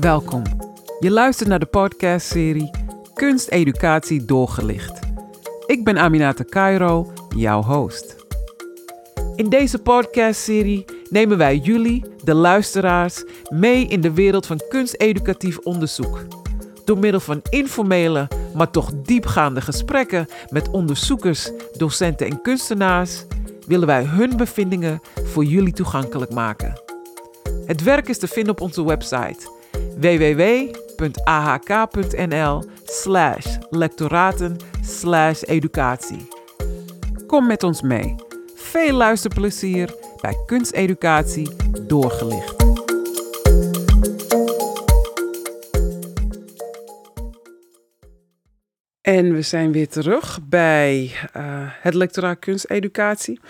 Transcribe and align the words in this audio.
Welkom. 0.00 0.42
Je 1.00 1.10
luistert 1.10 1.48
naar 1.48 1.58
de 1.58 1.66
podcastserie 1.66 2.70
Kunsteducatie 3.14 4.24
doorgelicht. 4.24 4.98
Ik 5.66 5.84
ben 5.84 5.98
Aminata 5.98 6.44
Cairo, 6.44 7.12
jouw 7.36 7.62
host. 7.62 8.16
In 9.36 9.48
deze 9.48 9.78
podcastserie 9.78 10.84
nemen 11.10 11.38
wij 11.38 11.56
jullie, 11.56 12.04
de 12.24 12.34
luisteraars, 12.34 13.24
mee 13.48 13.86
in 13.86 14.00
de 14.00 14.12
wereld 14.12 14.46
van 14.46 14.60
kunsteducatief 14.68 15.58
onderzoek. 15.58 16.18
Door 16.84 16.98
middel 16.98 17.20
van 17.20 17.42
informele, 17.50 18.28
maar 18.54 18.70
toch 18.70 18.90
diepgaande 19.02 19.60
gesprekken 19.60 20.28
met 20.48 20.70
onderzoekers, 20.70 21.50
docenten 21.76 22.26
en 22.26 22.42
kunstenaars 22.42 23.24
willen 23.66 23.86
wij 23.86 24.04
hun 24.04 24.36
bevindingen 24.36 25.00
voor 25.24 25.44
jullie 25.44 25.72
toegankelijk 25.72 26.30
maken. 26.30 26.80
Het 27.66 27.82
werk 27.82 28.08
is 28.08 28.18
te 28.18 28.28
vinden 28.28 28.52
op 28.52 28.60
onze 28.60 28.84
website 28.84 29.58
www.ahk.nl 29.98 31.04
slash 32.84 33.46
lectoraten 33.70 34.56
slash 34.82 35.42
educatie. 35.42 36.28
Kom 37.26 37.46
met 37.46 37.62
ons 37.62 37.82
mee. 37.82 38.14
Veel 38.54 38.92
luisterplezier 38.92 39.94
bij 40.20 40.36
Kunsteducatie 40.46 41.48
Doorgelicht. 41.86 42.60
En 49.00 49.34
we 49.34 49.42
zijn 49.42 49.72
weer 49.72 49.88
terug 49.88 50.38
bij 50.42 51.12
uh, 51.36 51.42
het 51.80 51.94
lectoraat 51.94 52.38
kunsteducatie. 52.38 53.40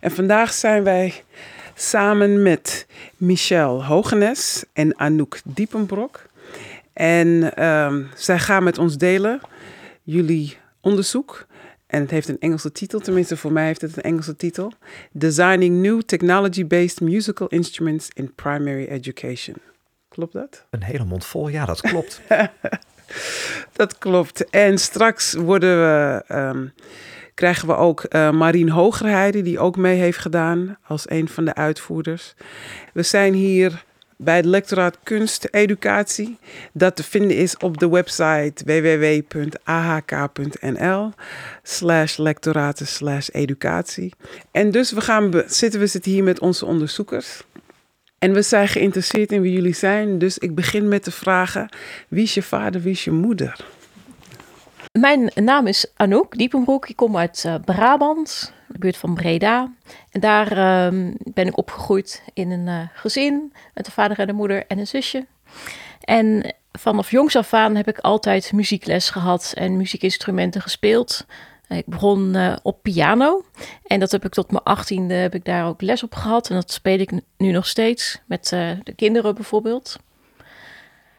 En 0.00 0.10
vandaag 0.10 0.52
zijn 0.52 0.84
wij 0.84 1.14
samen 1.74 2.42
met 2.42 2.86
Michelle 3.16 3.82
Hogenes 3.82 4.64
en 4.72 4.98
Anouk 4.98 5.40
Diepenbrok. 5.44 6.22
En 6.92 7.64
um, 7.66 8.08
zij 8.14 8.38
gaan 8.38 8.64
met 8.64 8.78
ons 8.78 8.96
delen 8.96 9.40
jullie 10.02 10.58
onderzoek. 10.80 11.46
En 11.86 12.00
het 12.00 12.10
heeft 12.10 12.28
een 12.28 12.40
Engelse 12.40 12.72
titel, 12.72 13.00
tenminste 13.00 13.36
voor 13.36 13.52
mij 13.52 13.66
heeft 13.66 13.80
het 13.80 13.96
een 13.96 14.02
Engelse 14.02 14.36
titel. 14.36 14.72
Designing 15.12 15.82
New 15.82 16.00
Technology-Based 16.00 17.00
Musical 17.00 17.46
Instruments 17.46 18.10
in 18.14 18.34
Primary 18.34 18.86
Education. 18.86 19.56
Klopt 20.08 20.32
dat? 20.32 20.66
Een 20.70 20.82
hele 20.82 21.04
mond 21.04 21.24
vol, 21.24 21.48
ja, 21.48 21.64
dat 21.64 21.80
klopt. 21.80 22.20
dat 23.76 23.98
klopt. 23.98 24.50
En 24.50 24.78
straks 24.78 25.34
worden 25.34 25.80
we, 25.80 26.24
um, 26.34 26.72
krijgen 27.34 27.68
we 27.68 27.76
ook 27.76 28.06
uh, 28.08 28.30
Marien 28.30 28.68
Hogerheide, 28.68 29.42
die 29.42 29.58
ook 29.58 29.76
mee 29.76 29.98
heeft 29.98 30.18
gedaan 30.18 30.76
als 30.86 31.10
een 31.10 31.28
van 31.28 31.44
de 31.44 31.54
uitvoerders. 31.54 32.34
We 32.92 33.02
zijn 33.02 33.34
hier 33.34 33.84
bij 34.16 34.36
het 34.36 34.44
lectoraat 34.44 34.98
kunst 35.02 35.48
educatie. 35.50 36.38
Dat 36.72 36.96
te 36.96 37.02
vinden 37.02 37.36
is 37.36 37.56
op 37.56 37.78
de 37.78 37.88
website 37.88 38.64
www.ahk.nl 39.34 41.12
slash 41.62 42.16
lectoraten 42.16 42.86
slash 42.86 43.28
educatie. 43.32 44.12
En 44.50 44.70
dus 44.70 44.92
we 44.92 45.00
gaan 45.00 45.42
zitten 45.46 45.80
we 45.80 45.86
zitten 45.86 46.12
hier 46.12 46.24
met 46.24 46.40
onze 46.40 46.66
onderzoekers. 46.66 47.42
En 48.18 48.32
we 48.32 48.42
zijn 48.42 48.68
geïnteresseerd 48.68 49.32
in 49.32 49.40
wie 49.40 49.52
jullie 49.52 49.74
zijn. 49.74 50.18
Dus 50.18 50.38
ik 50.38 50.54
begin 50.54 50.88
met 50.88 51.04
de 51.04 51.10
vragen: 51.10 51.68
wie 52.08 52.22
is 52.22 52.34
je 52.34 52.42
vader, 52.42 52.80
wie 52.80 52.92
is 52.92 53.04
je 53.04 53.10
moeder? 53.10 53.64
Mijn 55.00 55.30
naam 55.34 55.66
is 55.66 55.86
Anouk 55.96 56.36
Diepenbroek. 56.38 56.88
Ik 56.88 56.96
kom 56.96 57.16
uit 57.16 57.44
uh, 57.46 57.54
Brabant, 57.64 58.52
de 58.68 58.78
buurt 58.78 58.96
van 58.96 59.14
Breda. 59.14 59.72
En 60.10 60.20
daar 60.20 60.52
uh, 60.52 61.12
ben 61.18 61.46
ik 61.46 61.56
opgegroeid 61.56 62.22
in 62.32 62.50
een 62.50 62.66
uh, 62.66 62.80
gezin 62.94 63.52
met 63.74 63.86
een 63.86 63.92
vader 63.92 64.18
en 64.18 64.28
een 64.28 64.34
moeder 64.34 64.66
en 64.66 64.78
een 64.78 64.86
zusje. 64.86 65.26
En 66.00 66.54
vanaf 66.72 67.10
jongs 67.10 67.36
af 67.36 67.52
aan 67.52 67.74
heb 67.74 67.88
ik 67.88 67.98
altijd 67.98 68.52
muziekles 68.52 69.10
gehad 69.10 69.52
en 69.56 69.76
muziekinstrumenten 69.76 70.60
gespeeld. 70.60 71.26
Ik 71.68 71.86
begon 71.86 72.36
uh, 72.36 72.56
op 72.62 72.82
piano 72.82 73.44
en 73.86 74.00
dat 74.00 74.10
heb 74.10 74.24
ik 74.24 74.32
tot 74.32 74.50
mijn 74.50 74.64
achttiende 74.64 75.14
heb 75.14 75.34
ik 75.34 75.44
daar 75.44 75.66
ook 75.66 75.82
les 75.82 76.02
op 76.02 76.14
gehad. 76.14 76.48
En 76.48 76.54
dat 76.54 76.72
speel 76.72 76.98
ik 76.98 77.10
nu 77.36 77.50
nog 77.50 77.66
steeds 77.66 78.20
met 78.26 78.48
de 78.82 78.94
kinderen 78.96 79.34
bijvoorbeeld. 79.34 79.98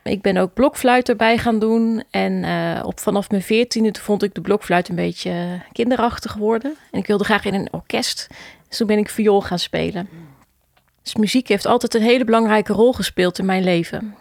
Ik 0.09 0.21
ben 0.21 0.37
ook 0.37 0.53
blokfluit 0.53 1.09
erbij 1.09 1.37
gaan 1.37 1.59
doen. 1.59 2.03
En 2.09 2.43
uh, 2.43 2.79
op, 2.83 2.99
vanaf 2.99 3.29
mijn 3.29 3.41
veertiende 3.41 3.93
vond 4.01 4.23
ik 4.23 4.33
de 4.33 4.41
blokfluit 4.41 4.89
een 4.89 4.95
beetje 4.95 5.61
kinderachtig 5.71 6.33
worden. 6.33 6.75
En 6.91 6.99
ik 6.99 7.07
wilde 7.07 7.23
graag 7.23 7.45
in 7.45 7.53
een 7.53 7.67
orkest. 7.71 8.27
Dus 8.67 8.77
toen 8.77 8.87
ben 8.87 8.97
ik 8.97 9.09
viool 9.09 9.41
gaan 9.41 9.59
spelen. 9.59 10.09
Dus 11.01 11.15
muziek 11.15 11.47
heeft 11.47 11.65
altijd 11.65 11.93
een 11.93 12.01
hele 12.01 12.23
belangrijke 12.23 12.73
rol 12.73 12.93
gespeeld 12.93 13.39
in 13.39 13.45
mijn 13.45 13.63
leven. 13.63 14.15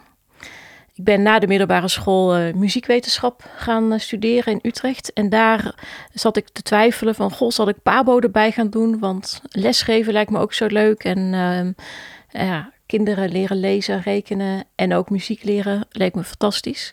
Ik 0.93 1.03
ben 1.03 1.21
na 1.21 1.39
de 1.39 1.47
middelbare 1.47 1.87
school 1.87 2.39
uh, 2.39 2.53
muziekwetenschap 2.53 3.43
gaan 3.55 3.93
uh, 3.93 3.99
studeren 3.99 4.53
in 4.53 4.59
Utrecht. 4.61 5.13
En 5.13 5.29
daar 5.29 5.75
zat 6.13 6.37
ik 6.37 6.49
te 6.49 6.61
twijfelen 6.61 7.15
van, 7.15 7.31
goh, 7.31 7.49
zal 7.49 7.69
ik 7.69 7.81
pabo 7.83 8.19
erbij 8.19 8.51
gaan 8.51 8.69
doen? 8.69 8.99
Want 8.99 9.41
lesgeven 9.49 10.13
lijkt 10.13 10.31
me 10.31 10.39
ook 10.39 10.53
zo 10.53 10.65
leuk. 10.65 11.03
En 11.03 11.33
uh, 11.33 12.45
ja, 12.45 12.71
kinderen 12.85 13.31
leren 13.31 13.59
lezen, 13.59 14.01
rekenen 14.01 14.63
en 14.75 14.93
ook 14.93 15.09
muziek 15.09 15.43
leren 15.43 15.87
leek 15.89 16.15
me 16.15 16.23
fantastisch. 16.23 16.91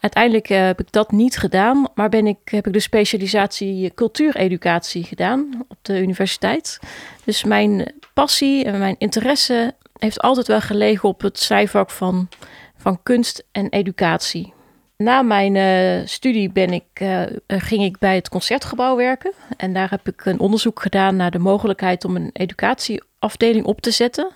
Uiteindelijk 0.00 0.50
uh, 0.50 0.58
heb 0.58 0.80
ik 0.80 0.92
dat 0.92 1.10
niet 1.10 1.36
gedaan, 1.36 1.86
maar 1.94 2.08
ben 2.08 2.26
ik, 2.26 2.38
heb 2.44 2.66
ik 2.66 2.72
de 2.72 2.80
specialisatie 2.80 3.94
cultuureducatie 3.94 5.04
gedaan 5.04 5.64
op 5.68 5.76
de 5.82 6.00
universiteit. 6.00 6.78
Dus 7.24 7.44
mijn 7.44 7.92
passie 8.14 8.64
en 8.64 8.78
mijn 8.78 8.94
interesse 8.98 9.74
heeft 9.98 10.20
altijd 10.20 10.46
wel 10.46 10.60
gelegen 10.60 11.08
op 11.08 11.20
het 11.20 11.38
zijvak 11.38 11.90
van, 11.90 12.28
van 12.76 13.02
kunst 13.02 13.44
en 13.52 13.68
educatie. 13.68 14.52
Na 14.96 15.22
mijn 15.22 15.54
uh, 15.54 16.06
studie 16.06 16.50
ben 16.50 16.72
ik, 16.72 17.00
uh, 17.02 17.22
ging 17.46 17.84
ik 17.84 17.98
bij 17.98 18.14
het 18.14 18.28
concertgebouw 18.28 18.96
werken. 18.96 19.32
En 19.56 19.72
daar 19.72 19.90
heb 19.90 20.08
ik 20.08 20.24
een 20.24 20.40
onderzoek 20.40 20.82
gedaan 20.82 21.16
naar 21.16 21.30
de 21.30 21.38
mogelijkheid 21.38 22.04
om 22.04 22.16
een 22.16 22.30
educatieafdeling 22.32 23.64
op 23.64 23.80
te 23.80 23.90
zetten. 23.90 24.30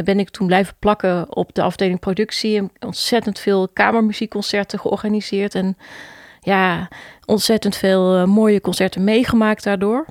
En 0.00 0.06
ben 0.06 0.18
ik 0.18 0.30
toen 0.30 0.46
blijven 0.46 0.74
plakken 0.78 1.36
op 1.36 1.54
de 1.54 1.62
afdeling 1.62 2.00
productie. 2.00 2.56
En 2.56 2.70
ontzettend 2.78 3.38
veel 3.38 3.68
kamermuziekconcerten 3.68 4.78
georganiseerd. 4.78 5.54
En 5.54 5.76
ja, 6.40 6.88
ontzettend 7.24 7.76
veel 7.76 8.20
uh, 8.20 8.24
mooie 8.24 8.60
concerten 8.60 9.04
meegemaakt 9.04 9.64
daardoor. 9.64 10.06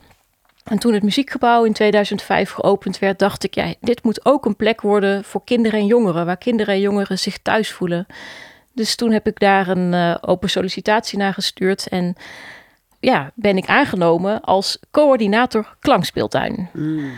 En 0.64 0.80
toen 0.80 0.94
het 0.94 1.04
muziekgebouw 1.04 1.64
in 1.64 1.74
2005 1.74 2.52
geopend 2.52 3.00
werd, 3.00 3.20
dacht 3.20 3.44
ik, 3.44 3.54
ja, 3.54 3.74
dit 3.82 4.04
moet 4.04 4.26
ook 4.26 4.46
een 4.46 4.56
plek 4.56 4.82
worden 4.82 5.24
voor 5.24 5.44
kinderen 5.44 5.80
en 5.80 5.86
jongeren, 5.86 6.26
waar 6.26 6.38
kinderen 6.38 6.74
en 6.74 6.82
jongeren 6.82 7.20
zich 7.20 7.38
thuis 7.38 7.72
voelen. 7.72 8.06
Dus 8.74 8.96
toen 8.96 9.12
heb 9.12 9.28
ik 9.28 9.40
daar 9.40 9.68
een 9.68 9.94
uh, 9.94 10.16
open 10.22 10.50
sollicitatie 10.50 11.18
naar 11.18 11.34
gestuurd 11.34 11.88
en 11.88 12.16
ja, 13.00 13.32
ben 13.36 13.58
ik 13.58 13.66
aangenomen 13.66 14.42
als 14.42 14.80
coördinator 14.92 15.76
klankspeeltuin. 15.80 16.70
Mm. 16.74 17.12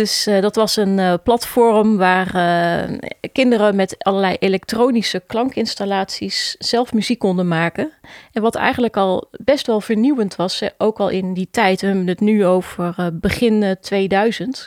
Dus 0.00 0.26
uh, 0.26 0.40
dat 0.40 0.54
was 0.54 0.76
een 0.76 0.98
uh, 0.98 1.14
platform 1.22 1.96
waar 1.96 2.36
uh, 2.36 2.98
kinderen 3.32 3.76
met 3.76 3.96
allerlei 3.98 4.36
elektronische 4.38 5.22
klankinstallaties 5.26 6.56
zelf 6.58 6.92
muziek 6.92 7.18
konden 7.18 7.48
maken. 7.48 7.92
En 8.32 8.42
wat 8.42 8.54
eigenlijk 8.54 8.96
al 8.96 9.28
best 9.30 9.66
wel 9.66 9.80
vernieuwend 9.80 10.36
was, 10.36 10.62
ook 10.78 11.00
al 11.00 11.08
in 11.08 11.34
die 11.34 11.48
tijd. 11.50 11.80
We 11.80 11.86
hebben 11.86 12.06
het 12.06 12.20
nu 12.20 12.46
over 12.46 13.10
begin 13.12 13.76
2000. 13.80 14.66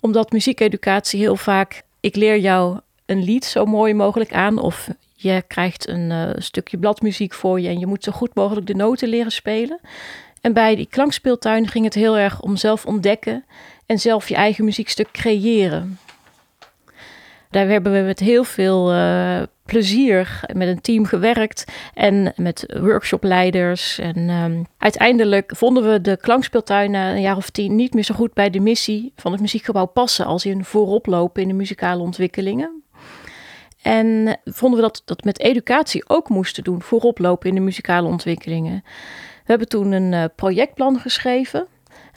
Omdat 0.00 0.32
muziekeducatie 0.32 1.20
heel 1.20 1.36
vaak, 1.36 1.82
ik 2.00 2.16
leer 2.16 2.38
jou 2.38 2.78
een 3.06 3.22
lied 3.22 3.44
zo 3.44 3.64
mooi 3.64 3.94
mogelijk 3.94 4.32
aan. 4.32 4.58
Of 4.58 4.88
je 5.14 5.42
krijgt 5.46 5.88
een 5.88 6.34
stukje 6.38 6.78
bladmuziek 6.78 7.32
voor 7.32 7.60
je 7.60 7.68
en 7.68 7.78
je 7.78 7.86
moet 7.86 8.04
zo 8.04 8.12
goed 8.12 8.34
mogelijk 8.34 8.66
de 8.66 8.74
noten 8.74 9.08
leren 9.08 9.32
spelen. 9.32 9.80
En 10.40 10.52
bij 10.52 10.76
die 10.76 10.86
klankspeeltuin 10.86 11.68
ging 11.68 11.84
het 11.84 11.94
heel 11.94 12.18
erg 12.18 12.40
om 12.40 12.56
zelf 12.56 12.86
ontdekken 12.86 13.44
en 13.86 13.98
zelf 13.98 14.28
je 14.28 14.34
eigen 14.34 14.64
muziekstuk 14.64 15.08
creëren. 15.12 15.98
Daar 17.50 17.68
hebben 17.68 17.92
we 17.92 18.00
met 18.00 18.18
heel 18.18 18.44
veel 18.44 18.94
uh, 18.94 19.42
plezier 19.64 20.40
met 20.52 20.68
een 20.68 20.80
team 20.80 21.04
gewerkt 21.04 21.64
en 21.94 22.32
met 22.36 22.74
workshopleiders. 22.80 23.98
En 23.98 24.28
um, 24.28 24.66
uiteindelijk 24.78 25.52
vonden 25.56 25.92
we 25.92 26.00
de 26.00 26.16
klankspeeltuin 26.16 26.90
na 26.90 27.10
een 27.10 27.20
jaar 27.20 27.36
of 27.36 27.50
tien 27.50 27.76
niet 27.76 27.94
meer 27.94 28.04
zo 28.04 28.14
goed 28.14 28.32
bij 28.34 28.50
de 28.50 28.60
missie 28.60 29.12
van 29.16 29.32
het 29.32 29.40
muziekgebouw 29.40 29.86
passen 29.86 30.26
als 30.26 30.46
in 30.46 30.64
voorop 30.64 31.06
lopen 31.06 31.42
in 31.42 31.48
de 31.48 31.54
muzikale 31.54 32.02
ontwikkelingen. 32.02 32.82
En 33.82 34.38
vonden 34.44 34.80
we 34.80 34.86
dat 34.86 35.02
dat 35.04 35.24
met 35.24 35.40
educatie 35.40 36.08
ook 36.08 36.28
moesten 36.28 36.64
doen, 36.64 36.82
voorop 36.82 37.18
lopen 37.18 37.48
in 37.48 37.54
de 37.54 37.60
muzikale 37.60 38.08
ontwikkelingen. 38.08 38.82
We 39.44 39.48
hebben 39.48 39.68
toen 39.68 39.92
een 39.92 40.12
uh, 40.12 40.24
projectplan 40.36 40.98
geschreven 40.98 41.66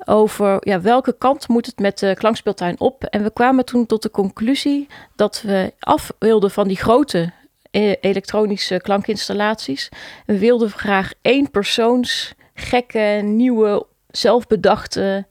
over 0.06 0.58
ja, 0.60 0.82
welke 0.82 1.18
kant 1.18 1.48
moet 1.48 1.66
het 1.66 1.80
met 1.80 2.00
de 2.00 2.16
klankspeeltuin 2.18 2.80
op. 2.80 3.04
En 3.04 3.24
we 3.24 3.32
kwamen 3.34 3.66
toen 3.66 3.86
tot 3.86 4.02
de 4.02 4.12
conclusie 4.12 4.88
dat 5.16 5.42
we 5.42 5.74
af 5.80 6.12
wilden 6.20 6.52
van 6.52 6.68
die 6.68 6.78
grote 6.78 7.32
eh, 7.72 7.94
elektronische 8.02 8.80
klankinstallaties. 8.82 9.90
We 10.26 10.38
wilden 10.38 10.70
graag 10.70 11.14
één 11.22 11.52
persoons 11.52 12.34
gekke, 12.54 13.22
nieuwe, 13.24 13.86
zelfbedachte 14.08 15.26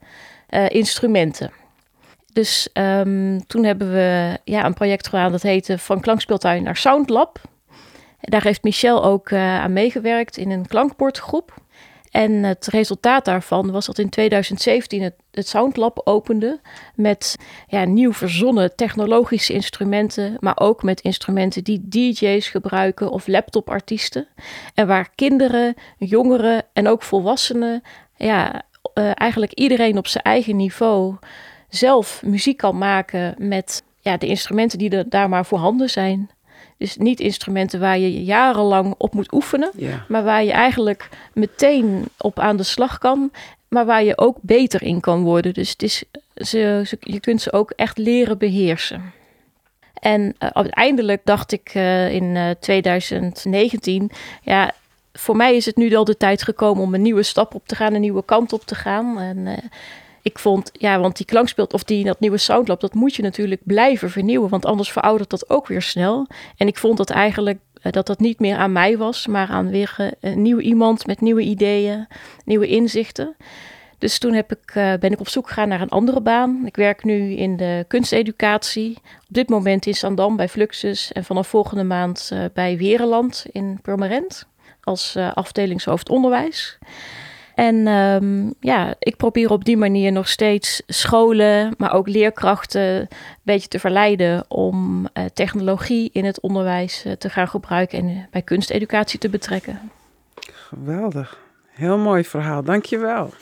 uh, 0.51 0.69
instrumenten. 0.69 1.51
Dus 2.33 2.69
ehm, 2.73 3.41
toen 3.47 3.65
hebben 3.65 3.93
we 3.93 4.39
ja, 4.45 4.65
een 4.65 4.75
project 4.75 5.09
gedaan 5.09 5.33
dat 5.33 5.43
heette 5.43 5.79
Van 5.79 6.01
Klankspeeltuin 6.01 6.63
naar 6.63 6.77
Soundlab. 6.77 7.41
Daar 8.21 8.43
heeft 8.43 8.63
Michel 8.63 9.05
ook 9.05 9.31
uh, 9.31 9.61
aan 9.61 9.73
meegewerkt 9.73 10.37
in 10.37 10.51
een 10.51 10.67
klankbordgroep. 10.67 11.55
En 12.15 12.43
het 12.43 12.67
resultaat 12.67 13.25
daarvan 13.25 13.71
was 13.71 13.87
dat 13.87 13.99
in 13.99 14.09
2017 14.09 15.03
het, 15.03 15.49
Soundlab 15.49 16.01
opende 16.05 16.61
met 16.95 17.37
ja, 17.69 17.85
nieuw 17.85 18.13
verzonnen 18.13 18.77
technologische 18.77 19.53
instrumenten, 19.53 20.37
maar 20.41 20.61
ook 20.61 20.83
met 20.83 21.01
instrumenten 21.01 21.65
die 21.65 21.89
DJ's 21.89 22.49
gebruiken 22.49 23.11
of 23.11 23.27
laptopartiesten. 23.27 24.27
En 24.75 24.87
waar 24.87 25.11
kinderen, 25.15 25.75
jongeren 25.99 26.63
en 26.73 26.89
ook 26.89 27.03
volwassenen, 27.03 27.83
ja, 28.17 28.63
uh, 28.95 29.11
eigenlijk 29.15 29.53
iedereen 29.53 29.99
op 29.99 30.07
zijn 30.07 30.25
eigen 30.25 30.57
niveau 30.57 31.17
zelf 31.69 32.23
muziek 32.25 32.57
kan 32.57 32.79
maken 32.79 33.35
met 33.39 33.83
ja, 34.01 34.17
de 34.17 34.27
instrumenten 34.27 34.79
die 34.79 34.91
er 34.91 35.09
daar 35.09 35.29
maar 35.29 35.47
voorhanden 35.47 35.91
zijn. 35.91 36.31
Dus 36.85 36.97
niet 36.97 37.21
instrumenten 37.21 37.81
waar 37.81 37.99
je 37.99 38.25
jarenlang 38.25 38.95
op 38.99 39.15
moet 39.15 39.33
oefenen, 39.33 39.71
maar 40.09 40.25
waar 40.25 40.45
je 40.45 40.53
eigenlijk 40.53 41.09
meteen 41.33 42.05
op 42.19 42.39
aan 42.39 42.57
de 42.57 42.63
slag 42.63 42.99
kan, 42.99 43.31
maar 43.69 43.87
waar 43.87 44.05
je 44.05 44.19
ook 44.19 44.37
beter 44.41 44.83
in 44.83 45.01
kan 45.01 45.23
worden. 45.23 45.55
Dus 45.55 45.71
het 45.71 45.83
is, 45.83 46.05
ze, 46.35 46.87
je 47.01 47.21
kunt 47.21 47.43
ze 47.43 47.53
ook 47.53 47.71
echt 47.71 47.99
leren 47.99 48.39
beheersen. 48.39 49.13
En 49.95 50.21
uh, 50.23 50.49
uiteindelijk 50.53 51.21
dacht 51.25 51.53
ik 51.53 51.75
uh, 51.75 52.13
in 52.13 52.25
uh, 52.25 52.51
2019, 52.61 54.11
ja, 54.43 54.73
voor 55.13 55.37
mij 55.37 55.57
is 55.57 55.67
het 55.67 55.77
nu 55.77 55.95
al 55.95 56.05
de 56.05 56.17
tijd 56.17 56.43
gekomen 56.43 56.83
om 56.83 56.95
een 56.95 57.03
nieuwe 57.03 57.23
stap 57.23 57.55
op 57.55 57.67
te 57.67 57.75
gaan, 57.75 57.95
een 57.95 58.01
nieuwe 58.01 58.25
kant 58.25 58.53
op 58.53 58.65
te 58.65 58.75
gaan. 58.75 59.19
En 59.19 59.47
ik 60.25 60.39
vond, 60.39 60.71
ja, 60.73 61.01
want 61.01 61.17
die 61.17 61.27
klankspeelt 61.27 61.73
of 61.73 61.85
die 61.85 62.05
dat 62.05 62.21
nieuwe 62.21 62.39
soundlab, 62.39 62.81
dat 62.81 62.95
moet 62.95 63.15
je 63.15 63.23
natuurlijk 63.23 63.61
blijven 63.65 64.11
vernieuwen, 64.11 64.49
want 64.49 64.65
anders 64.65 64.93
veroudert 64.93 65.31
dat 65.31 65.51
ook 65.51 65.67
weer 65.67 65.83
snel. 65.83 66.27
En 66.57 66.67
ik 66.67 66.79
vond 66.79 66.97
dat 66.97 67.11
eigenlijk 67.11 67.59
eh, 67.83 67.93
dat 67.93 68.07
dat 68.07 68.19
niet 68.19 68.41
meer 68.41 68.57
aan 68.57 68.73
mij 68.73 68.97
was, 68.97 69.27
maar 69.27 69.49
aan 69.49 69.71
weer 69.71 69.97
uh, 69.99 70.07
een 70.21 70.43
nieuw 70.43 70.59
iemand 70.59 71.07
met 71.07 71.21
nieuwe 71.21 71.43
ideeën, 71.43 72.07
nieuwe 72.45 72.67
inzichten. 72.67 73.37
Dus 73.99 74.19
toen 74.19 74.33
heb 74.33 74.53
ik, 74.53 74.75
uh, 74.75 74.95
ben 75.01 75.13
ik 75.13 75.21
op 75.21 75.29
zoek 75.29 75.49
gegaan 75.49 75.69
naar 75.69 75.81
een 75.81 75.89
andere 75.89 76.21
baan. 76.21 76.63
Ik 76.67 76.77
werk 76.77 77.05
nu 77.05 77.33
in 77.33 77.57
de 77.57 77.85
kunsteducatie. 77.89 78.97
Op 79.29 79.35
dit 79.35 79.49
moment 79.49 79.87
in 79.87 79.95
Zandam 79.95 80.37
bij 80.37 80.49
Fluxus 80.49 81.13
en 81.13 81.25
vanaf 81.25 81.49
volgende 81.49 81.85
maand 81.85 82.33
bij 82.55 82.77
Wereland 82.77 83.47
in 83.53 83.79
Purmerend 83.83 84.47
als 84.83 85.17
afdelingshoofd 85.17 86.09
onderwijs. 86.09 86.79
En 87.55 87.87
um, 87.87 88.55
ja, 88.61 88.95
ik 88.99 89.17
probeer 89.17 89.51
op 89.51 89.65
die 89.65 89.77
manier 89.77 90.13
nog 90.13 90.29
steeds 90.29 90.83
scholen, 90.87 91.75
maar 91.79 91.93
ook 91.93 92.09
leerkrachten 92.09 92.81
een 92.81 93.09
beetje 93.43 93.69
te 93.69 93.79
verleiden 93.79 94.45
om 94.49 95.01
uh, 95.01 95.25
technologie 95.35 96.11
in 96.13 96.25
het 96.25 96.41
onderwijs 96.41 97.05
uh, 97.07 97.13
te 97.13 97.31
gaan 97.31 97.49
gebruiken 97.49 97.99
en 97.99 98.09
uh, 98.09 98.19
bij 98.31 98.43
kunsteducatie 98.43 99.19
te 99.19 99.29
betrekken. 99.29 99.91
Geweldig. 100.53 101.39
Heel 101.71 101.99
mooi 101.99 102.25
verhaal. 102.25 102.63
Dankjewel. 102.63 103.33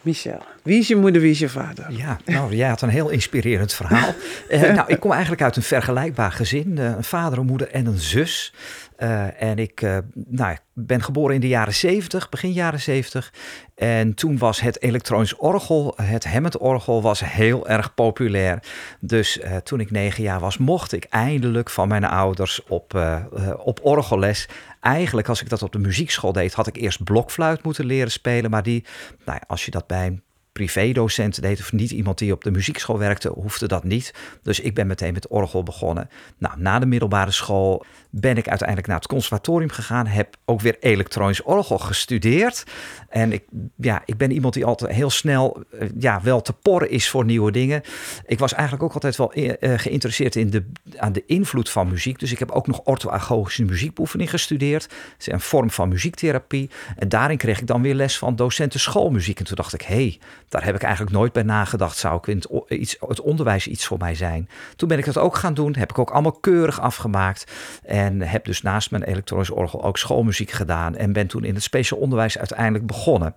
Michel, 0.00 0.42
wie 0.62 0.78
is 0.78 0.88
je 0.88 0.96
moeder, 0.96 1.20
wie 1.20 1.30
is 1.30 1.38
je 1.38 1.48
vader? 1.48 1.86
Ja, 1.92 2.18
nou, 2.24 2.56
jij 2.56 2.68
had 2.68 2.82
een 2.82 2.88
heel 2.88 3.08
inspirerend 3.08 3.72
verhaal. 3.72 4.14
nou, 4.74 4.84
ik 4.86 5.00
kom 5.00 5.12
eigenlijk 5.12 5.42
uit 5.42 5.56
een 5.56 5.62
vergelijkbaar 5.62 6.32
gezin. 6.32 6.78
een 6.78 7.04
vader, 7.04 7.38
een 7.38 7.46
moeder 7.46 7.70
en 7.70 7.86
een 7.86 7.98
zus. 7.98 8.52
Uh, 8.98 9.42
en 9.42 9.58
ik 9.58 9.82
uh, 9.82 9.98
nou, 10.14 10.56
ben 10.72 11.02
geboren 11.02 11.34
in 11.34 11.40
de 11.40 11.48
jaren 11.48 11.74
70, 11.74 12.28
begin 12.28 12.52
jaren 12.52 12.80
70. 12.80 13.32
En 13.74 14.14
toen 14.14 14.38
was 14.38 14.60
het 14.60 14.82
elektronisch 14.82 15.36
orgel, 15.36 15.94
het 16.02 16.24
Hammond-orgel, 16.24 17.02
was 17.02 17.20
heel 17.24 17.68
erg 17.68 17.94
populair. 17.94 18.62
Dus 19.00 19.38
uh, 19.38 19.56
toen 19.56 19.80
ik 19.80 19.90
negen 19.90 20.22
jaar 20.22 20.40
was, 20.40 20.58
mocht 20.58 20.92
ik 20.92 21.04
eindelijk 21.04 21.70
van 21.70 21.88
mijn 21.88 22.04
ouders 22.04 22.64
op, 22.68 23.00
op 23.56 23.80
orgelles. 23.82 24.48
Eigenlijk, 24.80 25.28
als 25.28 25.42
ik 25.42 25.48
dat 25.48 25.62
op 25.62 25.72
de 25.72 25.78
muziekschool 25.78 26.32
deed, 26.32 26.54
had 26.54 26.66
ik 26.66 26.76
eerst 26.76 27.04
blokfluit 27.04 27.62
moeten 27.62 27.86
leren 27.86 28.12
spelen. 28.12 28.50
Maar 28.50 28.62
die, 28.62 28.84
nou, 29.24 29.40
als 29.46 29.64
je 29.64 29.70
dat 29.70 29.86
bij 29.86 30.20
privédocent 30.54 31.42
deed 31.42 31.60
of 31.60 31.72
niet 31.72 31.90
iemand 31.90 32.18
die 32.18 32.32
op 32.32 32.44
de 32.44 32.50
muziekschool 32.50 32.98
werkte, 32.98 33.28
hoefde 33.28 33.68
dat 33.68 33.84
niet. 33.84 34.14
Dus 34.42 34.60
ik 34.60 34.74
ben 34.74 34.86
meteen 34.86 35.12
met 35.12 35.28
orgel 35.28 35.62
begonnen. 35.62 36.08
Nou, 36.38 36.54
na 36.60 36.78
de 36.78 36.86
middelbare 36.86 37.30
school 37.30 37.84
ben 38.10 38.36
ik 38.36 38.48
uiteindelijk 38.48 38.88
naar 38.88 38.98
het 38.98 39.06
conservatorium 39.06 39.70
gegaan, 39.70 40.06
heb 40.06 40.36
ook 40.44 40.60
weer 40.60 40.76
elektronisch 40.80 41.42
orgel 41.42 41.78
gestudeerd. 41.78 42.64
En 43.08 43.32
ik, 43.32 43.44
ja, 43.76 44.02
ik 44.04 44.16
ben 44.16 44.30
iemand 44.30 44.54
die 44.54 44.64
altijd 44.64 44.92
heel 44.92 45.10
snel 45.10 45.62
uh, 45.72 45.88
ja, 45.98 46.20
wel 46.22 46.42
te 46.42 46.52
porren 46.52 46.90
is 46.90 47.08
voor 47.08 47.24
nieuwe 47.24 47.52
dingen. 47.52 47.82
Ik 48.26 48.38
was 48.38 48.52
eigenlijk 48.52 48.82
ook 48.82 48.94
altijd 48.94 49.16
wel 49.16 49.36
uh, 49.36 49.52
geïnteresseerd 49.60 50.36
in 50.36 50.50
de, 50.50 50.64
aan 50.96 51.12
de 51.12 51.22
invloed 51.26 51.70
van 51.70 51.88
muziek. 51.88 52.18
Dus 52.18 52.32
ik 52.32 52.38
heb 52.38 52.50
ook 52.50 52.66
nog 52.66 52.80
orthoagogische 52.84 53.64
muziekbeoefening 53.64 54.30
gestudeerd. 54.30 54.88
Dat 54.88 55.18
is 55.18 55.26
een 55.26 55.40
vorm 55.40 55.70
van 55.70 55.88
muziektherapie. 55.88 56.70
En 56.96 57.08
daarin 57.08 57.36
kreeg 57.36 57.60
ik 57.60 57.66
dan 57.66 57.82
weer 57.82 57.94
les 57.94 58.18
van 58.18 58.36
docenten 58.36 58.80
schoolmuziek. 58.80 59.38
En 59.38 59.44
toen 59.44 59.56
dacht 59.56 59.74
ik, 59.74 59.82
hé, 59.82 59.94
hey, 59.94 60.18
daar 60.48 60.64
heb 60.64 60.74
ik 60.74 60.82
eigenlijk 60.82 61.16
nooit 61.16 61.32
bij 61.32 61.42
nagedacht. 61.42 61.96
Zou 61.96 62.16
ik 62.16 62.26
in 62.26 62.36
het, 62.36 62.70
iets, 62.70 62.96
het 63.00 63.20
onderwijs 63.20 63.66
iets 63.66 63.86
voor 63.86 63.98
mij 63.98 64.14
zijn? 64.14 64.48
Toen 64.76 64.88
ben 64.88 64.98
ik 64.98 65.04
dat 65.04 65.18
ook 65.18 65.36
gaan 65.36 65.54
doen. 65.54 65.74
Heb 65.76 65.90
ik 65.90 65.98
ook 65.98 66.10
allemaal 66.10 66.32
keurig 66.32 66.80
afgemaakt. 66.80 67.52
En 67.84 68.20
heb 68.20 68.44
dus 68.44 68.62
naast 68.62 68.90
mijn 68.90 69.02
elektronisch 69.02 69.50
orgel 69.50 69.84
ook 69.84 69.98
schoolmuziek 69.98 70.50
gedaan. 70.50 70.96
En 70.96 71.12
ben 71.12 71.26
toen 71.26 71.44
in 71.44 71.54
het 71.54 71.62
speciaal 71.62 72.00
onderwijs 72.00 72.38
uiteindelijk 72.38 72.86
begonnen. 72.86 73.34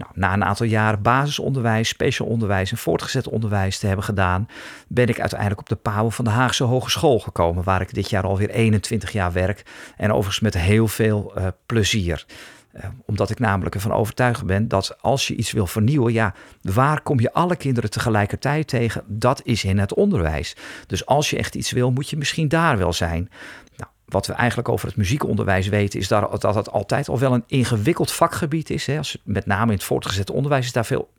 Nou, 0.00 0.12
na 0.14 0.32
een 0.32 0.44
aantal 0.44 0.66
jaren 0.66 1.02
basisonderwijs, 1.02 1.88
speciaal 1.88 2.28
onderwijs 2.28 2.70
en 2.70 2.76
voortgezet 2.76 3.28
onderwijs 3.28 3.78
te 3.78 3.86
hebben 3.86 4.04
gedaan, 4.04 4.48
ben 4.88 5.08
ik 5.08 5.20
uiteindelijk 5.20 5.60
op 5.60 5.68
de 5.68 5.76
pauwen 5.76 6.12
van 6.12 6.24
de 6.24 6.30
Haagse 6.30 6.64
Hogeschool 6.64 7.18
gekomen, 7.18 7.64
waar 7.64 7.80
ik 7.80 7.94
dit 7.94 8.10
jaar 8.10 8.22
alweer 8.22 8.50
21 8.50 9.12
jaar 9.12 9.32
werk. 9.32 9.62
En 9.96 10.10
overigens 10.10 10.40
met 10.40 10.54
heel 10.54 10.88
veel 10.88 11.32
uh, 11.38 11.46
plezier. 11.66 12.26
Uh, 12.76 12.84
omdat 13.06 13.30
ik 13.30 13.38
namelijk 13.38 13.74
ervan 13.74 13.92
overtuigd 13.92 14.44
ben 14.44 14.68
dat 14.68 14.96
als 15.00 15.28
je 15.28 15.34
iets 15.34 15.52
wil 15.52 15.66
vernieuwen, 15.66 16.12
ja, 16.12 16.34
waar 16.62 17.00
kom 17.00 17.20
je 17.20 17.32
alle 17.32 17.56
kinderen 17.56 17.90
tegelijkertijd 17.90 18.68
tegen? 18.68 19.02
Dat 19.06 19.40
is 19.44 19.64
in 19.64 19.78
het 19.78 19.94
onderwijs. 19.94 20.56
Dus 20.86 21.06
als 21.06 21.30
je 21.30 21.36
echt 21.36 21.54
iets 21.54 21.70
wil, 21.70 21.90
moet 21.90 22.10
je 22.10 22.16
misschien 22.16 22.48
daar 22.48 22.78
wel 22.78 22.92
zijn. 22.92 23.30
Nou, 23.76 23.90
wat 24.04 24.26
we 24.26 24.32
eigenlijk 24.32 24.68
over 24.68 24.88
het 24.88 24.96
muziekonderwijs 24.96 25.68
weten, 25.68 26.00
is 26.00 26.08
dat, 26.08 26.40
dat 26.40 26.54
het 26.54 26.70
altijd 26.70 27.08
al 27.08 27.18
wel 27.18 27.34
een 27.34 27.44
ingewikkeld 27.46 28.12
vakgebied 28.12 28.70
is. 28.70 28.86
Hè. 28.86 28.98
Als, 28.98 29.18
met 29.24 29.46
name 29.46 29.66
in 29.66 29.76
het 29.76 29.84
voortgezet 29.84 30.30
onderwijs 30.30 30.66
is 30.66 30.72
daar 30.72 30.86
veel, 30.86 31.10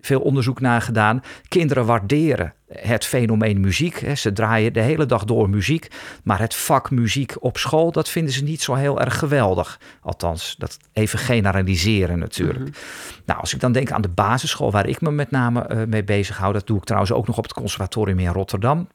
veel 0.00 0.20
onderzoek 0.20 0.60
naar 0.60 0.82
gedaan. 0.82 1.22
Kinderen 1.48 1.86
waarderen 1.86 2.54
het 2.68 3.04
fenomeen 3.04 3.60
muziek. 3.60 4.00
Hè. 4.00 4.14
Ze 4.14 4.32
draaien 4.32 4.72
de 4.72 4.80
hele 4.80 5.06
dag 5.06 5.24
door 5.24 5.50
muziek. 5.50 5.88
Maar 6.24 6.40
het 6.40 6.54
vak 6.54 6.90
muziek 6.90 7.34
op 7.40 7.56
school, 7.56 7.92
dat 7.92 8.08
vinden 8.08 8.34
ze 8.34 8.42
niet 8.42 8.62
zo 8.62 8.74
heel 8.74 9.00
erg 9.00 9.18
geweldig. 9.18 9.80
Althans, 10.00 10.54
dat 10.58 10.78
even 10.92 11.18
generaliseren 11.18 12.18
natuurlijk. 12.18 12.58
Mm 12.58 12.64
-hmm. 12.64 13.22
Nou, 13.26 13.40
als 13.40 13.54
ik 13.54 13.60
dan 13.60 13.72
denk 13.72 13.92
aan 13.92 14.02
de 14.02 14.08
basisschool 14.08 14.70
waar 14.70 14.86
ik 14.86 15.00
me 15.00 15.10
met 15.10 15.30
name 15.30 15.66
uh, 15.70 15.84
mee 15.84 16.04
bezig 16.04 16.38
hou. 16.38 16.52
Dat 16.52 16.66
doe 16.66 16.76
ik 16.76 16.84
trouwens 16.84 17.12
ook 17.12 17.26
nog 17.26 17.38
op 17.38 17.44
het 17.44 17.52
conservatorium 17.52 18.18
in 18.18 18.32
Rotterdam 18.32 18.88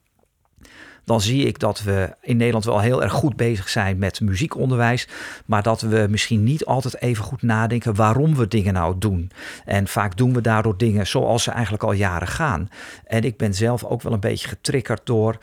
dan 1.06 1.22
zie 1.22 1.46
ik 1.46 1.60
dat 1.60 1.84
we 1.84 2.16
in 2.22 2.38
Nederland 2.38 2.66
wel 2.66 2.80
heel 2.80 3.04
erg 3.04 3.12
goed 3.12 3.36
bezig 3.36 3.70
zijn 3.70 3.98
met 3.98 4.22
muziekonderwijs, 4.22 5.08
maar 5.46 5.64
dat 5.64 5.82
we 5.82 6.08
misschien 6.10 6.44
niet 6.44 6.66
altijd 6.66 7.02
even 7.02 7.24
goed 7.24 7.42
nadenken 7.42 7.96
waarom 7.96 8.36
we 8.36 8.48
dingen 8.48 8.74
nou 8.74 8.96
doen. 8.98 9.32
En 9.66 9.88
vaak 9.88 10.18
doen 10.18 10.34
we 10.34 10.42
daardoor 10.42 10.78
dingen 10.78 11.08
zoals 11.08 11.44
ze 11.44 11.52
eigenlijk 11.52 11.84
al 11.84 11.92
jaren 11.92 12.28
gaan. 12.28 12.70
En 13.06 13.24
ik 13.24 13.38
ben 13.38 13.54
zelf 13.54 13.84
ook 13.84 14.02
wel 14.02 14.14
een 14.14 14.20
beetje 14.20 14.48
getriggerd 14.48 15.06
door 15.06 15.38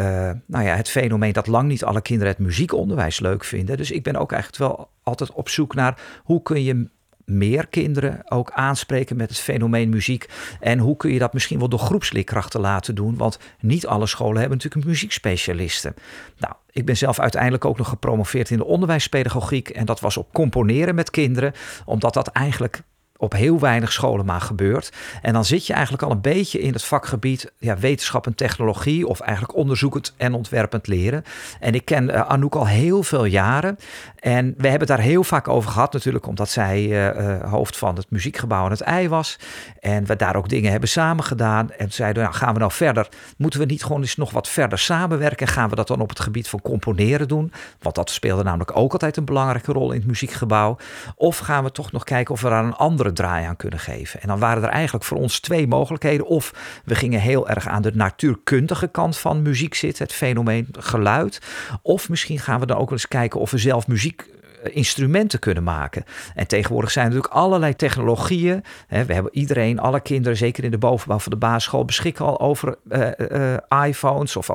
uh, 0.00 0.30
nou 0.46 0.64
ja, 0.64 0.74
het 0.74 0.88
fenomeen 0.88 1.32
dat 1.32 1.46
lang 1.46 1.68
niet 1.68 1.84
alle 1.84 2.02
kinderen 2.02 2.32
het 2.32 2.42
muziekonderwijs 2.42 3.20
leuk 3.20 3.44
vinden. 3.44 3.76
Dus 3.76 3.90
ik 3.90 4.02
ben 4.02 4.16
ook 4.16 4.32
eigenlijk 4.32 4.62
wel 4.72 4.90
altijd 5.02 5.32
op 5.32 5.48
zoek 5.48 5.74
naar 5.74 6.00
hoe 6.24 6.42
kun 6.42 6.62
je 6.62 6.88
meer 7.28 7.66
kinderen 7.66 8.30
ook 8.30 8.50
aanspreken 8.50 9.16
met 9.16 9.28
het 9.28 9.38
fenomeen 9.38 9.88
muziek? 9.88 10.28
En 10.60 10.78
hoe 10.78 10.96
kun 10.96 11.12
je 11.12 11.18
dat 11.18 11.32
misschien 11.32 11.58
wel 11.58 11.68
door 11.68 11.78
groepsleerkrachten 11.78 12.60
laten 12.60 12.94
doen? 12.94 13.16
Want 13.16 13.38
niet 13.60 13.86
alle 13.86 14.06
scholen 14.06 14.40
hebben 14.40 14.56
natuurlijk 14.56 14.86
muziekspecialisten. 14.86 15.94
Nou, 16.38 16.54
ik 16.70 16.84
ben 16.84 16.96
zelf 16.96 17.18
uiteindelijk 17.18 17.64
ook 17.64 17.78
nog 17.78 17.88
gepromoveerd 17.88 18.50
in 18.50 18.58
de 18.58 18.64
onderwijspedagogiek. 18.64 19.68
En 19.68 19.86
dat 19.86 20.00
was 20.00 20.16
op 20.16 20.32
componeren 20.32 20.94
met 20.94 21.10
kinderen, 21.10 21.52
omdat 21.84 22.14
dat 22.14 22.28
eigenlijk 22.28 22.82
op 23.20 23.32
heel 23.32 23.58
weinig 23.58 23.92
scholen 23.92 24.26
maar 24.26 24.40
gebeurt. 24.40 24.92
En 25.22 25.32
dan 25.32 25.44
zit 25.44 25.66
je 25.66 25.72
eigenlijk 25.72 26.02
al 26.02 26.10
een 26.10 26.20
beetje 26.20 26.60
in 26.60 26.72
het 26.72 26.84
vakgebied 26.84 27.52
ja, 27.58 27.78
wetenschap 27.78 28.26
en 28.26 28.34
technologie, 28.34 29.06
of 29.06 29.20
eigenlijk 29.20 29.56
onderzoekend 29.56 30.14
en 30.16 30.34
ontwerpend 30.34 30.86
leren. 30.86 31.24
En 31.60 31.74
ik 31.74 31.84
ken 31.84 32.08
uh, 32.08 32.20
Anouk 32.20 32.54
al 32.54 32.66
heel 32.66 33.02
veel 33.02 33.24
jaren. 33.24 33.78
En 34.18 34.54
we 34.56 34.68
hebben 34.68 34.88
het 34.88 34.96
daar 34.96 35.06
heel 35.06 35.24
vaak 35.24 35.48
over 35.48 35.70
gehad, 35.70 35.92
natuurlijk, 35.92 36.26
omdat 36.26 36.48
zij 36.48 36.82
uh, 36.82 37.06
uh, 37.06 37.50
hoofd 37.50 37.76
van 37.76 37.96
het 37.96 38.10
muziekgebouw 38.10 38.64
aan 38.64 38.70
het 38.70 38.80
ei 38.80 39.08
was. 39.08 39.38
En 39.80 40.06
we 40.06 40.16
daar 40.16 40.36
ook 40.36 40.48
dingen 40.48 40.70
hebben 40.70 40.88
samen 40.88 41.24
gedaan. 41.24 41.70
En 41.70 41.92
zeiden, 41.92 42.22
nou 42.22 42.34
gaan 42.34 42.52
we 42.52 42.58
nou 42.58 42.72
verder? 42.72 43.08
Moeten 43.36 43.60
we 43.60 43.66
niet 43.66 43.84
gewoon 43.84 44.00
eens 44.00 44.16
nog 44.16 44.30
wat 44.30 44.48
verder 44.48 44.78
samenwerken? 44.78 45.46
Gaan 45.46 45.68
we 45.68 45.76
dat 45.76 45.88
dan 45.88 46.00
op 46.00 46.08
het 46.08 46.20
gebied 46.20 46.48
van 46.48 46.60
componeren 46.60 47.28
doen? 47.28 47.52
Want 47.80 47.94
dat 47.94 48.10
speelde 48.10 48.42
namelijk 48.42 48.76
ook 48.76 48.92
altijd 48.92 49.16
een 49.16 49.24
belangrijke 49.24 49.72
rol 49.72 49.92
in 49.92 49.98
het 49.98 50.06
muziekgebouw. 50.06 50.76
Of 51.14 51.38
gaan 51.38 51.64
we 51.64 51.72
toch 51.72 51.92
nog 51.92 52.04
kijken 52.04 52.34
of 52.34 52.40
we 52.40 52.48
daar 52.48 52.64
een 52.64 52.74
andere 52.74 53.07
draai 53.12 53.46
aan 53.46 53.56
kunnen 53.56 53.78
geven. 53.78 54.20
En 54.20 54.28
dan 54.28 54.38
waren 54.38 54.62
er 54.62 54.68
eigenlijk 54.68 55.04
voor 55.04 55.18
ons 55.18 55.40
twee 55.40 55.66
mogelijkheden. 55.66 56.26
Of 56.26 56.54
we 56.84 56.94
gingen 56.94 57.20
heel 57.20 57.48
erg 57.48 57.68
aan 57.68 57.82
de 57.82 57.94
natuurkundige 57.94 58.88
kant 58.88 59.18
van 59.18 59.42
muziek 59.42 59.74
zitten, 59.74 60.04
het 60.04 60.14
fenomeen 60.14 60.68
geluid. 60.72 61.40
Of 61.82 62.08
misschien 62.08 62.38
gaan 62.38 62.60
we 62.60 62.66
dan 62.66 62.76
ook 62.76 62.90
eens 62.90 63.08
kijken 63.08 63.40
of 63.40 63.50
we 63.50 63.58
zelf 63.58 63.86
muziek 63.86 64.26
instrumenten 64.72 65.38
kunnen 65.38 65.62
maken. 65.62 66.04
En 66.34 66.46
tegenwoordig 66.46 66.90
zijn 66.90 67.06
er 67.06 67.12
natuurlijk 67.12 67.40
allerlei 67.40 67.76
technologieën. 67.76 68.64
we 68.88 69.14
hebben 69.14 69.36
iedereen, 69.36 69.78
alle 69.78 70.00
kinderen, 70.00 70.36
zeker 70.36 70.64
in 70.64 70.70
de 70.70 70.78
bovenbouw 70.78 71.18
van 71.18 71.32
de 71.32 71.38
basisschool, 71.38 71.84
beschikken 71.84 72.24
al 72.24 72.40
over 72.40 72.76
uh, 72.90 73.86
iPhones 73.86 74.36
of 74.36 74.50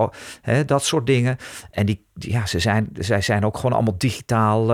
dat 0.65 0.83
soort 0.83 1.05
dingen. 1.05 1.37
En 1.71 1.85
die, 1.85 2.05
ja, 2.13 2.45
ze 2.45 2.59
zijn, 2.59 2.89
zij 2.99 3.21
zijn 3.21 3.45
ook 3.45 3.55
gewoon 3.55 3.73
allemaal 3.73 3.97
digitaal, 3.97 4.73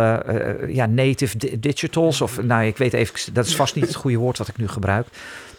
ja, 0.67 0.86
native 0.86 1.60
digitals. 1.60 2.22
Of 2.22 2.41
nou, 2.43 2.65
ik 2.65 2.77
weet 2.77 2.93
even, 2.93 3.34
dat 3.34 3.46
is 3.46 3.55
vast 3.55 3.75
niet 3.75 3.88
het 3.88 3.96
goede 3.96 4.17
woord 4.17 4.38
wat 4.38 4.48
ik 4.48 4.58
nu 4.58 4.67
gebruik. 4.67 5.08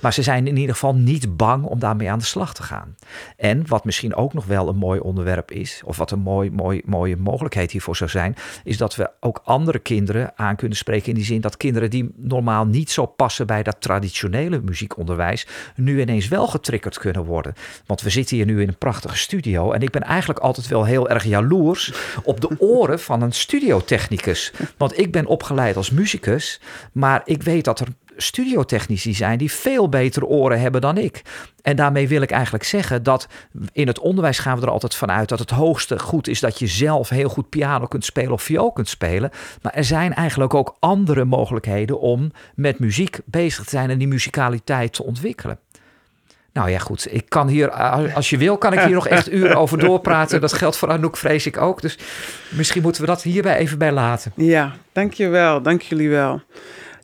Maar 0.01 0.13
ze 0.13 0.23
zijn 0.23 0.47
in 0.47 0.57
ieder 0.57 0.75
geval 0.75 0.95
niet 0.95 1.37
bang 1.37 1.65
om 1.65 1.79
daarmee 1.79 2.11
aan 2.11 2.19
de 2.19 2.25
slag 2.25 2.55
te 2.55 2.63
gaan. 2.63 2.97
En 3.37 3.67
wat 3.67 3.85
misschien 3.85 4.15
ook 4.15 4.35
nog 4.35 4.47
wel 4.47 4.69
een 4.69 4.77
mooi 4.77 5.01
onderwerp 5.01 5.51
is, 5.51 5.83
of 5.85 5.97
wat 5.97 6.11
een 6.11 6.19
mooi, 6.19 6.51
mooi, 6.51 6.83
mooie 6.85 7.17
mogelijkheid 7.17 7.71
hiervoor 7.71 7.97
zou 7.97 8.11
zijn, 8.11 8.35
is 8.65 8.77
dat 8.77 8.97
we 8.97 9.11
ook 9.21 9.41
andere 9.45 9.79
kinderen 9.79 10.33
aan 10.37 10.57
kunnen 10.57 10.77
spreken. 10.77 11.09
In 11.09 11.15
die 11.15 11.25
zin 11.25 11.41
dat 11.41 11.57
kinderen 11.57 11.91
die 11.91 12.13
normaal 12.17 12.67
niet 12.67 12.91
zo 12.91 13.07
passen 13.07 13.47
bij 13.47 13.63
dat 13.63 13.77
traditionele 13.79 14.61
muziekonderwijs, 14.61 15.47
nu 15.77 16.01
ineens 16.01 16.29
wel 16.29 16.47
getriggerd 16.47 16.99
kunnen 16.99 17.25
worden. 17.25 17.55
Want 17.87 18.01
we 18.01 18.11
zitten 18.11 18.37
hier 18.37 18.47
nu 18.47 18.63
in 18.63 18.69
een 18.69 18.79
prachtige 18.79 19.17
studio. 19.17 19.73
En 19.73 19.83
ik 19.83 19.91
ben 19.91 20.03
eigenlijk 20.03 20.39
altijd 20.39 20.69
wel 20.69 20.85
heel 20.85 21.09
erg 21.09 21.25
jaloers 21.25 21.93
op 22.23 22.41
de 22.41 22.57
oren 22.59 23.01
van 23.01 23.23
een 23.23 23.33
studiotechnicus. 23.33 24.53
Want 24.77 24.99
ik 24.99 25.13
ben 25.13 25.27
opgeleid 25.27 25.77
als 25.77 25.91
muzikus, 25.91 26.61
maar 26.93 27.23
ik 27.25 27.43
weet 27.43 27.65
dat 27.65 27.81
er 27.81 27.89
studiotechnici 28.23 29.15
zijn 29.15 29.39
die 29.39 29.53
veel 29.53 29.89
betere 29.89 30.27
oren 30.27 30.61
hebben 30.61 30.81
dan 30.81 30.99
ik. 30.99 31.23
En 31.63 31.77
daarmee 31.77 32.09
wil 32.09 32.23
ik 32.23 32.31
eigenlijk 32.31 32.65
zeggen 32.65 33.03
dat 33.03 33.29
in 33.73 33.87
het 33.87 33.99
onderwijs 33.99 34.39
gaan 34.39 34.59
we 34.59 34.67
er 34.67 34.73
altijd 34.73 34.95
vanuit 34.95 35.29
dat 35.29 35.39
het 35.39 35.51
hoogste 35.51 35.99
goed 35.99 36.29
is 36.29 36.41
dat 36.41 36.59
je 36.59 36.67
zelf 36.67 37.09
heel 37.09 37.29
goed 37.29 37.49
piano 37.49 37.87
kunt 37.87 38.05
spelen 38.05 38.33
of 38.33 38.43
viool 38.43 38.73
kunt 38.73 38.89
spelen. 38.89 39.31
Maar 39.63 39.73
er 39.75 39.85
zijn 39.85 40.15
eigenlijk 40.15 40.55
ook 40.55 40.77
andere 40.81 41.25
mogelijkheden 41.25 42.01
om 42.01 42.33
met 42.55 42.79
muziek 42.79 43.19
bezig 43.25 43.65
te 43.65 43.71
zijn 43.71 43.91
en 43.91 43.99
die 43.99 44.09
muzikaliteit 44.09 44.93
te 44.93 45.05
ontwikkelen. 45.05 45.59
Nou 46.53 46.71
ja, 46.71 46.79
goed. 46.79 47.15
Ik 47.15 47.29
kan 47.29 47.49
hier, 47.49 47.71
als 48.15 48.31
je 48.31 48.39
wil, 48.39 48.59
kan 48.59 48.73
ik 48.73 48.81
hier 48.81 48.95
nog 48.95 49.09
echt 49.09 49.33
uren 49.33 49.57
over 49.57 49.79
doorpraten. 49.79 50.41
Dat 50.41 50.53
geldt 50.53 50.77
voor 50.77 50.91
Anouk, 50.91 51.17
vrees 51.17 51.47
ik 51.47 51.61
ook. 51.61 51.83
Dus 51.83 51.99
misschien 52.49 52.83
moeten 52.83 53.01
we 53.01 53.07
dat 53.07 53.23
hierbij 53.23 53.57
even 53.57 53.79
bij 53.79 53.93
laten. 53.93 54.33
Ja, 54.37 54.73
dankjewel. 54.93 55.63
Dank 55.63 55.83
jullie 55.83 56.11
wel. 56.11 56.41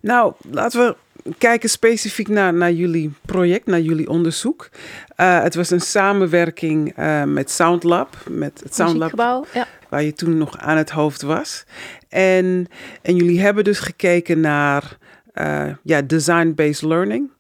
Nou, 0.01 0.33
laten 0.51 0.81
we 0.81 0.97
kijken 1.39 1.69
specifiek 1.69 2.29
naar, 2.29 2.55
naar 2.55 2.73
jullie 2.73 3.13
project, 3.25 3.67
naar 3.67 3.81
jullie 3.81 4.09
onderzoek. 4.09 4.69
Uh, 5.17 5.43
het 5.43 5.55
was 5.55 5.71
een 5.71 5.81
samenwerking 5.81 6.99
uh, 6.99 7.25
met 7.25 7.51
Soundlab, 7.51 8.17
met 8.29 8.61
het 8.63 8.75
Soundlab, 8.75 9.47
ja. 9.53 9.67
waar 9.89 10.03
je 10.03 10.13
toen 10.13 10.39
nog 10.39 10.59
aan 10.59 10.77
het 10.77 10.91
hoofd 10.91 11.23
was. 11.23 11.65
En, 12.09 12.67
en 13.03 13.17
jullie 13.17 13.41
hebben 13.41 13.65
dus 13.65 13.79
gekeken 13.79 14.41
naar 14.41 14.99
uh, 15.35 15.73
ja, 15.83 16.03
design-based 16.03 16.83
learning. 16.83 17.31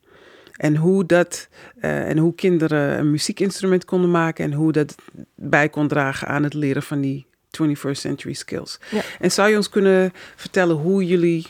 En 0.57 0.77
hoe, 0.77 1.07
dat, 1.07 1.49
en 1.81 2.19
hoe 2.19 2.35
kinderen 2.35 2.99
een 2.99 3.11
muziekinstrument 3.11 3.85
konden 3.85 4.11
maken 4.11 4.45
en 4.45 4.53
hoe 4.53 4.73
dat 4.73 4.95
bij 5.35 5.69
kon 5.69 5.89
dragen 5.89 6.29
aan 6.29 6.43
het 6.43 6.55
leren 6.55 6.83
van 6.83 7.01
die 7.01 7.27
21st 7.63 7.91
century 7.91 8.35
skills. 8.35 8.79
Ja. 8.91 9.01
En 9.21 9.33
zou 9.33 9.51
je 9.51 9.57
ons 9.57 9.69
kunnen 9.69 10.13
vertellen 10.37 10.77
hoe 10.77 11.07
jullie 11.07 11.47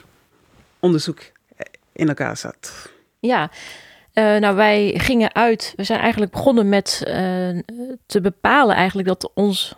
onderzoek 0.78 1.21
in 1.97 2.09
elkaar 2.09 2.37
zat. 2.37 2.88
Ja, 3.19 3.50
uh, 4.15 4.37
nou 4.37 4.57
wij 4.57 4.95
gingen 4.97 5.35
uit, 5.35 5.73
we 5.76 5.85
zijn 5.85 6.00
eigenlijk 6.00 6.33
begonnen 6.33 6.69
met 6.69 7.03
uh, 7.07 7.15
te 8.07 8.21
bepalen 8.21 8.76
eigenlijk 8.76 9.09
dat 9.09 9.31
ons, 9.35 9.75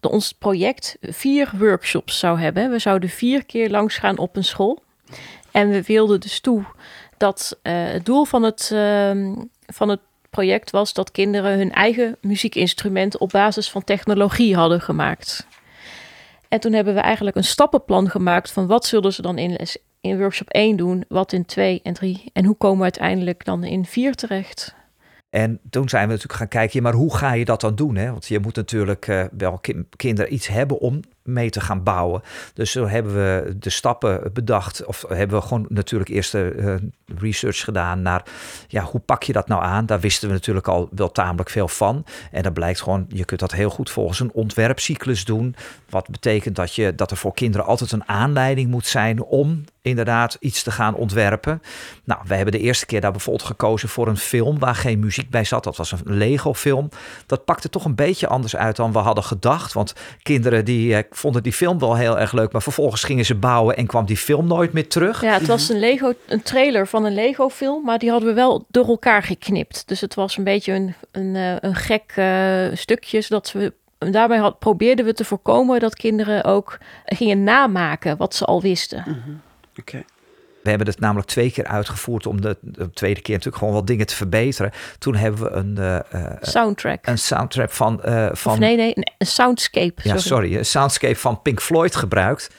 dat 0.00 0.12
ons 0.12 0.32
project 0.32 0.96
vier 1.00 1.50
workshops 1.58 2.18
zou 2.18 2.40
hebben. 2.40 2.70
We 2.70 2.78
zouden 2.78 3.08
vier 3.08 3.44
keer 3.44 3.70
langs 3.70 3.96
gaan 3.96 4.18
op 4.18 4.36
een 4.36 4.44
school. 4.44 4.82
En 5.50 5.68
we 5.68 5.82
wilden 5.82 6.20
dus 6.20 6.40
toe 6.40 6.64
dat 7.16 7.58
uh, 7.62 7.72
het 7.74 8.04
doel 8.04 8.24
van 8.24 8.42
het, 8.42 8.70
ehm, 8.72 9.34
van 9.66 9.88
het 9.88 10.00
project 10.30 10.70
was 10.70 10.92
dat 10.92 11.10
kinderen 11.10 11.58
hun 11.58 11.72
eigen 11.72 12.16
muziekinstrument 12.20 13.18
op 13.18 13.30
basis 13.30 13.70
van 13.70 13.84
technologie 13.84 14.56
hadden 14.56 14.80
gemaakt. 14.80 15.46
En 16.48 16.60
toen 16.60 16.72
hebben 16.72 16.94
we 16.94 17.00
eigenlijk 17.00 17.36
een 17.36 17.44
stappenplan 17.44 18.10
gemaakt 18.10 18.50
van 18.50 18.66
wat 18.66 18.86
zullen 18.86 19.12
ze 19.12 19.22
dan 19.22 19.38
in 19.38 19.54
les 19.58 19.76
in 20.02 20.18
workshop 20.18 20.48
1 20.48 20.76
doen, 20.76 21.04
wat 21.08 21.32
in 21.32 21.44
2 21.44 21.80
en 21.82 21.92
3 21.94 22.24
en 22.32 22.44
hoe 22.44 22.56
komen 22.56 22.76
we 22.76 22.82
uiteindelijk 22.82 23.44
dan 23.44 23.64
in 23.64 23.84
4 23.84 24.14
terecht? 24.14 24.74
En 25.30 25.60
toen 25.70 25.88
zijn 25.88 26.02
we 26.02 26.12
natuurlijk 26.12 26.38
gaan 26.38 26.48
kijken, 26.48 26.82
maar 26.82 26.92
hoe 26.92 27.16
ga 27.16 27.32
je 27.32 27.44
dat 27.44 27.60
dan 27.60 27.74
doen? 27.74 27.96
Hè? 27.96 28.10
Want 28.10 28.26
je 28.26 28.38
moet 28.38 28.56
natuurlijk 28.56 29.06
uh, 29.06 29.24
wel 29.36 29.60
kinderen 29.96 30.34
iets 30.34 30.46
hebben 30.46 30.78
om 30.78 31.00
mee 31.22 31.50
te 31.50 31.60
gaan 31.60 31.82
bouwen. 31.82 32.22
Dus 32.54 32.70
zo 32.70 32.86
hebben 32.86 33.14
we 33.14 33.54
de 33.58 33.70
stappen 33.70 34.30
bedacht, 34.32 34.84
of 34.84 35.04
hebben 35.08 35.40
we 35.40 35.46
gewoon 35.46 35.66
natuurlijk 35.68 36.10
eerst 36.10 36.34
uh, 36.34 36.74
research 37.18 37.64
gedaan 37.64 38.02
naar, 38.02 38.22
ja, 38.68 38.82
hoe 38.82 39.00
pak 39.00 39.22
je 39.22 39.32
dat 39.32 39.48
nou 39.48 39.62
aan? 39.62 39.86
Daar 39.86 40.00
wisten 40.00 40.28
we 40.28 40.34
natuurlijk 40.34 40.68
al 40.68 40.88
wel 40.94 41.12
tamelijk 41.12 41.50
veel 41.50 41.68
van. 41.68 42.04
En 42.30 42.42
dat 42.42 42.52
blijkt 42.52 42.82
gewoon, 42.82 43.06
je 43.08 43.24
kunt 43.24 43.40
dat 43.40 43.52
heel 43.52 43.70
goed 43.70 43.90
volgens 43.90 44.20
een 44.20 44.32
ontwerpcyclus 44.32 45.24
doen. 45.24 45.54
Wat 45.88 46.08
betekent 46.08 46.56
dat, 46.56 46.74
je, 46.74 46.94
dat 46.94 47.10
er 47.10 47.16
voor 47.16 47.34
kinderen 47.34 47.66
altijd 47.66 47.92
een 47.92 48.08
aanleiding 48.08 48.70
moet 48.70 48.86
zijn 48.86 49.22
om 49.22 49.64
inderdaad 49.82 50.36
iets 50.40 50.62
te 50.62 50.70
gaan 50.70 50.94
ontwerpen. 50.94 51.62
Nou, 52.04 52.20
we 52.26 52.34
hebben 52.34 52.52
de 52.52 52.60
eerste 52.60 52.86
keer 52.86 53.00
daar 53.00 53.10
bijvoorbeeld 53.10 53.46
gekozen 53.46 53.88
voor 53.88 54.08
een 54.08 54.16
film 54.16 54.58
waar 54.58 54.74
geen 54.74 54.98
muziek 54.98 55.30
bij 55.30 55.44
zat. 55.44 55.64
Dat 55.64 55.76
was 55.76 55.92
een 55.92 56.00
Lego-film. 56.04 56.88
Dat 57.26 57.44
pakte 57.44 57.68
toch 57.68 57.84
een 57.84 57.94
beetje 57.94 58.26
anders 58.26 58.56
uit 58.56 58.76
dan 58.76 58.92
we 58.92 58.98
hadden 58.98 59.24
gedacht. 59.24 59.72
Want 59.72 59.94
kinderen 60.22 60.64
die 60.64 60.96
eh, 60.96 61.02
vonden 61.10 61.42
die 61.42 61.52
film 61.52 61.78
wel 61.78 61.96
heel 61.96 62.18
erg 62.18 62.32
leuk, 62.32 62.52
maar 62.52 62.62
vervolgens 62.62 63.04
gingen 63.04 63.24
ze 63.24 63.34
bouwen 63.34 63.76
en 63.76 63.86
kwam 63.86 64.06
die 64.06 64.16
film 64.16 64.46
nooit 64.46 64.72
meer 64.72 64.88
terug. 64.88 65.22
Ja, 65.22 65.32
het 65.32 65.46
was 65.46 65.68
een 65.68 65.78
Lego, 65.78 66.12
een 66.26 66.42
trailer 66.42 66.86
van 66.86 67.04
een 67.04 67.14
Lego-film, 67.14 67.84
maar 67.84 67.98
die 67.98 68.10
hadden 68.10 68.28
we 68.28 68.34
wel 68.34 68.64
door 68.68 68.86
elkaar 68.86 69.22
geknipt. 69.22 69.88
Dus 69.88 70.00
het 70.00 70.14
was 70.14 70.36
een 70.36 70.44
beetje 70.44 70.72
een, 70.72 70.94
een, 71.12 71.36
eh, 71.36 71.56
een 71.60 71.74
gek 71.74 72.12
uh, 72.16 72.66
stukje, 72.72 73.20
zodat 73.20 73.52
we 73.52 73.72
daarbij 73.98 74.38
had, 74.38 74.58
probeerden 74.58 75.04
we 75.04 75.12
te 75.12 75.24
voorkomen 75.24 75.80
dat 75.80 75.94
kinderen 75.94 76.44
ook 76.44 76.78
gingen 77.04 77.44
namaken 77.44 78.16
wat 78.16 78.34
ze 78.34 78.44
al 78.44 78.62
wisten. 78.62 79.04
Mm 79.06 79.40
we 80.62 80.68
hebben 80.68 80.86
het 80.86 81.00
namelijk 81.00 81.28
twee 81.28 81.50
keer 81.50 81.66
uitgevoerd 81.66 82.26
om 82.26 82.40
de, 82.40 82.56
de, 82.60 82.90
tweede 82.90 83.20
keer 83.20 83.34
natuurlijk 83.34 83.58
gewoon 83.62 83.74
wat 83.74 83.86
dingen 83.86 84.06
te 84.06 84.14
verbeteren. 84.14 84.72
Toen 84.98 85.14
hebben 85.14 85.42
we 85.42 85.50
een 85.50 85.76
uh, 86.14 86.30
soundtrack. 86.40 87.06
Een 87.06 87.18
soundtrack 87.18 87.70
van. 87.70 88.00
Uh, 88.04 88.28
van 88.32 88.58
nee, 88.58 88.76
nee, 88.76 88.92
een 89.18 89.26
soundscape. 89.26 89.94
Ja, 90.02 90.18
sorry. 90.18 90.56
Een 90.56 90.64
soundscape 90.64 91.16
van 91.16 91.42
Pink 91.42 91.60
Floyd 91.60 91.96
gebruikt. 91.96 92.50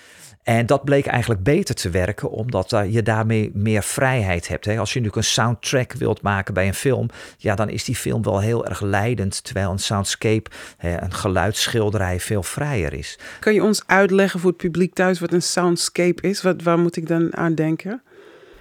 En 0.44 0.66
dat 0.66 0.84
bleek 0.84 1.06
eigenlijk 1.06 1.44
beter 1.44 1.76
te 1.76 1.90
werken, 1.90 2.32
omdat 2.32 2.70
je 2.70 3.04
daarmee 3.04 3.52
meer 3.54 3.84
vrijheid 3.84 4.48
hebt. 4.48 4.66
Hè? 4.66 4.78
Als 4.80 4.94
je 4.94 5.00
nu 5.00 5.10
een 5.12 5.24
soundtrack 5.24 5.94
wilt 5.94 6.22
maken 6.22 6.54
bij 6.54 6.68
een 6.68 6.74
film, 6.74 7.10
ja, 7.38 7.56
dan 7.56 7.70
is 7.70 7.84
die 7.84 7.96
film 7.96 8.24
wel 8.24 8.40
heel 8.40 8.66
erg 8.66 8.82
leidend. 8.82 9.44
Terwijl 9.44 9.72
een 9.72 9.80
soundscape, 9.80 10.50
een 10.80 11.14
geluidsschilderij, 11.14 12.20
veel 12.20 12.44
vrijer 12.44 12.94
is. 12.94 13.20
Kan 13.40 13.54
je 13.54 13.64
ons 13.64 13.84
uitleggen 13.86 14.40
voor 14.40 14.50
het 14.50 14.60
publiek 14.60 14.94
thuis 14.94 15.20
wat 15.20 15.34
een 15.34 15.42
soundscape 15.42 16.28
is? 16.28 16.42
Wat, 16.42 16.62
waar 16.62 16.80
moet 16.80 16.96
ik 16.96 17.08
dan 17.08 17.36
aan 17.36 17.56
denken? 17.56 18.02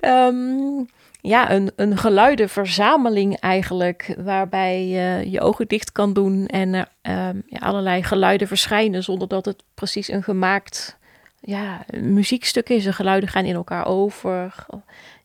Um, 0.01 0.87
ja, 1.21 1.51
een, 1.51 1.73
een 1.77 1.97
geluidenverzameling 1.97 3.37
eigenlijk, 3.41 4.15
waarbij 4.19 4.87
je 4.87 5.31
je 5.31 5.41
ogen 5.41 5.69
dicht 5.69 5.93
kan 5.93 6.13
doen 6.13 6.47
en 6.47 6.75
er 6.75 6.89
um, 7.29 7.43
ja, 7.47 7.59
allerlei 7.59 8.03
geluiden 8.03 8.49
verschijnen 8.49 9.03
zonder 9.03 9.29
dat 9.29 9.45
het 9.45 9.63
precies 9.75 10.09
een 10.09 10.23
gemaakt 10.23 11.01
ja, 11.43 11.85
muziekstukken 12.01 12.77
is. 12.77 12.85
De 12.85 12.93
geluiden 12.93 13.29
gaan 13.29 13.45
in 13.45 13.55
elkaar 13.55 13.87
over. 13.87 14.67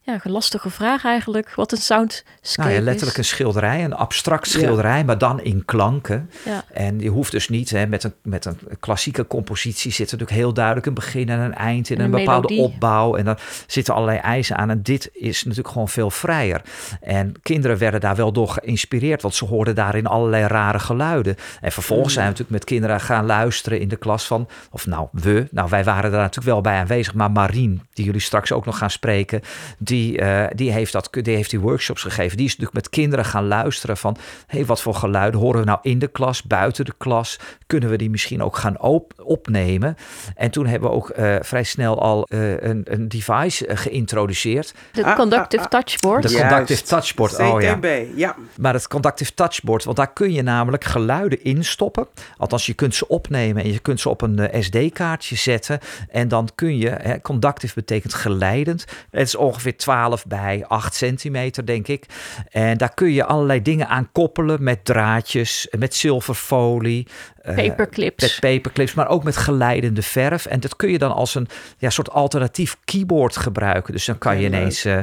Ja, 0.08 0.20
een 0.24 0.32
lastige 0.32 0.70
vraag 0.70 1.06
eigenlijk. 1.06 1.56
Wat 1.56 1.72
een 1.72 1.78
soundscape 1.78 2.68
nou 2.68 2.72
ja, 2.72 2.82
letterlijk 2.82 3.18
een 3.18 3.26
schilderij, 3.26 3.84
een 3.84 3.94
abstract 3.94 4.48
schilderij, 4.48 5.04
maar 5.04 5.18
dan 5.18 5.42
in 5.42 5.66
klanken. 5.66 6.30
Ja. 6.46 6.64
En 6.74 7.00
je 7.00 7.10
hoeft 7.10 7.32
dus 7.32 7.50
niet, 7.50 7.70
hè, 7.70 7.88
met, 7.88 8.04
een, 8.04 8.14
met 8.22 8.46
een 8.46 8.58
klassieke 8.80 9.28
compositie 9.28 9.92
zit 9.92 10.12
er 10.12 10.18
natuurlijk 10.18 10.40
heel 10.40 10.54
duidelijk 10.54 10.86
een 10.86 10.94
begin 10.94 11.30
en 11.30 11.40
een 11.40 11.54
eind 11.54 11.90
in 11.90 12.00
een, 12.00 12.12
bepaalde 12.12 12.56
opbouw. 12.56 13.16
En 13.16 13.26
dan 13.26 13.38
zitten 13.68 13.94
allerlei 13.94 14.18
eisen 14.18 14.58
aan. 14.58 14.70
En 14.70 14.82
dit 14.82 15.10
is 15.14 15.44
natuurlijk 15.44 15.70
gewoon 15.70 15.90
veel 15.90 16.10
vrijer. 16.10 16.62
En 17.02 17.34
kinderen 17.42 17.78
werden 17.78 18.00
daar 18.00 18.16
wel 18.16 18.32
door 18.32 18.50
geïnspireerd, 18.50 19.22
want 19.22 19.36
ze 19.36 19.46
hoorden 19.46 19.76
daarin 19.76 20.06
allerlei 20.06 20.46
rare 20.46 20.80
geluiden. 20.80 21.36
En 21.62 21.72
vervolgens 21.72 22.14
zijn 22.14 22.26
we 22.26 22.32
natuurlijk 22.32 22.60
met 22.60 22.70
kinderen 22.70 23.02
gaan 23.02 23.26
luisteren 23.26 23.80
in 23.80 23.88
de 23.88 23.98
klas 23.98 24.28
van, 24.28 24.48
of 24.72 24.86
nou 24.86 25.08
we, 25.12 25.48
nou 25.52 25.70
wij 25.70 25.84
waren 25.84 26.12
daar 26.12 26.22
natuurlijk 26.22 26.54
wel 26.54 26.62
bij 26.62 26.80
aanwezig, 26.80 27.14
maar 27.14 27.32
Marien, 27.32 27.82
die 27.94 28.06
jullie 28.06 28.22
straks 28.22 28.52
ook 28.52 28.66
nog 28.66 28.78
gaan 28.78 28.92
spreken, 28.92 29.42
die 29.78 29.97
die, 29.98 30.22
uh, 30.22 30.46
die, 30.56 30.72
heeft 30.72 30.92
dat, 30.92 31.10
die 31.12 31.36
heeft 31.36 31.50
die 31.50 31.60
workshops 31.60 32.02
gegeven. 32.02 32.38
Die 32.38 32.46
is 32.46 32.52
natuurlijk 32.52 32.84
met 32.84 32.90
kinderen 32.90 33.26
gaan 33.26 33.48
luisteren 33.48 33.98
van... 33.98 34.18
hé, 34.48 34.58
hey, 34.58 34.66
wat 34.66 34.82
voor 34.82 34.94
geluiden 34.94 35.40
horen 35.40 35.60
we 35.60 35.66
nou 35.66 35.80
in 35.82 36.00
de 36.00 36.08
klas, 36.08 36.44
buiten 36.44 36.86
de 36.86 36.94
klas? 36.98 37.40
Kunnen 37.68 37.90
we 37.90 37.98
die 37.98 38.10
misschien 38.10 38.44
ook 38.44 38.58
gaan 38.58 38.82
op, 38.82 39.14
opnemen? 39.24 39.98
En 40.36 40.52
toen 40.52 40.66
hebben 40.66 40.90
we 40.90 40.96
ook 40.96 41.12
uh, 41.18 41.36
vrij 41.42 41.64
snel 41.64 42.02
al 42.02 42.28
uh, 42.30 42.62
een, 42.62 42.82
een 42.84 43.08
device 43.08 43.66
geïntroduceerd. 43.70 44.74
De 44.92 45.04
ah, 45.04 45.16
conductive 45.16 45.64
ah, 45.64 45.72
ah, 45.72 45.80
touchboard. 45.80 46.30
De 46.30 46.40
conductive 46.40 46.84
touchboard, 46.84 47.34
CTB, 47.34 47.42
oh 47.42 47.62
ja. 47.62 47.80
ja. 48.16 48.36
Maar 48.58 48.74
het 48.74 48.88
conductive 48.88 49.34
touchboard, 49.34 49.84
want 49.84 49.98
daar 49.98 50.14
kun 50.14 50.32
je 50.32 50.42
namelijk 50.42 50.84
geluiden 50.84 51.44
instoppen. 51.44 52.08
Althans, 52.38 52.66
je 52.66 52.74
kunt 52.74 52.96
ze 52.96 53.08
opnemen 53.08 53.64
en 53.64 53.72
je 53.72 53.80
kunt 53.80 54.00
ze 54.00 54.10
op 54.10 54.22
een 54.22 54.64
SD-kaartje 54.64 55.36
zetten. 55.36 55.80
En 56.10 56.28
dan 56.28 56.50
kun 56.56 56.78
je, 56.78 56.90
hè, 56.90 57.22
conductive 57.22 57.74
betekent 57.76 58.14
geleidend. 58.14 58.86
Het 59.12 59.28
is 59.28 59.36
ongeveer 59.36 59.76
12 59.88 60.26
bij 60.26 60.66
8 60.68 60.96
centimeter, 60.96 61.66
denk 61.66 61.88
ik. 61.88 62.06
En 62.50 62.78
daar 62.78 62.94
kun 62.94 63.12
je 63.12 63.24
allerlei 63.24 63.62
dingen 63.62 63.88
aan 63.88 64.12
koppelen 64.12 64.64
met 64.64 64.86
draadjes, 64.86 65.68
met 65.78 65.96
zilverfolie. 65.96 67.08
Paperclips. 67.56 68.24
Uh, 68.24 68.30
met 68.30 68.40
paperclips, 68.40 68.94
maar 68.94 69.08
ook 69.08 69.24
met 69.24 69.38
geleidende 69.38 70.02
verf. 70.02 70.46
En 70.46 70.60
dat 70.60 70.76
kun 70.76 70.92
je 70.92 70.98
dan 70.98 71.12
als 71.12 71.36
een 71.36 71.48
ja, 71.78 71.90
soort 71.90 72.12
alternatief 72.12 72.78
keyboard 72.86 73.38
gebruiken. 73.38 73.94
Dus 73.94 74.06
dan 74.06 74.18
kan 74.18 74.40
je 74.40 74.46
ineens... 74.46 74.86
Uh, 74.86 75.00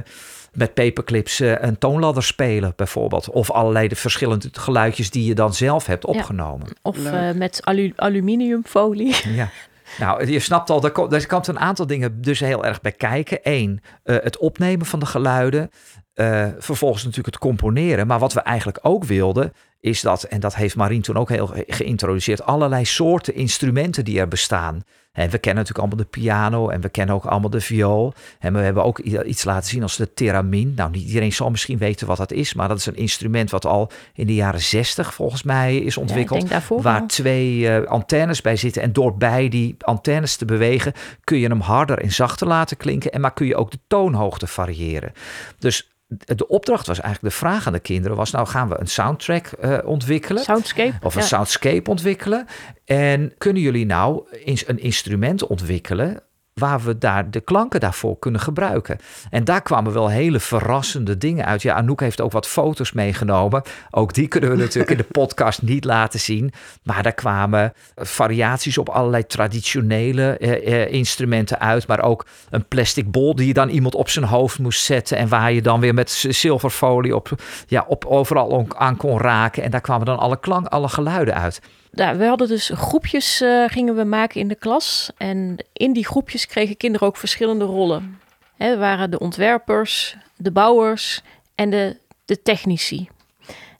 met 0.52 0.74
paperclips 0.74 1.40
uh, 1.40 1.54
een 1.58 1.78
toonladder 1.78 2.22
spelen, 2.22 2.72
bijvoorbeeld. 2.76 3.30
Of 3.30 3.50
allerlei 3.50 3.88
de 3.88 3.96
verschillende 3.96 4.48
geluidjes 4.52 5.10
die 5.10 5.24
je 5.24 5.34
dan 5.34 5.54
zelf 5.54 5.86
hebt 5.86 6.04
opgenomen. 6.04 6.66
Ja, 6.66 6.74
of 6.82 6.98
uh, 6.98 7.30
met 7.30 7.60
alu 7.64 7.92
aluminiumfolie. 7.96 9.16
Ja. 9.34 9.50
Nou, 9.98 10.26
je 10.30 10.38
snapt 10.38 10.70
al, 10.70 10.84
er 10.84 11.26
komt 11.26 11.46
een 11.46 11.58
aantal 11.58 11.86
dingen 11.86 12.20
dus 12.20 12.40
heel 12.40 12.64
erg 12.64 12.80
bij 12.80 12.92
kijken. 12.92 13.38
Eén, 13.42 13.80
uh, 14.04 14.16
het 14.20 14.38
opnemen 14.38 14.86
van 14.86 14.98
de 14.98 15.06
geluiden. 15.06 15.70
Uh, 16.14 16.46
vervolgens 16.58 17.02
natuurlijk 17.02 17.34
het 17.34 17.44
componeren. 17.44 18.06
Maar 18.06 18.18
wat 18.18 18.32
we 18.32 18.40
eigenlijk 18.40 18.78
ook 18.82 19.04
wilden, 19.04 19.52
is 19.84 20.00
dat, 20.00 20.22
en 20.22 20.40
dat 20.40 20.54
heeft 20.54 20.76
Marien 20.76 21.02
toen 21.02 21.16
ook 21.16 21.28
heel 21.28 21.50
geïntroduceerd, 21.66 22.44
allerlei 22.44 22.84
soorten 22.84 23.34
instrumenten 23.34 24.04
die 24.04 24.18
er 24.18 24.28
bestaan. 24.28 24.84
En 25.12 25.30
we 25.30 25.38
kennen 25.38 25.64
natuurlijk 25.64 25.78
allemaal 25.78 26.10
de 26.10 26.18
piano 26.18 26.68
en 26.68 26.80
we 26.80 26.88
kennen 26.88 27.14
ook 27.14 27.24
allemaal 27.24 27.50
de 27.50 27.60
viool. 27.60 28.14
En 28.38 28.52
we 28.52 28.58
hebben 28.58 28.84
ook 28.84 28.98
iets 28.98 29.44
laten 29.44 29.68
zien 29.68 29.82
als 29.82 29.96
de 29.96 30.14
theremin. 30.14 30.72
Nou, 30.76 30.90
niet 30.90 31.06
iedereen 31.06 31.32
zal 31.32 31.50
misschien 31.50 31.78
weten 31.78 32.06
wat 32.06 32.16
dat 32.16 32.32
is, 32.32 32.54
maar 32.54 32.68
dat 32.68 32.78
is 32.78 32.86
een 32.86 32.96
instrument 32.96 33.50
wat 33.50 33.66
al 33.66 33.90
in 34.14 34.26
de 34.26 34.34
jaren 34.34 34.60
zestig 34.60 35.14
volgens 35.14 35.42
mij 35.42 35.76
is 35.76 35.96
ontwikkeld. 35.96 36.48
Ja, 36.48 36.62
waar 36.68 37.06
twee 37.06 37.58
uh, 37.58 37.86
antennes 37.86 38.40
bij 38.40 38.56
zitten. 38.56 38.82
En 38.82 38.92
door 38.92 39.16
bij 39.16 39.48
die 39.48 39.76
antennes 39.78 40.36
te 40.36 40.44
bewegen 40.44 40.92
kun 41.24 41.38
je 41.38 41.48
hem 41.48 41.60
harder 41.60 41.98
en 41.98 42.12
zachter 42.12 42.46
laten 42.46 42.76
klinken. 42.76 43.12
En 43.12 43.20
maar 43.20 43.34
kun 43.34 43.46
je 43.46 43.56
ook 43.56 43.70
de 43.70 43.80
toonhoogte 43.86 44.46
variëren. 44.46 45.12
Dus 45.58 45.88
de 46.08 46.48
opdracht 46.48 46.86
was 46.86 47.00
eigenlijk 47.00 47.34
de 47.34 47.40
vraag 47.40 47.66
aan 47.66 47.72
de 47.72 47.78
kinderen 47.78 48.16
was 48.16 48.30
nou 48.30 48.46
gaan 48.46 48.68
we 48.68 48.80
een 48.80 48.86
soundtrack 48.86 49.50
uh, 49.64 49.73
ontwikkelen 49.84 50.42
soundscape 50.42 50.94
of 51.02 51.14
een 51.14 51.20
ja. 51.20 51.26
soundscape 51.26 51.90
ontwikkelen 51.90 52.46
en 52.84 53.34
kunnen 53.38 53.62
jullie 53.62 53.86
nou 53.86 54.28
eens 54.44 54.68
een 54.68 54.78
instrument 54.78 55.46
ontwikkelen 55.46 56.22
waar 56.54 56.80
we 56.80 56.98
daar 56.98 57.30
de 57.30 57.40
klanken 57.40 57.80
daarvoor 57.80 58.18
kunnen 58.18 58.40
gebruiken. 58.40 58.98
En 59.30 59.44
daar 59.44 59.62
kwamen 59.62 59.92
wel 59.92 60.08
hele 60.08 60.40
verrassende 60.40 61.18
dingen 61.18 61.44
uit. 61.44 61.62
Ja, 61.62 61.74
Anouk 61.74 62.00
heeft 62.00 62.20
ook 62.20 62.32
wat 62.32 62.46
foto's 62.46 62.92
meegenomen. 62.92 63.62
Ook 63.90 64.14
die 64.14 64.28
kunnen 64.28 64.50
we 64.50 64.56
natuurlijk 64.56 64.90
in 64.90 64.96
de 64.96 65.18
podcast 65.20 65.62
niet 65.62 65.84
laten 65.84 66.20
zien. 66.20 66.52
Maar 66.82 67.02
daar 67.02 67.12
kwamen 67.12 67.72
variaties 67.96 68.78
op 68.78 68.88
allerlei 68.88 69.26
traditionele 69.26 70.36
eh, 70.36 70.82
eh, 70.82 70.92
instrumenten 70.92 71.60
uit. 71.60 71.86
Maar 71.86 72.02
ook 72.02 72.26
een 72.50 72.68
plastic 72.68 73.10
bol 73.10 73.34
die 73.34 73.46
je 73.46 73.54
dan 73.54 73.68
iemand 73.68 73.94
op 73.94 74.08
zijn 74.08 74.24
hoofd 74.24 74.58
moest 74.58 74.84
zetten. 74.84 75.16
En 75.16 75.28
waar 75.28 75.52
je 75.52 75.62
dan 75.62 75.80
weer 75.80 75.94
met 75.94 76.10
zilverfolie 76.28 77.16
op, 77.16 77.30
ja, 77.66 77.84
op 77.88 78.04
overal 78.04 78.66
aan 78.76 78.96
kon 78.96 79.18
raken. 79.18 79.62
En 79.62 79.70
daar 79.70 79.80
kwamen 79.80 80.06
dan 80.06 80.18
alle 80.18 80.40
klank, 80.40 80.66
alle 80.66 80.88
geluiden 80.88 81.34
uit 81.34 81.60
nou, 81.94 82.18
we 82.18 82.24
hadden 82.24 82.48
dus 82.48 82.70
groepjes 82.74 83.40
uh, 83.42 83.64
gingen 83.68 83.96
we 83.96 84.04
maken 84.04 84.40
in 84.40 84.48
de 84.48 84.54
klas. 84.54 85.10
En 85.16 85.56
in 85.72 85.92
die 85.92 86.06
groepjes 86.06 86.46
kregen 86.46 86.76
kinderen 86.76 87.06
ook 87.06 87.16
verschillende 87.16 87.64
rollen. 87.64 88.20
Hè, 88.56 88.76
waren 88.76 89.10
de 89.10 89.18
ontwerpers, 89.18 90.16
de 90.36 90.50
bouwers 90.50 91.22
en 91.54 91.70
de, 91.70 91.96
de 92.24 92.42
technici. 92.42 93.08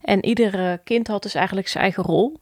En 0.01 0.25
ieder 0.25 0.79
kind 0.79 1.07
had 1.07 1.23
dus 1.23 1.35
eigenlijk 1.35 1.69
zijn 1.69 1.85
eigen 1.85 2.03
rol. 2.03 2.37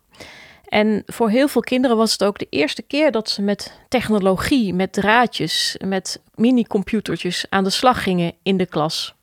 En 0.69 1.03
voor 1.07 1.31
heel 1.31 1.49
veel 1.49 1.61
kinderen 1.61 1.97
was 1.97 2.13
het 2.13 2.25
ook 2.25 2.39
de 2.39 2.47
eerste 2.51 2.83
keer 2.83 3.11
dat 3.11 3.31
ze 3.31 3.43
met 3.43 3.79
technologie, 3.89 4.75
met 4.75 4.93
draadjes, 4.93 5.77
met 5.85 6.21
mini-computertjes 6.35 7.47
aan 7.49 7.65
de 7.65 7.71
slag 7.71 8.03
gingen 8.03 8.33
in 8.43 8.57
de 8.57 8.67
klas 8.67 9.15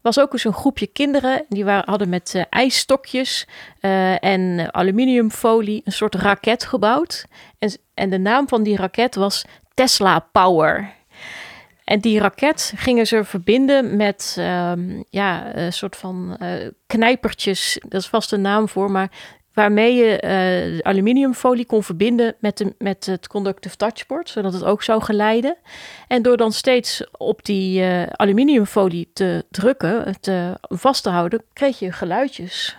was 0.00 0.20
ook 0.20 0.32
eens 0.32 0.44
een 0.44 0.52
groepje 0.52 0.86
kinderen. 0.86 1.44
Die 1.48 1.64
waren, 1.64 1.88
hadden 1.88 2.08
met 2.08 2.32
uh, 2.36 2.42
ijsstokjes 2.50 3.46
uh, 3.80 4.24
en 4.24 4.74
aluminiumfolie 4.74 5.82
een 5.84 5.92
soort 5.92 6.14
raket 6.14 6.64
gebouwd. 6.64 7.26
En, 7.58 7.76
en 7.94 8.10
de 8.10 8.18
naam 8.18 8.48
van 8.48 8.62
die 8.62 8.76
raket 8.76 9.14
was 9.14 9.44
Tesla 9.74 10.18
Power. 10.32 10.96
En 11.84 12.00
die 12.00 12.20
raket 12.20 12.72
gingen 12.76 13.06
ze 13.06 13.24
verbinden 13.24 13.96
met 13.96 14.36
um, 14.38 15.04
ja, 15.10 15.56
een 15.56 15.72
soort 15.72 15.96
van 15.96 16.36
uh, 16.42 16.68
knijpertjes. 16.86 17.78
Dat 17.88 18.00
is 18.00 18.08
vast 18.08 18.32
een 18.32 18.40
naam 18.40 18.68
voor, 18.68 18.90
maar 18.90 19.10
waarmee 19.58 19.94
je 19.94 20.22
uh, 20.24 20.78
aluminiumfolie 20.78 21.66
kon 21.66 21.82
verbinden 21.82 22.34
met, 22.40 22.56
de, 22.56 22.74
met 22.78 23.06
het 23.06 23.26
conductive 23.26 23.76
touchboard, 23.76 24.28
zodat 24.28 24.52
het 24.52 24.64
ook 24.64 24.82
zou 24.82 25.02
geleiden. 25.02 25.56
En 26.08 26.22
door 26.22 26.36
dan 26.36 26.52
steeds 26.52 27.04
op 27.16 27.44
die 27.44 27.80
uh, 27.80 28.02
aluminiumfolie 28.02 29.10
te 29.12 29.44
drukken, 29.50 30.20
te 30.20 30.54
vast 30.60 31.02
te 31.02 31.10
houden, 31.10 31.42
kreeg 31.52 31.78
je 31.78 31.92
geluidjes. 31.92 32.76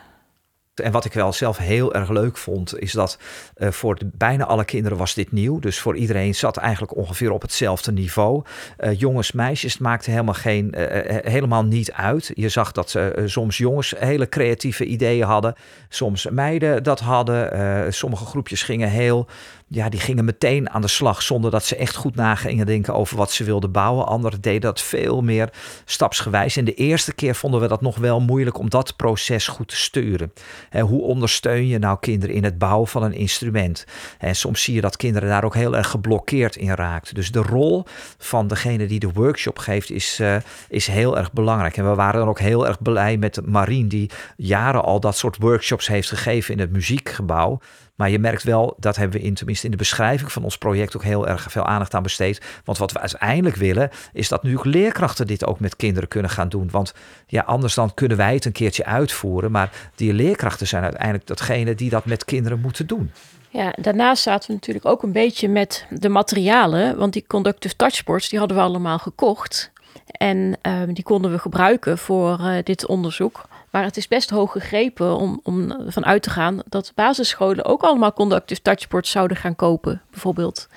En 0.80 0.92
wat 0.92 1.06
ik 1.06 1.14
wel 1.14 1.34
zelf 1.34 1.58
heel 1.58 1.94
erg 1.94 2.10
leuk 2.10 2.38
vond, 2.38 2.80
is 2.80 2.92
dat 2.92 3.18
uh, 3.58 3.72
voor 3.72 3.98
bijna 4.06 4.46
alle 4.46 4.66
kinderen 4.66 4.98
was 4.98 5.14
dit 5.14 5.32
nieuw. 5.32 5.60
Dus 5.60 5.80
voor 5.80 5.96
iedereen 5.96 6.36
zat 6.36 6.58
eigenlijk 6.58 6.96
ongeveer 6.96 7.32
op 7.32 7.42
hetzelfde 7.42 7.92
niveau. 7.92 8.44
Uh, 8.80 9.00
jongens, 9.00 9.32
meisjes, 9.32 9.74
het 9.74 9.82
maakte 9.82 10.12
helemaal, 10.12 10.34
geen, 10.34 10.74
uh, 10.78 10.86
helemaal 11.34 11.64
niet 11.64 11.92
uit. 11.92 12.32
Je 12.34 12.50
zag 12.50 12.72
dat 12.72 12.98
soms 13.26 13.58
jongens 13.58 13.94
hele 13.98 14.30
creatieve 14.30 14.86
ideeën 14.86 15.26
hadden, 15.26 15.56
soms 15.90 16.30
meiden 16.30 16.84
dat 16.84 17.00
hadden. 17.00 17.94
sommige 17.94 18.26
groepjes 18.26 18.64
gingen 18.64 18.90
heel 18.90 19.28
ja, 19.72 19.90
die 19.90 20.00
gingen 20.00 20.26
meteen 20.26 20.70
aan 20.70 20.82
de 20.82 20.88
slag 20.88 21.22
zonder 21.22 21.52
dat 21.52 21.66
ze 21.66 21.76
echt 21.76 21.96
goed 21.96 22.16
na 22.16 22.36
gingen 22.36 22.66
denken 22.66 22.94
over 22.94 23.18
wat 23.18 23.32
ze 23.32 23.44
wilden 23.44 23.72
bouwen. 23.72 24.08
Anderen 24.08 24.42
deden 24.42 24.62
dat 24.62 24.82
veel 24.82 25.22
meer 25.22 25.50
stapsgewijs. 25.86 26.58
En 26.58 26.66
de 26.66 26.74
eerste 26.74 27.14
keer 27.14 27.36
vonden 27.36 27.62
we 27.62 27.68
dat 27.68 27.82
nog 27.82 27.98
wel 27.98 28.20
moeilijk 28.20 28.58
om 28.58 28.70
dat 28.70 28.96
proces 28.96 29.48
goed 29.48 29.68
te 29.68 29.76
sturen. 29.76 30.34
En 30.70 30.86
hoe 30.86 31.02
ondersteun 31.02 31.68
je 31.68 31.80
nou 31.80 31.98
kinderen 32.00 32.36
in 32.36 32.44
het 32.44 32.58
bouwen 32.58 32.88
van 32.88 33.04
een 33.04 33.14
instrument? 33.14 33.86
En 34.18 34.36
soms 34.36 34.64
zie 34.64 34.76
je 34.76 34.82
dat 34.82 34.98
kinderen 34.98 35.30
daar 35.30 35.44
ook 35.44 35.56
heel 35.56 35.76
erg 35.76 35.90
geblokkeerd 35.90 36.56
in 36.56 36.74
raakt. 36.74 37.16
Dus 37.16 37.32
de 37.32 37.42
rol 37.42 37.86
van 38.18 38.48
degene 38.48 38.86
die 38.86 39.00
de 39.00 39.12
workshop 39.14 39.58
geeft 39.58 39.92
is, 39.92 40.20
uh, 40.20 40.36
is 40.70 40.88
heel 40.88 41.18
erg 41.18 41.34
belangrijk. 41.34 41.78
En 41.78 41.90
we 41.90 41.96
waren 41.96 42.20
dan 42.20 42.30
ook 42.30 42.40
heel 42.40 42.68
erg 42.68 42.82
blij 42.82 43.18
met 43.18 43.46
Marien, 43.46 43.88
die 43.88 44.10
jaren 44.36 44.84
al 44.84 45.00
dat 45.00 45.18
soort 45.18 45.38
workshops 45.38 45.88
heeft 45.88 46.10
gegeven 46.10 46.54
in 46.54 46.60
het 46.60 46.72
muziekgebouw. 46.72 47.60
Maar 48.00 48.10
je 48.10 48.20
merkt 48.20 48.44
wel, 48.44 48.76
dat 48.78 48.96
hebben 48.96 49.20
we 49.20 49.26
in, 49.26 49.34
tenminste 49.34 49.66
in 49.66 49.72
de 49.72 49.78
beschrijving 49.78 50.32
van 50.32 50.44
ons 50.44 50.58
project 50.58 50.96
ook 50.96 51.04
heel 51.04 51.28
erg 51.28 51.52
veel 51.52 51.66
aandacht 51.66 51.94
aan 51.94 52.04
besteed. 52.04 52.42
Want 52.64 52.78
wat 52.78 52.92
we 52.92 53.00
uiteindelijk 53.00 53.56
willen, 53.56 53.90
is 54.14 54.30
dat 54.30 54.44
nu 54.44 54.60
leerkrachten 54.64 55.28
dit 55.28 55.46
ook 55.46 55.60
met 55.60 55.76
kinderen 55.76 56.10
kunnen 56.10 56.32
gaan 56.32 56.50
doen. 56.50 56.70
Want 56.72 56.94
ja, 57.28 57.42
anders 57.42 57.74
dan 57.74 57.94
kunnen 57.94 58.18
wij 58.18 58.34
het 58.34 58.46
een 58.46 58.52
keertje 58.52 58.86
uitvoeren. 58.86 59.52
Maar 59.52 59.72
die 59.96 60.14
leerkrachten 60.14 60.68
zijn 60.68 60.84
uiteindelijk 60.84 61.28
datgene 61.28 61.76
die 61.76 61.90
dat 61.90 62.06
met 62.06 62.26
kinderen 62.26 62.60
moeten 62.60 62.88
doen. 62.88 63.12
Ja, 63.50 63.74
daarnaast 63.82 64.24
zaten 64.24 64.48
we 64.48 64.54
natuurlijk 64.54 64.86
ook 64.86 65.04
een 65.04 65.12
beetje 65.12 65.50
met 65.50 65.86
de 65.90 66.10
materialen. 66.10 66.98
Want 66.98 67.14
die 67.14 67.26
conductive 67.28 67.76
touchboards, 67.76 68.30
die 68.30 68.40
hadden 68.40 68.58
we 68.58 68.64
allemaal 68.64 69.00
gekocht. 69.00 69.72
En 70.06 70.58
uh, 70.68 70.82
die 70.88 71.04
konden 71.04 71.32
we 71.32 71.40
gebruiken 71.40 71.98
voor 71.98 72.40
uh, 72.40 72.56
dit 72.64 72.86
onderzoek. 72.88 73.48
Maar 73.70 73.84
het 73.84 73.98
is 73.98 74.08
best 74.08 74.30
hoog 74.30 74.52
gegrepen 74.52 75.16
om, 75.16 75.40
om 75.44 75.76
van 75.88 76.06
uit 76.06 76.24
te 76.24 76.30
gaan 76.30 76.62
dat 76.66 76.92
basisscholen 76.96 77.66
ook 77.66 77.82
allemaal 77.82 78.14
conductive 78.14 78.62
touchboards 78.62 79.12
zouden 79.12 79.38
gaan 79.38 79.56
kopen, 79.56 80.02
bijvoorbeeld. 80.10 80.68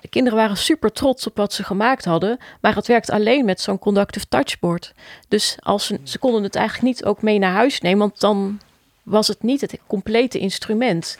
De 0.00 0.08
kinderen 0.08 0.38
waren 0.38 0.56
super 0.56 0.92
trots 0.92 1.26
op 1.26 1.36
wat 1.36 1.52
ze 1.52 1.64
gemaakt 1.64 2.04
hadden, 2.04 2.38
maar 2.60 2.74
het 2.74 2.86
werkt 2.86 3.10
alleen 3.10 3.44
met 3.44 3.60
zo'n 3.60 3.78
conductive 3.78 4.26
touchboard. 4.28 4.92
Dus 5.28 5.56
als 5.60 5.86
ze, 5.86 6.00
ze 6.02 6.18
konden 6.18 6.42
het 6.42 6.54
eigenlijk 6.54 6.86
niet 6.86 7.04
ook 7.04 7.22
mee 7.22 7.38
naar 7.38 7.52
huis 7.52 7.80
nemen, 7.80 7.98
want 7.98 8.20
dan 8.20 8.60
was 9.02 9.28
het 9.28 9.42
niet 9.42 9.60
het 9.60 9.78
complete 9.86 10.38
instrument. 10.38 11.18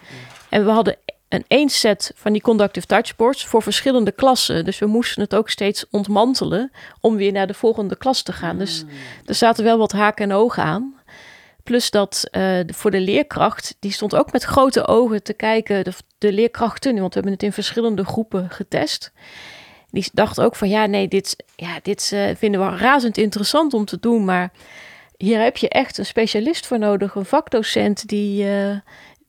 En 0.48 0.64
we 0.64 0.70
hadden 0.70 0.96
een 1.28 1.44
één 1.48 1.68
set 1.68 2.12
van 2.14 2.32
die 2.32 2.42
conductive 2.42 2.86
touchboards 2.86 3.44
voor 3.44 3.62
verschillende 3.62 4.12
klassen. 4.12 4.64
Dus 4.64 4.78
we 4.78 4.86
moesten 4.86 5.22
het 5.22 5.34
ook 5.34 5.50
steeds 5.50 5.84
ontmantelen 5.90 6.72
om 7.00 7.16
weer 7.16 7.32
naar 7.32 7.46
de 7.46 7.54
volgende 7.54 7.96
klas 7.96 8.22
te 8.22 8.32
gaan. 8.32 8.58
Dus 8.58 8.84
mm. 8.84 8.90
er 9.24 9.34
zaten 9.34 9.64
wel 9.64 9.78
wat 9.78 9.92
haken 9.92 10.30
en 10.30 10.36
ogen 10.36 10.62
aan. 10.62 10.94
Plus 11.64 11.90
dat 11.90 12.28
uh, 12.32 12.60
voor 12.66 12.90
de 12.90 13.00
leerkracht, 13.00 13.76
die 13.78 13.92
stond 13.92 14.14
ook 14.14 14.32
met 14.32 14.42
grote 14.42 14.86
ogen 14.86 15.22
te 15.22 15.32
kijken, 15.32 15.84
de, 15.84 15.92
de 16.18 16.32
leerkrachten, 16.32 16.94
want 16.94 17.06
we 17.06 17.14
hebben 17.14 17.32
het 17.32 17.42
in 17.42 17.52
verschillende 17.52 18.04
groepen 18.04 18.50
getest. 18.50 19.12
die 19.90 20.08
dacht 20.12 20.40
ook 20.40 20.56
van 20.56 20.68
ja, 20.68 20.86
nee, 20.86 21.08
dit, 21.08 21.36
ja, 21.56 21.78
dit 21.82 22.10
uh, 22.14 22.30
vinden 22.36 22.60
we 22.60 22.76
razend 22.76 23.16
interessant 23.16 23.74
om 23.74 23.84
te 23.84 24.00
doen. 24.00 24.24
Maar 24.24 24.52
hier 25.16 25.40
heb 25.40 25.56
je 25.56 25.68
echt 25.68 25.98
een 25.98 26.06
specialist 26.06 26.66
voor 26.66 26.78
nodig, 26.78 27.14
een 27.14 27.24
vakdocent 27.24 28.08
die, 28.08 28.44
uh, 28.44 28.76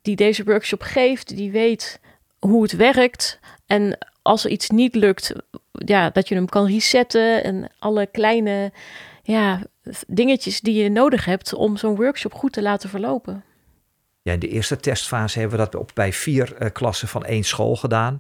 die 0.02 0.16
deze 0.16 0.44
workshop 0.44 0.82
geeft, 0.82 1.36
die 1.36 1.52
weet 1.52 2.00
hoe 2.40 2.62
het 2.62 2.76
werkt. 2.76 3.40
En 3.66 3.98
als 4.22 4.44
er 4.44 4.52
iets 4.52 4.70
niet 4.70 4.96
lukt, 4.96 5.34
ja, 5.72 6.10
dat 6.10 6.28
je 6.28 6.36
hem 6.36 6.50
kan 6.50 6.66
resetten 6.66 7.44
en 7.44 7.72
alle 7.80 8.06
kleine 8.06 8.72
ja, 9.26 9.62
dingetjes 10.08 10.62
die 10.62 10.84
je 10.84 10.90
nodig 10.90 11.26
hebt 11.26 11.54
om 11.54 11.78
zo'n 11.78 11.96
workshop 11.96 12.34
goed 12.34 12.54
te 12.54 12.62
laten 12.62 12.90
verlopen. 12.90 13.44
Ja, 14.26 14.34
in 14.34 14.40
de 14.40 14.48
eerste 14.48 14.78
testfase 14.78 15.40
hebben 15.40 15.58
we 15.58 15.64
dat 15.66 15.76
op, 15.76 15.92
bij 15.94 16.14
vier 16.14 16.54
uh, 16.60 16.70
klassen 16.72 17.08
van 17.08 17.26
één 17.26 17.44
school 17.44 17.76
gedaan. 17.76 18.20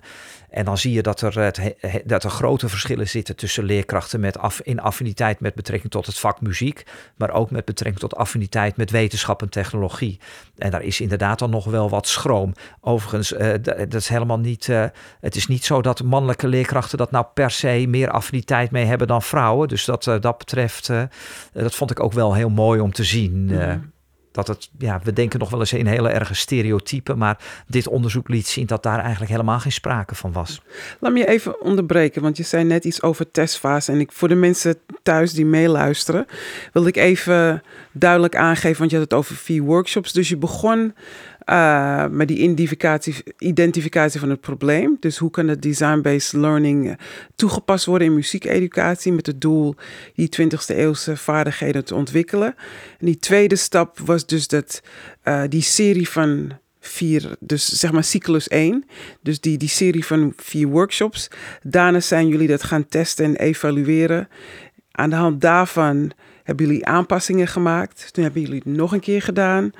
En 0.49 0.65
dan 0.65 0.77
zie 0.77 0.93
je 0.93 1.01
dat 1.01 1.21
er, 1.21 1.39
het, 1.39 1.75
dat 2.05 2.23
er 2.23 2.29
grote 2.29 2.69
verschillen 2.69 3.09
zitten 3.09 3.35
tussen 3.35 3.63
leerkrachten 3.63 4.19
met 4.19 4.37
af, 4.37 4.61
in 4.61 4.79
affiniteit 4.79 5.39
met 5.39 5.55
betrekking 5.55 5.91
tot 5.91 6.05
het 6.05 6.19
vak 6.19 6.41
muziek, 6.41 6.85
maar 7.15 7.29
ook 7.29 7.51
met 7.51 7.65
betrekking 7.65 7.99
tot 7.99 8.15
affiniteit 8.15 8.77
met 8.77 8.91
wetenschap 8.91 9.41
en 9.41 9.49
technologie. 9.49 10.19
En 10.57 10.71
daar 10.71 10.83
is 10.83 11.01
inderdaad 11.01 11.39
dan 11.39 11.49
nog 11.49 11.65
wel 11.65 11.89
wat 11.89 12.07
schroom. 12.07 12.53
Overigens, 12.81 13.31
uh, 13.31 13.53
dat 13.61 13.93
is 13.93 14.07
helemaal 14.07 14.39
niet. 14.39 14.67
Uh, 14.67 14.85
het 15.19 15.35
is 15.35 15.47
niet 15.47 15.65
zo 15.65 15.81
dat 15.81 16.03
mannelijke 16.03 16.47
leerkrachten 16.47 16.97
dat 16.97 17.11
nou 17.11 17.25
per 17.33 17.51
se 17.51 17.85
meer 17.87 18.09
affiniteit 18.09 18.71
mee 18.71 18.85
hebben 18.85 19.07
dan 19.07 19.21
vrouwen. 19.21 19.67
Dus 19.67 19.85
dat, 19.85 20.03
dat 20.03 20.37
betreft, 20.37 20.87
dat 21.53 21.75
vond 21.75 21.91
ik 21.91 21.99
ook 21.99 22.13
wel 22.13 22.33
heel 22.33 22.49
mooi 22.49 22.79
om 22.79 22.91
te 22.91 23.03
zien. 23.03 23.45
Mm 23.45 23.93
dat 24.35 24.47
het, 24.47 24.69
ja, 24.77 25.01
we 25.03 25.13
denken 25.13 25.39
nog 25.39 25.49
wel 25.49 25.59
eens 25.59 25.73
in 25.73 25.85
hele 25.85 26.09
erge 26.09 26.33
stereotypen, 26.33 27.17
maar 27.17 27.37
dit 27.67 27.87
onderzoek 27.87 28.29
liet 28.29 28.47
zien 28.47 28.65
dat 28.65 28.83
daar 28.83 28.99
eigenlijk 28.99 29.31
helemaal 29.31 29.59
geen 29.59 29.71
sprake 29.71 30.15
van 30.15 30.31
was. 30.31 30.61
Laat 30.99 31.11
me 31.11 31.19
je 31.19 31.27
even 31.27 31.61
onderbreken, 31.61 32.21
want 32.21 32.37
je 32.37 32.43
zei 32.43 32.63
net 32.63 32.85
iets 32.85 33.01
over 33.01 33.31
testfase. 33.31 33.91
En 33.91 33.99
ik, 33.99 34.11
voor 34.11 34.27
de 34.27 34.35
mensen 34.35 34.77
thuis 35.03 35.33
die 35.33 35.45
meeluisteren, 35.45 36.25
wil 36.73 36.87
ik 36.87 36.95
even 36.95 37.63
duidelijk 37.91 38.35
aangeven, 38.35 38.77
want 38.79 38.91
je 38.91 38.97
had 38.97 39.05
het 39.05 39.19
over 39.19 39.35
vier 39.35 39.63
workshops. 39.63 40.13
Dus 40.13 40.29
je 40.29 40.37
begon 40.37 40.93
uh, 41.49 42.05
met 42.07 42.27
die 42.27 42.37
identificatie, 43.37 44.19
van 44.19 44.29
het 44.29 44.41
probleem. 44.41 44.97
Dus 44.99 45.17
hoe 45.17 45.31
kan 45.31 45.47
het 45.47 45.61
design-based 45.61 46.33
learning 46.33 46.89
eh, 46.89 46.95
toegepast 47.35 47.85
worden 47.85 48.07
in 48.07 48.13
muziekeducatie 48.13 49.11
met 49.11 49.25
het 49.25 49.41
doel 49.41 49.75
die 50.15 50.29
20e 50.41 50.75
eeuwse 50.75 51.17
vaardigheden 51.17 51.85
te 51.85 51.95
ontwikkelen. 51.95 52.55
En 52.99 53.05
die 53.05 53.19
tweede 53.19 53.55
stap 53.55 53.99
was 53.99 54.25
dus 54.25 54.47
dat 54.47 54.81
uh, 55.23 55.43
die 55.49 55.61
serie 55.61 56.09
van 56.09 56.51
vier, 56.79 57.35
dus 57.39 57.65
zeg 57.65 57.91
maar 57.91 58.03
cyclus 58.03 58.47
1. 58.47 58.85
Dus 59.21 59.39
die, 59.39 59.57
die 59.57 59.69
serie 59.69 60.05
van 60.05 60.33
vier 60.35 60.67
workshops. 60.67 61.27
Daarna 61.63 61.99
zijn 61.99 62.27
jullie 62.27 62.47
dat 62.47 62.63
gaan 62.63 62.87
testen 62.87 63.25
en 63.25 63.35
evalueren. 63.35 64.27
Aan 64.91 65.09
de 65.09 65.15
hand 65.15 65.41
daarvan 65.41 66.11
hebben 66.43 66.65
jullie 66.65 66.85
aanpassingen 66.85 67.47
gemaakt. 67.47 68.13
Toen 68.13 68.23
hebben 68.23 68.41
jullie 68.41 68.61
het 68.65 68.75
nog 68.75 68.93
een 68.93 68.99
keer 68.99 69.21
gedaan. 69.21 69.71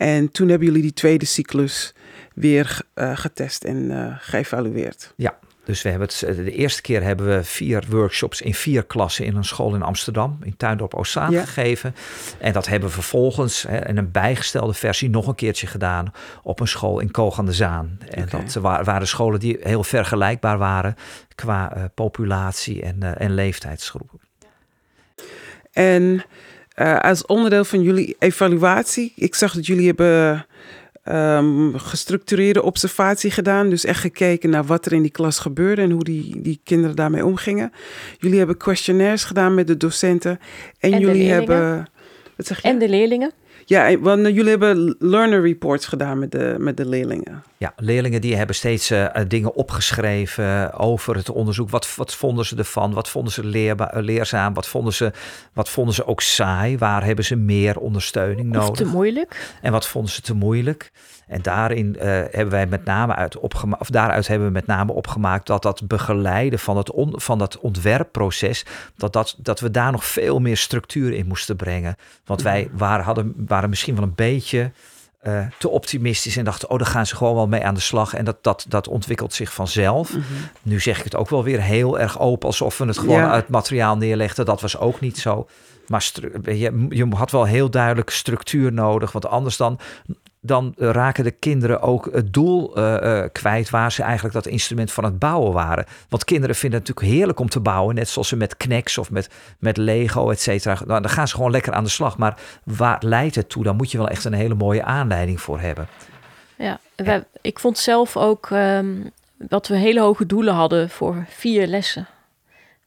En 0.00 0.30
toen 0.30 0.48
hebben 0.48 0.66
jullie 0.66 0.82
die 0.82 0.92
tweede 0.92 1.24
cyclus 1.24 1.94
weer 2.34 2.80
uh, 2.94 3.16
getest 3.16 3.64
en 3.64 3.76
uh, 3.76 4.16
geëvalueerd. 4.18 5.12
Ja, 5.16 5.38
dus 5.64 5.82
we 5.82 5.88
hebben 5.88 6.08
het, 6.08 6.22
eh, 6.22 6.36
de 6.36 6.52
eerste 6.52 6.82
keer 6.82 7.02
hebben 7.02 7.26
we 7.26 7.44
vier 7.44 7.84
workshops 7.88 8.40
in 8.40 8.54
vier 8.54 8.84
klassen 8.84 9.24
in 9.24 9.36
een 9.36 9.44
school 9.44 9.74
in 9.74 9.82
Amsterdam, 9.82 10.38
in 10.42 10.56
Tuindorp 10.56 10.94
Oostzaan 10.94 11.30
ja. 11.30 11.44
gegeven. 11.44 11.94
En 12.38 12.52
dat 12.52 12.66
hebben 12.66 12.88
we 12.88 12.94
vervolgens 12.94 13.62
hè, 13.62 13.88
in 13.88 13.96
een 13.96 14.10
bijgestelde 14.10 14.74
versie 14.74 15.10
nog 15.10 15.26
een 15.26 15.34
keertje 15.34 15.66
gedaan 15.66 16.12
op 16.42 16.60
een 16.60 16.68
school 16.68 17.00
in 17.00 17.10
Koog 17.10 17.38
aan 17.38 17.46
de 17.46 17.52
Zaan. 17.52 17.98
En 18.08 18.22
okay. 18.22 18.44
dat 18.44 18.84
waren 18.84 19.08
scholen 19.08 19.40
die 19.40 19.56
heel 19.60 19.84
vergelijkbaar 19.84 20.58
waren 20.58 20.96
qua 21.34 21.76
uh, 21.76 21.84
populatie 21.94 22.82
en, 22.82 23.18
en 23.18 23.34
leeftijdsgroepen. 23.34 24.20
En 25.72 26.24
uh, 26.80 26.98
als 26.98 27.26
onderdeel 27.26 27.64
van 27.64 27.82
jullie 27.82 28.16
evaluatie, 28.18 29.12
ik 29.16 29.34
zag 29.34 29.54
dat 29.54 29.66
jullie 29.66 29.86
hebben 29.86 30.46
um, 31.04 31.78
gestructureerde 31.78 32.62
observatie 32.62 33.30
gedaan. 33.30 33.70
Dus 33.70 33.84
echt 33.84 34.00
gekeken 34.00 34.50
naar 34.50 34.64
wat 34.64 34.86
er 34.86 34.92
in 34.92 35.02
die 35.02 35.10
klas 35.10 35.38
gebeurde 35.38 35.82
en 35.82 35.90
hoe 35.90 36.04
die, 36.04 36.40
die 36.40 36.60
kinderen 36.64 36.96
daarmee 36.96 37.24
omgingen. 37.24 37.72
Jullie 38.18 38.38
hebben 38.38 38.56
questionnaires 38.56 39.24
gedaan 39.24 39.54
met 39.54 39.66
de 39.66 39.76
docenten. 39.76 40.40
En, 40.78 40.92
en 40.92 41.00
jullie 41.00 41.30
hebben. 41.30 41.88
Wat 42.36 42.46
zeg 42.46 42.62
je? 42.62 42.68
En 42.68 42.78
de 42.78 42.88
leerlingen. 42.88 43.32
Ja, 43.70 43.98
want 43.98 44.26
jullie 44.26 44.48
hebben 44.48 44.96
learner 44.98 45.42
reports 45.42 45.86
gedaan 45.86 46.18
met 46.18 46.32
de, 46.32 46.56
met 46.58 46.76
de 46.76 46.88
leerlingen. 46.88 47.42
Ja, 47.56 47.72
leerlingen 47.76 48.20
die 48.20 48.36
hebben 48.36 48.54
steeds 48.54 48.90
uh, 48.90 49.06
dingen 49.28 49.54
opgeschreven 49.54 50.72
over 50.72 51.16
het 51.16 51.30
onderzoek. 51.30 51.70
Wat, 51.70 51.96
wat 51.96 52.14
vonden 52.14 52.44
ze 52.44 52.56
ervan? 52.56 52.92
Wat 52.92 53.08
vonden 53.08 53.32
ze 53.32 53.44
leerbaar, 53.44 54.02
leerzaam? 54.02 54.54
Wat 54.54 54.68
vonden, 54.68 54.92
ze, 54.92 55.12
wat 55.52 55.68
vonden 55.68 55.94
ze 55.94 56.06
ook 56.06 56.20
saai? 56.20 56.78
Waar 56.78 57.04
hebben 57.04 57.24
ze 57.24 57.36
meer 57.36 57.78
ondersteuning 57.78 58.48
nodig? 58.48 58.70
Of 58.70 58.76
te 58.76 58.84
moeilijk. 58.84 59.56
En 59.62 59.72
wat 59.72 59.86
vonden 59.86 60.10
ze 60.10 60.20
te 60.20 60.34
moeilijk? 60.34 60.92
En 61.30 61.42
daarin 61.42 61.96
uh, 61.96 62.02
hebben 62.02 62.50
wij 62.50 62.66
met 62.66 62.84
name 62.84 63.14
uit 63.14 63.38
opgemaakt, 63.38 63.80
of 63.80 63.90
daaruit 63.90 64.26
hebben 64.26 64.46
we 64.46 64.52
met 64.52 64.66
name 64.66 64.92
opgemaakt 64.92 65.46
dat 65.46 65.62
dat 65.62 65.88
begeleiden 65.88 66.58
van 66.58 66.76
het 66.76 66.90
on, 66.90 67.12
van 67.16 67.38
dat 67.38 67.58
ontwerpproces, 67.58 68.64
dat, 68.96 69.12
dat, 69.12 69.36
dat 69.38 69.60
we 69.60 69.70
daar 69.70 69.92
nog 69.92 70.04
veel 70.04 70.38
meer 70.38 70.56
structuur 70.56 71.12
in 71.12 71.26
moesten 71.26 71.56
brengen. 71.56 71.96
Want 72.24 72.42
wij 72.42 72.70
waren, 72.72 73.04
hadden, 73.04 73.34
waren 73.60 73.70
misschien 73.70 73.94
wel 73.94 74.04
een 74.04 74.14
beetje 74.14 74.72
uh, 75.22 75.46
te 75.58 75.68
optimistisch 75.68 76.36
en 76.36 76.44
dachten, 76.44 76.70
oh, 76.70 76.78
daar 76.78 76.86
gaan 76.86 77.06
ze 77.06 77.16
gewoon 77.16 77.34
wel 77.34 77.48
mee 77.48 77.64
aan 77.64 77.74
de 77.74 77.80
slag. 77.80 78.14
En 78.14 78.24
dat, 78.24 78.42
dat, 78.42 78.64
dat 78.68 78.88
ontwikkelt 78.88 79.32
zich 79.32 79.52
vanzelf. 79.52 80.14
Mm 80.14 80.22
-hmm. 80.22 80.48
Nu 80.62 80.80
zeg 80.80 80.98
ik 80.98 81.04
het 81.04 81.16
ook 81.16 81.30
wel 81.30 81.44
weer 81.44 81.62
heel 81.62 81.98
erg 81.98 82.18
open, 82.18 82.46
alsof 82.46 82.78
we 82.78 82.86
het 82.86 82.98
gewoon 82.98 83.16
ja. 83.16 83.30
uit 83.30 83.48
materiaal 83.48 83.96
neerlegden. 83.96 84.44
Dat 84.44 84.60
was 84.60 84.78
ook 84.78 85.00
niet 85.00 85.18
zo. 85.18 85.48
Maar 85.86 86.10
je, 86.44 86.86
je 86.88 87.06
had 87.08 87.30
wel 87.30 87.44
heel 87.44 87.70
duidelijk 87.70 88.10
structuur 88.10 88.72
nodig. 88.72 89.12
Want 89.12 89.26
anders 89.26 89.56
dan 89.56 89.78
dan 90.40 90.74
raken 90.76 91.24
de 91.24 91.30
kinderen 91.30 91.82
ook 91.82 92.08
het 92.12 92.32
doel 92.32 92.78
uh, 92.78 92.96
uh, 93.02 93.24
kwijt 93.32 93.70
waar 93.70 93.92
ze 93.92 94.02
eigenlijk 94.02 94.34
dat 94.34 94.46
instrument 94.46 94.92
van 94.92 95.04
het 95.04 95.18
bouwen 95.18 95.52
waren. 95.52 95.84
Want 96.08 96.24
kinderen 96.24 96.56
vinden 96.56 96.78
het 96.78 96.88
natuurlijk 96.88 97.16
heerlijk 97.16 97.40
om 97.40 97.48
te 97.48 97.60
bouwen, 97.60 97.94
net 97.94 98.08
zoals 98.08 98.28
ze 98.28 98.36
met 98.36 98.56
Knex 98.56 98.98
of 98.98 99.10
met, 99.10 99.28
met 99.58 99.76
Lego, 99.76 100.30
et 100.30 100.40
cetera. 100.40 100.78
Nou, 100.86 101.00
dan 101.00 101.10
gaan 101.10 101.28
ze 101.28 101.34
gewoon 101.34 101.50
lekker 101.50 101.72
aan 101.72 101.84
de 101.84 101.90
slag. 101.90 102.18
Maar 102.18 102.40
waar 102.64 103.02
leidt 103.04 103.34
het 103.34 103.48
toe? 103.48 103.64
Dan 103.64 103.76
moet 103.76 103.90
je 103.90 103.98
wel 103.98 104.08
echt 104.08 104.24
een 104.24 104.32
hele 104.32 104.54
mooie 104.54 104.84
aanleiding 104.84 105.40
voor 105.40 105.60
hebben. 105.60 105.88
Ja, 106.56 106.80
wij, 106.96 107.24
ik 107.40 107.58
vond 107.58 107.78
zelf 107.78 108.16
ook 108.16 108.50
um, 108.50 109.10
dat 109.38 109.68
we 109.68 109.76
hele 109.76 110.00
hoge 110.00 110.26
doelen 110.26 110.54
hadden 110.54 110.90
voor 110.90 111.24
vier 111.28 111.66
lessen. 111.66 112.06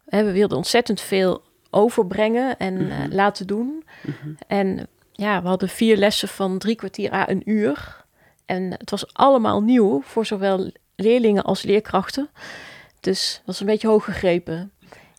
We 0.05 0.31
wilden 0.31 0.57
ontzettend 0.57 1.01
veel 1.01 1.41
overbrengen 1.69 2.57
en 2.57 2.73
mm 2.73 2.89
-hmm. 2.89 3.05
uh, 3.05 3.15
laten 3.15 3.47
doen. 3.47 3.83
Mm 4.01 4.15
-hmm. 4.21 4.37
En 4.47 4.87
ja, 5.13 5.41
we 5.41 5.47
hadden 5.47 5.69
vier 5.69 5.97
lessen 5.97 6.27
van 6.27 6.57
drie 6.57 6.75
kwartier 6.75 7.13
à 7.13 7.29
een 7.29 7.41
uur. 7.45 8.05
En 8.45 8.71
het 8.77 8.89
was 8.89 9.13
allemaal 9.13 9.61
nieuw 9.61 10.01
voor 10.01 10.25
zowel 10.25 10.71
leerlingen 10.95 11.43
als 11.43 11.61
leerkrachten. 11.61 12.29
Dus 12.99 13.33
dat 13.35 13.45
was 13.45 13.59
een 13.59 13.65
beetje 13.65 13.87
hoog 13.87 14.03
gegrepen. 14.03 14.71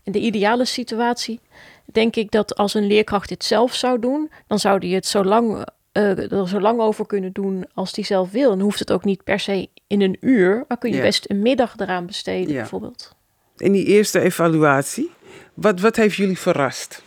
In 0.03 0.13
de 0.13 0.19
ideale 0.19 0.65
situatie 0.65 1.41
denk 1.85 2.17
ik 2.17 2.31
dat 2.31 2.57
als 2.57 2.75
een 2.75 2.87
leerkracht 2.87 3.29
dit 3.29 3.45
zelf 3.45 3.75
zou 3.75 3.99
doen, 3.99 4.31
dan 4.47 4.59
zou 4.59 4.79
die 4.79 4.95
het 4.95 5.07
zo 5.07 5.25
lang, 5.25 5.67
uh, 5.93 6.33
er 6.33 6.49
zo 6.49 6.61
lang 6.61 6.81
over 6.81 7.07
kunnen 7.07 7.33
doen 7.33 7.67
als 7.75 7.93
die 7.93 8.05
zelf 8.05 8.31
wil. 8.31 8.53
En 8.53 8.61
hoeft 8.61 8.79
het 8.79 8.93
ook 8.93 9.05
niet 9.05 9.25
per 9.25 9.41
se 9.41 9.69
in 9.87 10.01
een 10.01 10.17
uur, 10.21 10.65
maar 10.69 10.79
kun 10.79 10.91
je 10.91 10.97
ja. 10.97 11.03
best 11.03 11.31
een 11.31 11.43
middag 11.43 11.75
eraan 11.77 12.07
besteden 12.07 12.53
ja. 12.53 12.59
bijvoorbeeld. 12.61 13.15
In 13.57 13.73
die 13.73 13.85
eerste 13.85 14.21
evaluatie, 14.21 15.11
wat, 15.55 15.81
wat 15.81 15.97
heeft 15.97 16.17
jullie 16.17 16.39
verrast? 16.39 17.03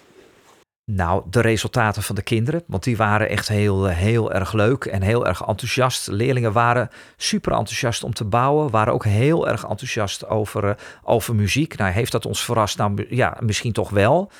Nou, 0.91 1.23
de 1.29 1.41
resultaten 1.41 2.03
van 2.03 2.15
de 2.15 2.21
kinderen, 2.21 2.63
want 2.67 2.83
die 2.83 2.97
waren 2.97 3.29
echt 3.29 3.47
heel, 3.47 3.85
heel 3.85 4.33
erg 4.33 4.53
leuk 4.53 4.85
en 4.85 5.01
heel 5.01 5.27
erg 5.27 5.45
enthousiast. 5.45 6.07
Leerlingen 6.07 6.51
waren 6.51 6.89
super 7.17 7.51
enthousiast 7.51 8.03
om 8.03 8.13
te 8.13 8.25
bouwen, 8.25 8.69
waren 8.69 8.93
ook 8.93 9.05
heel 9.05 9.47
erg 9.47 9.63
enthousiast 9.67 10.27
over, 10.27 10.77
over 11.03 11.35
muziek. 11.35 11.77
Nou, 11.77 11.91
heeft 11.91 12.11
dat 12.11 12.25
ons 12.25 12.43
verrast? 12.43 12.77
Nou, 12.77 13.05
ja, 13.09 13.37
misschien 13.39 13.73
toch 13.73 13.89
wel. 13.89 14.31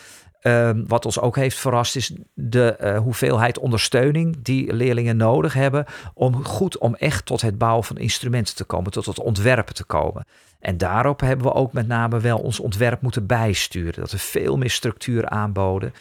Uh, 0.42 0.70
wat 0.88 1.06
ons 1.06 1.20
ook 1.20 1.36
heeft 1.36 1.58
verrast 1.58 1.96
is 1.96 2.12
de 2.34 2.78
uh, 2.82 2.98
hoeveelheid 2.98 3.60
ondersteuning 3.60 4.38
die 4.42 4.74
leerlingen 4.74 5.18
nodig 5.18 5.54
hebben 5.54 5.86
om 6.14 6.44
goed, 6.46 6.78
om 6.78 6.96
echt 6.96 7.26
tot 7.26 7.42
het 7.42 7.58
bouwen 7.58 7.84
van 7.84 7.98
instrumenten 7.98 8.56
te 8.56 8.64
komen, 8.64 8.92
tot 8.92 9.06
het 9.06 9.20
ontwerpen 9.20 9.74
te 9.74 9.86
komen. 9.86 10.26
En 10.60 10.78
daarop 10.78 11.20
hebben 11.20 11.46
we 11.46 11.54
ook 11.54 11.74
met 11.74 11.88
name 11.88 12.20
wel 12.20 12.38
ons 12.38 12.60
ontwerp 12.60 13.02
moeten 13.02 13.26
bijsturen, 13.26 14.02
dat 14.02 14.12
we 14.12 14.18
veel 14.18 14.58
meer 14.58 14.70
structuur 14.70 15.30
aanboden. 15.30 15.94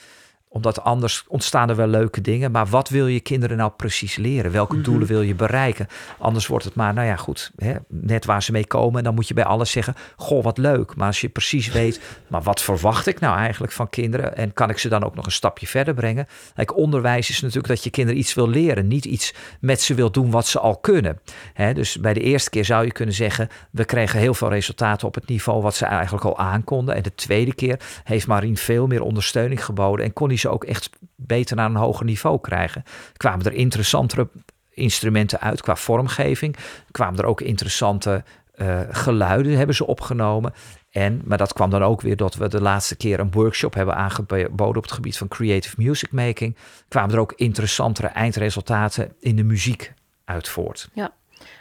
Omdat 0.48 0.82
anders 0.82 1.24
ontstaan 1.28 1.68
er 1.68 1.76
wel 1.76 1.86
leuke 1.86 2.20
dingen. 2.20 2.50
Maar 2.50 2.66
wat 2.66 2.88
wil 2.88 3.06
je 3.06 3.20
kinderen 3.20 3.56
nou 3.56 3.70
precies 3.76 4.16
leren? 4.16 4.52
Welke 4.52 4.74
Mhm. 4.74 4.84
doelen 4.84 5.06
wil 5.08 5.22
je 5.22 5.34
bereiken? 5.34 5.86
Anders 6.18 6.46
wordt 6.46 6.64
het 6.64 6.74
maar, 6.74 6.94
nou 6.94 7.06
ja, 7.06 7.16
goed, 7.16 7.52
hè, 7.56 7.74
net 7.88 8.24
waar 8.24 8.42
ze 8.42 8.52
mee 8.52 8.66
komen. 8.66 8.98
En 8.98 9.04
dan 9.04 9.14
moet 9.14 9.28
je 9.28 9.34
bij 9.34 9.44
alles 9.44 9.70
zeggen, 9.70 9.94
goh, 10.16 10.44
wat 10.44 10.58
leuk. 10.58 10.96
Maar 10.96 11.06
als 11.06 11.20
je 11.20 11.28
precies 11.28 11.72
weet, 11.72 12.00
maar 12.28 12.42
wat 12.42 12.62
verwacht 12.62 13.06
ik 13.06 13.20
nou 13.20 13.36
eigenlijk 13.38 13.72
van 13.72 13.88
kinderen? 13.88 14.36
En 14.36 14.52
kan 14.52 14.70
ik 14.70 14.78
ze 14.78 14.88
dan 14.88 15.04
ook 15.04 15.14
nog 15.14 15.26
een 15.26 15.32
stapje 15.32 15.66
verder 15.66 15.94
brengen? 15.94 16.26
Kijk, 16.54 16.76
onderwijs 16.76 17.30
is 17.30 17.40
natuurlijk 17.40 17.68
dat 17.68 17.84
je 17.84 17.90
kinderen 17.90 18.20
iets 18.20 18.34
wil 18.34 18.48
leren. 18.48 18.86
Niet 18.88 19.04
iets 19.04 19.34
met 19.60 19.80
ze 19.80 19.94
wil 19.94 20.10
doen 20.10 20.30
wat 20.30 20.46
ze 20.46 20.58
al 20.60 20.76
kunnen. 20.76 21.20
Hè, 21.52 21.74
dus 21.74 21.98
bij 22.00 22.12
de 22.14 22.20
eerste 22.20 22.50
keer 22.50 22.64
zou 22.64 22.84
je 22.84 22.92
kunnen 22.92 23.14
zeggen, 23.14 23.48
we 23.70 23.84
kregen 23.84 24.18
heel 24.18 24.34
veel 24.34 24.48
resultaten 24.50 25.06
op 25.06 25.14
het 25.14 25.26
niveau 25.28 25.62
wat 25.62 25.74
ze 25.74 25.84
eigenlijk 25.84 26.24
al 26.24 26.38
aankonden. 26.38 26.94
En 26.94 27.02
de 27.02 27.14
tweede 27.14 27.54
keer 27.54 27.80
heeft 28.04 28.26
Marien 28.26 28.56
veel 28.56 28.86
meer 28.86 29.02
ondersteuning 29.02 29.64
geboden 29.64 30.04
en 30.04 30.12
kon 30.12 30.28
hij 30.28 30.35
ze 30.38 30.48
ook 30.48 30.64
echt 30.64 30.90
beter 31.16 31.56
naar 31.56 31.70
een 31.70 31.76
hoger 31.76 32.04
niveau 32.04 32.40
krijgen. 32.40 32.82
Kwamen 33.16 33.46
er 33.46 33.52
interessantere 33.52 34.28
instrumenten 34.70 35.40
uit 35.40 35.62
qua 35.62 35.76
vormgeving. 35.76 36.56
Kwamen 36.90 37.18
er 37.18 37.26
ook 37.26 37.40
interessante 37.40 38.24
eh, 38.54 38.80
geluiden 38.90 39.56
hebben 39.56 39.76
ze 39.76 39.86
opgenomen. 39.86 40.52
En, 40.90 41.22
maar 41.24 41.38
dat 41.38 41.52
kwam 41.52 41.70
dan 41.70 41.82
ook 41.82 42.00
weer 42.00 42.16
dat 42.16 42.34
we 42.34 42.48
de 42.48 42.60
laatste 42.60 42.96
keer 42.96 43.20
een 43.20 43.30
workshop 43.30 43.74
hebben 43.74 43.94
aangeboden 43.94 44.76
op 44.76 44.82
het 44.82 44.92
gebied 44.92 45.18
van 45.18 45.28
creative 45.28 45.74
music 45.78 46.12
making. 46.12 46.56
Kwamen 46.88 47.14
er 47.14 47.20
ook 47.20 47.32
interessantere 47.36 48.06
eindresultaten 48.06 49.12
in 49.20 49.36
de 49.36 49.44
muziek 49.44 49.92
uit 50.24 50.48
voort. 50.48 50.88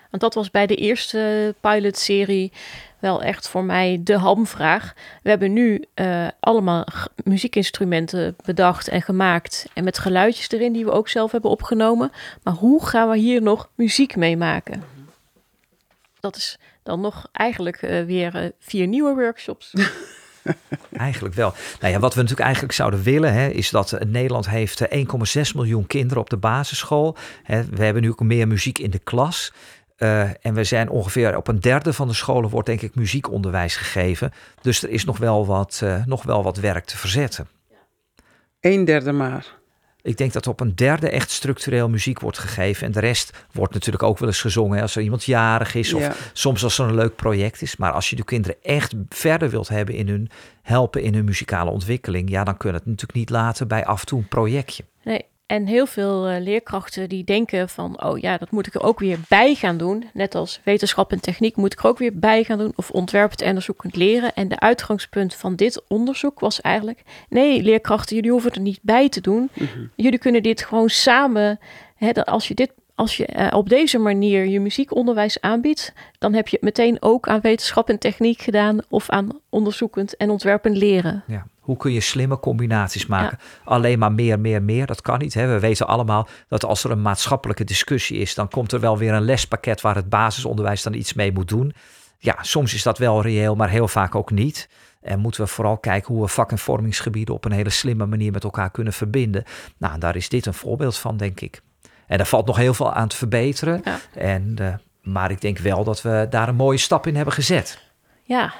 Want 0.10 0.34
dat 0.34 0.34
was 0.34 0.52
bij 0.52 0.68
de 0.68 0.76
eerste 0.76 1.56
pilotserie 1.62 2.52
wel 3.06 3.24
echt 3.24 3.48
voor 3.48 3.64
mij 3.64 4.02
de 4.04 4.18
hamvraag. 4.18 4.94
We 5.24 5.30
hebben 5.30 5.54
nu 5.54 5.84
eh, 5.94 6.28
allemaal 6.40 6.86
muziekinstrumenten 7.24 8.36
bedacht 8.46 8.88
en 8.88 9.02
gemaakt. 9.02 9.68
En 9.74 9.84
met 9.84 9.98
geluidjes 9.98 10.50
erin 10.50 10.74
die 10.74 10.86
we 10.86 10.92
ook 10.92 11.08
zelf 11.08 11.32
hebben 11.32 11.52
opgenomen. 11.52 12.12
Maar 12.44 12.54
hoe 12.54 12.86
gaan 12.86 13.10
we 13.10 13.18
hier 13.18 13.42
nog 13.42 13.70
muziek 13.76 14.16
mee 14.16 14.38
maken? 14.38 14.84
Dat 16.20 16.36
is 16.36 16.58
dan 16.84 17.02
nog 17.02 17.28
eigenlijk 17.32 17.82
eh, 17.82 18.06
weer 18.06 18.36
eh, 18.36 18.50
vier 18.60 18.88
nieuwe 18.88 19.14
workshops. 19.14 19.74
Eigenlijk 20.92 21.36
wel. 21.36 21.54
Nou 21.80 21.94
ja, 21.94 22.00
wat 22.00 22.14
we 22.14 22.20
natuurlijk 22.20 22.46
eigenlijk 22.46 22.74
zouden 22.74 23.04
willen, 23.04 23.34
hè, 23.34 23.48
is 23.48 23.70
dat 23.70 23.98
Nederland 24.08 24.50
heeft 24.50 24.82
eh, 24.82 25.06
1,6 25.46 25.52
miljoen 25.56 25.88
kinderen 25.88 26.22
op 26.22 26.30
de 26.30 26.38
basisschool. 26.38 27.16
Hè, 27.44 27.66
we 27.66 27.84
hebben 27.84 28.02
nu 28.02 28.10
ook 28.10 28.20
meer 28.20 28.48
muziek 28.48 28.80
in 28.80 28.90
de 28.90 29.00
klas. 29.00 29.54
Eh, 29.96 30.46
en 30.46 30.54
we 30.54 30.64
zijn 30.64 30.90
ongeveer 30.90 31.38
op 31.38 31.48
een 31.48 31.60
derde 31.60 31.94
van 31.94 32.08
de 32.08 32.14
scholen 32.14 32.50
wordt 32.50 32.68
denk 32.68 32.82
ik 32.82 32.96
muziekonderwijs 32.96 33.76
gegeven. 33.76 34.32
Dus 34.62 34.84
er 34.84 34.90
is 34.90 35.06
nog 35.06 35.18
wel 35.18 35.46
wat, 35.46 35.80
eh, 35.84 36.06
nog 36.06 36.24
wel 36.24 36.44
wat 36.44 36.58
werk 36.58 36.86
te 36.86 36.98
verzetten. 36.98 37.48
Een 38.60 38.86
derde 38.86 39.12
maar. 39.12 39.46
Ik 40.02 40.18
denk 40.18 40.34
dat 40.34 40.48
op 40.48 40.60
een 40.60 40.76
derde 40.76 41.10
echt 41.10 41.32
structureel 41.32 41.90
muziek 41.90 42.20
wordt 42.20 42.38
gegeven. 42.38 42.86
En 42.86 42.92
de 42.92 43.00
rest 43.00 43.38
wordt 43.52 43.74
natuurlijk 43.74 44.04
ook 44.04 44.18
wel 44.18 44.28
eens 44.28 44.42
gezongen 44.42 44.82
als 44.82 44.96
er 44.96 45.02
iemand 45.02 45.24
jarig 45.24 45.76
is. 45.76 45.94
Of 45.94 46.02
Ja. 46.02 46.14
soms 46.34 46.64
als 46.64 46.78
er 46.80 46.88
een 46.88 46.96
leuk 46.96 47.16
project 47.16 47.62
is. 47.62 47.76
Maar 47.78 47.92
als 47.92 48.10
je 48.10 48.16
de 48.16 48.24
kinderen 48.24 48.58
echt 48.64 48.94
verder 49.10 49.50
wilt 49.50 49.68
hebben 49.68 49.96
in 49.96 50.08
hun 50.08 50.30
helpen 50.62 51.02
in 51.02 51.14
hun 51.14 51.26
muzikale 51.26 51.70
ontwikkeling. 51.70 52.30
Ja, 52.30 52.44
dan 52.44 52.58
kun 52.58 52.70
je 52.70 52.76
het 52.76 52.86
natuurlijk 52.86 53.18
niet 53.18 53.30
laten 53.30 53.68
bij 53.68 53.86
af 53.86 54.00
en 54.00 54.06
toe 54.06 54.20
een 54.20 54.28
projectje. 54.28 54.84
Nee. 55.04 55.26
En 55.46 55.66
heel 55.66 55.86
veel 55.86 56.28
eh, 56.28 56.42
leerkrachten 56.42 57.10
die 57.10 57.24
denken 57.24 57.70
van, 57.70 58.04
oh 58.04 58.18
ja, 58.18 58.38
dat 58.38 58.52
moet 58.52 58.68
ik 58.68 58.74
er 58.74 58.84
ook 58.84 59.00
weer 59.00 59.20
bij 59.28 59.56
gaan 59.56 59.78
doen. 59.78 60.10
Net 60.14 60.36
als 60.36 60.60
wetenschap 60.64 61.12
en 61.12 61.20
techniek 61.20 61.56
moet 61.56 61.74
ik 61.74 61.80
er 61.80 61.88
ook 61.88 61.98
weer 61.98 62.20
bij 62.20 62.44
gaan 62.44 62.58
doen. 62.58 62.74
Of 62.76 62.92
ontwerpend 62.92 63.42
en 63.42 63.48
onderzoekend 63.48 63.96
leren. 63.96 64.34
En 64.34 64.48
de 64.48 64.60
uitgangspunt 64.60 65.36
van 65.36 65.56
dit 65.56 65.84
onderzoek 65.88 66.40
was 66.40 66.62
eigenlijk, 66.62 67.02
nee 67.30 67.62
leerkrachten, 67.62 68.16
jullie 68.16 68.32
hoeven 68.32 68.52
er 68.52 68.60
niet 68.60 68.80
bij 68.82 69.10
te 69.10 69.22
doen. 69.22 69.50
Jullie 69.96 70.20
kunnen 70.20 70.44
dit 70.44 70.64
gewoon 70.64 70.90
samen, 70.90 71.60
hè, 71.96 72.12
dat 72.12 72.26
als 72.26 72.48
je 72.48 72.54
dit 72.54 72.72
als 72.96 73.18
je 73.18 73.26
eh, 73.26 73.58
op 73.58 73.70
deze 73.70 73.98
manier 73.98 74.46
je 74.46 74.60
muziekonderwijs 74.60 75.42
aanbiedt, 75.42 75.94
dan 76.18 76.34
heb 76.34 76.48
je 76.48 76.56
het 76.56 76.66
meteen 76.66 76.98
ook 77.00 77.28
aan 77.28 77.42
wetenschap 77.42 77.90
en 77.90 78.00
techniek 78.00 78.42
gedaan 78.42 78.80
of 78.90 79.10
aan 79.10 79.40
onderzoekend 79.50 80.18
en 80.18 80.30
ontwerpend 80.30 80.78
leren. 80.78 81.24
Ja. 81.28 81.48
Hoe 81.66 81.78
kun 81.78 81.92
je 81.92 82.00
slimme 82.00 82.40
combinaties 82.40 83.06
maken? 83.06 83.40
Alleen 83.64 84.00
maar 84.00 84.12
meer, 84.12 84.40
meer, 84.40 84.64
meer, 84.64 84.86
dat 84.86 85.02
kan 85.02 85.20
niet. 85.20 85.34
Hè? 85.34 85.48
We 85.48 85.60
weten 85.60 85.88
allemaal 85.88 86.28
dat 86.48 86.66
als 86.66 86.84
er 86.84 86.92
een 86.92 87.02
maatschappelijke 87.02 87.64
discussie 87.64 88.18
is, 88.18 88.36
dan 88.36 88.50
komt 88.50 88.72
er 88.72 88.80
wel 88.80 88.98
weer 88.98 89.14
een 89.14 89.26
lespakket 89.26 89.82
waar 89.82 89.96
het 89.96 90.10
basisonderwijs 90.10 90.84
dan 90.84 90.94
iets 90.94 91.14
mee 91.14 91.32
moet 91.32 91.48
doen. 91.48 91.74
Ja, 92.18 92.38
soms 92.42 92.74
is 92.74 92.84
dat 92.84 92.98
wel 92.98 93.22
reëel, 93.22 93.56
maar 93.56 93.70
heel 93.70 93.88
vaak 93.88 94.16
ook 94.16 94.32
niet. 94.32 94.70
En 95.02 95.20
moeten 95.20 95.42
we 95.42 95.48
vooral 95.48 95.78
kijken 95.78 96.14
hoe 96.14 96.24
we 96.24 96.30
vak- 96.30 96.52
en 96.52 96.58
vormingsgebieden 96.58 97.36
op 97.36 97.46
een 97.46 97.52
hele 97.52 97.70
slimme 97.70 98.06
manier 98.06 98.32
met 98.32 98.44
elkaar 98.44 98.72
kunnen 98.72 98.94
verbinden. 98.94 99.44
Nou, 99.78 100.00
daar 100.00 100.16
is 100.16 100.30
dit 100.30 100.46
een 100.46 100.54
voorbeeld 100.54 100.98
van, 100.98 101.18
denk 101.18 101.40
ik. 101.42 101.62
En 102.08 102.18
daar 102.18 102.28
valt 102.28 102.46
nog 102.46 102.58
heel 102.58 102.74
veel 102.74 102.94
aan 102.94 103.08
te 103.08 103.16
verbeteren. 103.16 103.82
Ja. 103.84 104.00
En, 104.14 104.56
eh, 104.58 104.74
maar 105.02 105.32
ik 105.32 105.42
denk 105.42 105.58
wel 105.58 105.84
dat 105.84 106.02
we 106.02 106.28
daar 106.30 106.48
een 106.48 106.56
mooie 106.56 106.78
stap 106.78 107.08
in 107.08 107.16
hebben 107.16 107.34
gezet. 107.34 107.80
Ja, 108.24 108.54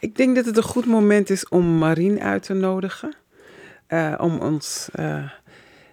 Ik 0.00 0.16
denk 0.16 0.36
dat 0.36 0.44
het 0.44 0.56
een 0.56 0.62
goed 0.62 0.86
moment 0.86 1.30
is 1.30 1.48
om 1.48 1.78
Marien 1.78 2.20
uit 2.20 2.42
te 2.42 2.54
nodigen. 2.54 3.14
eh, 3.86 4.14
om 4.18 4.38
ons 4.38 4.88
eh, 4.92 5.30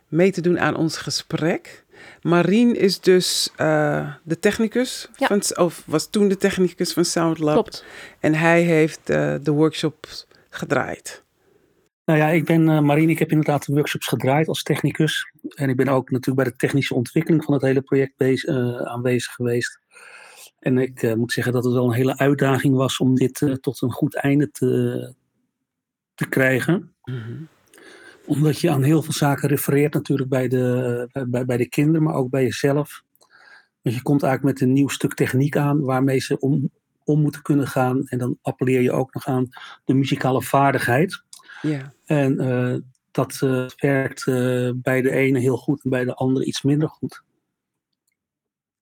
mee 0.08 0.32
te 0.32 0.42
doen 0.42 0.60
aan 0.60 0.76
ons 0.76 0.98
gesprek. 0.98 1.86
Marien 2.22 2.76
is 2.76 3.00
dus 3.00 3.50
eh, 3.56 4.14
de 4.24 4.40
technicus, 4.40 5.10
Ja. 5.18 5.28
van, 5.28 5.42
of 5.66 5.84
was 5.86 6.10
toen 6.10 6.28
de 6.28 6.38
technicus 6.38 6.94
van 6.94 7.06
Soundlab. 7.06 7.54
klopt. 7.54 7.86
En 8.20 8.34
hij 8.34 8.62
heeft 8.62 9.10
eh, 9.10 9.36
de 9.42 9.52
workshops 9.52 10.28
gedraaid. 10.50 11.24
Nou 12.06 12.20
ja, 12.20 12.28
ik 12.28 12.46
ben 12.46 12.68
uh, 12.70 12.80
Marien. 12.80 13.10
Ik 13.10 13.20
heb 13.20 13.30
inderdaad 13.32 13.66
de 13.66 13.74
workshops 13.74 14.08
gedraaid 14.08 14.48
als 14.48 14.64
technicus. 14.64 15.32
En 15.56 15.70
ik 15.70 15.76
ben 15.76 15.88
ook 15.88 16.10
natuurlijk 16.12 16.36
bij 16.44 16.52
de 16.52 16.56
technische 16.58 16.94
ontwikkeling 16.94 17.44
van 17.44 17.54
het 17.54 17.64
hele 17.64 17.82
project 17.82 18.14
bezig, 18.18 18.50
uh, 18.56 18.82
aanwezig 18.82 19.34
geweest. 19.34 19.80
En 20.60 20.78
ik 20.78 21.02
uh, 21.02 21.14
moet 21.14 21.32
zeggen 21.32 21.54
dat 21.54 21.64
het 21.64 21.74
wel 21.74 21.86
een 21.86 21.94
hele 21.94 22.18
uitdaging 22.18 22.76
was 22.76 22.98
om 22.98 23.16
dit 23.16 23.42
uh, 23.42 23.54
tot 23.54 23.82
een 23.82 23.92
goed 23.92 24.16
einde 24.16 24.52
te, 24.52 25.14
te 26.14 26.28
krijgen. 26.28 26.94
Mm 27.04 27.20
-hmm. 27.20 27.48
Omdat 28.26 28.60
je 28.60 28.72
aan 28.72 28.84
heel 28.84 29.02
veel 29.02 29.14
zaken 29.14 29.50
refereert 29.50 29.94
natuurlijk 29.94 30.30
bij 30.30 30.48
de, 30.48 31.26
bij, 31.28 31.46
bij 31.46 31.58
de 31.58 31.70
kinderen, 31.70 32.04
maar 32.04 32.16
ook 32.16 32.30
bij 32.30 32.44
jezelf. 32.44 33.04
Dus 33.82 33.96
je 33.96 34.02
komt 34.02 34.24
eigenlijk 34.24 34.60
met 34.60 34.68
een 34.68 34.74
nieuw 34.74 34.88
stuk 34.88 35.14
techniek 35.14 35.58
aan 35.58 35.82
waarmee 35.82 36.20
ze 36.20 36.40
om, 36.40 36.70
om 37.04 37.22
moeten 37.22 37.42
kunnen 37.42 37.68
gaan. 37.68 38.08
En 38.08 38.18
dan 38.18 38.38
appelleer 38.42 38.82
je 38.82 38.92
ook 38.92 39.14
nog 39.14 39.28
aan 39.28 39.50
de 39.86 39.94
muzikale 39.94 40.42
vaardigheid. 40.42 41.24
Ja. 41.62 41.94
En 42.06 42.42
uh, 42.42 42.76
dat 43.12 43.42
uh, 43.44 43.66
werkt 43.78 44.26
uh, 44.26 44.72
bij 44.76 45.02
de 45.02 45.12
ene 45.12 45.40
heel 45.40 45.58
goed 45.58 45.84
en 45.84 45.90
bij 45.90 46.06
de 46.06 46.14
andere 46.16 46.46
iets 46.46 46.62
minder 46.62 46.90
goed. 46.90 47.24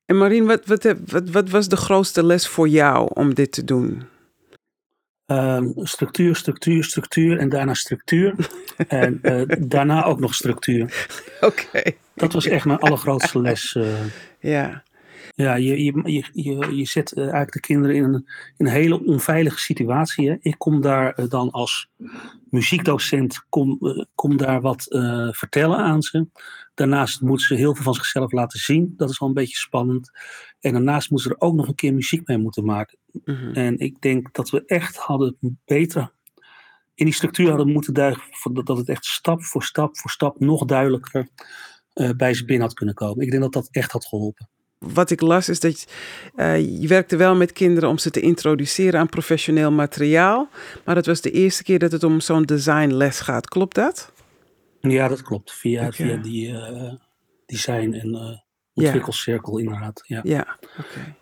En 0.05 0.17
Marien, 0.17 0.45
wat, 0.45 0.65
wat, 0.65 0.95
wat, 1.05 1.29
wat 1.29 1.49
was 1.49 1.67
de 1.67 1.75
grootste 1.77 2.25
les 2.25 2.47
voor 2.47 2.67
jou 2.67 3.09
om 3.13 3.33
dit 3.33 3.51
te 3.51 3.63
doen? 3.63 4.03
Um, 5.25 5.73
structuur, 5.75 6.35
structuur, 6.35 6.83
structuur 6.83 7.37
en 7.37 7.49
daarna 7.49 7.73
structuur. 7.73 8.35
en 8.87 9.19
daarna 9.59 10.03
ook 10.03 10.19
nog 10.19 10.35
structuur. 10.35 11.07
Oké. 11.41 11.63
Okay. 11.69 11.97
Dat 12.13 12.33
was 12.33 12.45
echt 12.45 12.65
mijn 12.65 12.79
allergrootste 12.79 13.41
les. 13.41 13.77
ja. 14.39 14.83
Ja, 15.35 15.55
je, 15.55 15.83
je, 15.83 16.01
je, 16.03 16.23
je, 16.33 16.75
je 16.75 16.85
zet 16.85 17.17
eigenlijk 17.17 17.51
de 17.51 17.59
kinderen 17.59 17.95
in 17.95 18.03
een, 18.03 18.27
in 18.57 18.65
een 18.65 18.71
hele 18.71 19.05
onveilige 19.05 19.59
situatie. 19.59 20.29
Hè. 20.29 20.35
Ik 20.39 20.55
kom 20.57 20.81
daar 20.81 21.29
dan 21.29 21.51
als 21.51 21.89
muziekdocent 22.49 23.45
kom, 23.49 23.79
kom 24.15 24.37
daar 24.37 24.61
wat 24.61 24.85
uh, 24.89 25.31
vertellen 25.31 25.77
aan 25.77 26.01
ze. 26.01 26.27
Daarnaast 26.73 27.21
moeten 27.21 27.47
ze 27.47 27.55
heel 27.55 27.75
veel 27.75 27.83
van 27.83 27.93
zichzelf 27.93 28.31
laten 28.31 28.59
zien. 28.59 28.93
Dat 28.97 29.09
is 29.09 29.19
wel 29.19 29.29
een 29.29 29.35
beetje 29.35 29.57
spannend. 29.57 30.11
En 30.59 30.73
daarnaast 30.73 31.09
moeten 31.09 31.29
ze 31.29 31.35
er 31.35 31.47
ook 31.47 31.55
nog 31.55 31.67
een 31.67 31.75
keer 31.75 31.93
muziek 31.93 32.27
mee 32.27 32.37
moeten 32.37 32.65
maken. 32.65 32.97
Mm 33.11 33.35
-hmm. 33.35 33.53
En 33.53 33.77
ik 33.77 34.01
denk 34.01 34.33
dat 34.33 34.49
we 34.49 34.65
echt 34.65 34.97
hadden 34.97 35.59
beter 35.65 36.11
in 36.93 37.05
die 37.05 37.13
structuur 37.13 37.49
hadden 37.49 37.71
moeten 37.71 37.93
duigen. 37.93 38.23
Dat 38.63 38.77
het 38.77 38.89
echt 38.89 39.05
stap 39.05 39.43
voor 39.43 39.63
stap 39.63 39.97
voor 39.97 40.11
stap 40.11 40.39
nog 40.39 40.65
duidelijker 40.65 41.27
uh, 41.93 42.09
bij 42.09 42.33
ze 42.33 42.45
binnen 42.45 42.67
had 42.67 42.75
kunnen 42.75 42.95
komen. 42.95 43.25
Ik 43.25 43.31
denk 43.31 43.43
dat 43.43 43.53
dat 43.53 43.67
echt 43.71 43.91
had 43.91 44.05
geholpen 44.05 44.49
wat 44.77 45.11
ik 45.11 45.21
las 45.21 45.49
is 45.49 45.59
dat 45.59 45.87
uh, 46.35 46.81
je 46.81 46.87
werkte 46.87 47.15
wel 47.15 47.35
met 47.35 47.51
kinderen 47.51 47.89
om 47.89 47.97
ze 47.97 48.09
te 48.09 48.19
introduceren 48.19 48.99
aan 48.99 49.09
professioneel 49.09 49.71
materiaal. 49.71 50.49
Maar 50.83 50.95
het 50.95 51.05
was 51.05 51.21
de 51.21 51.31
eerste 51.31 51.63
keer 51.63 51.79
dat 51.79 51.91
het 51.91 52.03
om 52.03 52.19
zo'n 52.19 52.43
designles 52.43 53.19
gaat. 53.19 53.47
Klopt 53.47 53.75
dat? 53.75 54.11
Ja, 54.79 55.07
dat 55.07 55.21
klopt. 55.21 55.51
Via, 55.53 55.79
okay. 55.79 55.91
via 55.91 56.17
die 56.17 56.47
uh, 56.47 56.93
design- 57.45 57.93
en 57.93 58.09
uh, 58.09 58.37
ontwikkelcirkel 58.73 59.57
ja. 59.57 59.63
inderdaad. 59.63 60.01
Ja, 60.05 60.19
ja 60.23 60.57
oké. 60.61 60.79
Okay. 60.79 61.15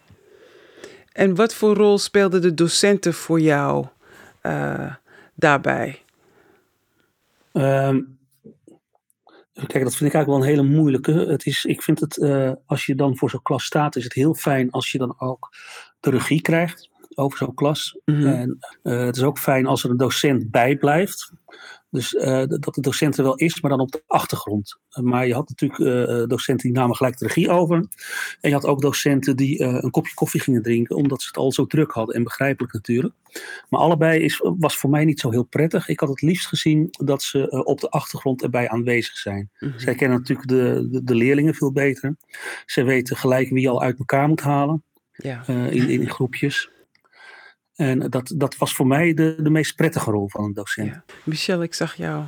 En 1.11 1.35
wat 1.35 1.53
voor 1.53 1.75
rol 1.75 1.97
speelden 1.97 2.41
de 2.41 2.53
docenten 2.53 3.13
voor 3.13 3.39
jou 3.39 3.85
daarbij? 5.35 6.01
Um, 7.53 8.17
Kijk, 9.53 9.83
dat 9.83 9.95
vind 9.95 10.09
ik 10.09 10.15
eigenlijk 10.15 10.27
wel 10.27 10.37
een 10.37 10.57
hele 10.57 10.75
moeilijke. 10.75 11.11
Het 11.11 11.45
is, 11.45 11.65
ik 11.65 11.81
vind 11.81 11.99
het, 11.99 12.17
uh, 12.17 12.51
als 12.65 12.85
je 12.85 12.95
dan 12.95 13.17
voor 13.17 13.29
zo'n 13.29 13.41
klas 13.41 13.63
staat, 13.63 13.95
is 13.95 14.03
het 14.03 14.13
heel 14.13 14.33
fijn 14.33 14.71
als 14.71 14.91
je 14.91 14.97
dan 14.97 15.19
ook 15.19 15.49
de 15.99 16.09
regie 16.09 16.41
krijgt 16.41 16.89
over 17.15 17.37
zo'n 17.37 17.53
klas. 17.53 17.99
Mhm. 18.05 18.17
Mm 18.17 18.23
-hmm. 18.23 18.33
En 18.33 18.57
uh, 18.83 19.05
het 19.05 19.15
is 19.15 19.23
ook 19.23 19.39
fijn 19.39 19.65
als 19.65 19.83
er 19.83 19.89
een 19.89 19.97
docent 19.97 20.51
bij 20.51 20.77
blijft. 20.77 21.31
Dus 21.93 22.13
uh, 22.13 22.43
dat 22.47 22.75
de 22.75 22.81
docent 22.81 23.17
er 23.17 23.23
wel 23.23 23.35
is, 23.35 23.61
maar 23.61 23.71
dan 23.71 23.79
op 23.79 23.91
de 23.91 24.03
achtergrond. 24.07 24.79
Uh, 24.97 25.03
maar 25.03 25.27
je 25.27 25.33
had 25.33 25.49
natuurlijk 25.49 25.79
uh, 25.79 26.27
docenten 26.27 26.67
die 26.67 26.77
namen 26.77 26.95
gelijk 26.95 27.17
de 27.17 27.25
regie 27.25 27.49
over. 27.49 27.75
En 28.41 28.49
je 28.49 28.53
had 28.53 28.65
ook 28.65 28.81
docenten 28.81 29.35
die 29.35 29.61
een 29.61 29.91
kopje 29.91 30.13
koffie 30.13 30.41
gingen 30.41 30.61
drinken, 30.61 30.95
omdat 30.95 31.21
ze 31.21 31.27
het 31.27 31.37
al 31.37 31.51
zo 31.51 31.65
druk 31.65 31.91
hadden. 31.91 32.15
En 32.15 32.23
begrijpelijk 32.23 32.73
natuurlijk. 32.73 33.13
Maar 33.69 33.79
allebei 33.79 34.19
is, 34.19 34.41
was 34.57 34.77
voor 34.77 34.89
mij 34.89 35.05
niet 35.05 35.19
zo 35.19 35.31
heel 35.31 35.43
prettig. 35.43 35.87
Ik 35.87 35.99
had 35.99 36.09
het 36.09 36.21
liefst 36.21 36.47
gezien 36.47 36.87
dat 36.89 37.23
ze 37.23 37.63
op 37.65 37.79
de 37.79 37.89
achtergrond 37.89 38.43
erbij 38.43 38.69
aanwezig 38.69 39.15
zijn. 39.15 39.49
Mm 39.59 39.69
-hmm. 39.69 39.79
Zij 39.79 39.95
kennen 39.95 40.17
natuurlijk 40.17 40.47
de, 40.47 40.87
de, 40.91 41.03
de, 41.03 41.15
leerlingen 41.15 41.53
veel 41.53 41.71
beter. 41.71 42.15
Ze 42.65 42.83
weten 42.83 43.17
gelijk 43.17 43.49
wie 43.49 43.61
je 43.61 43.69
al 43.69 43.81
uit 43.81 43.99
elkaar 43.99 44.27
moet 44.27 44.41
halen. 44.41 44.83
Ja. 45.11 45.47
in, 45.47 45.89
in 45.89 46.09
groepjes. 46.09 46.69
En 47.75 47.99
dat, 48.09 48.33
dat 48.35 48.57
was 48.57 48.75
voor 48.75 48.87
mij 48.87 49.13
de, 49.13 49.35
de 49.41 49.49
meest 49.49 49.75
prettige 49.75 50.11
rol 50.11 50.29
van 50.29 50.43
een 50.43 50.53
docent. 50.53 50.87
Ja. 50.87 51.03
Michel, 51.23 51.63
ik 51.63 51.73
zag 51.73 51.95
jou 51.95 52.23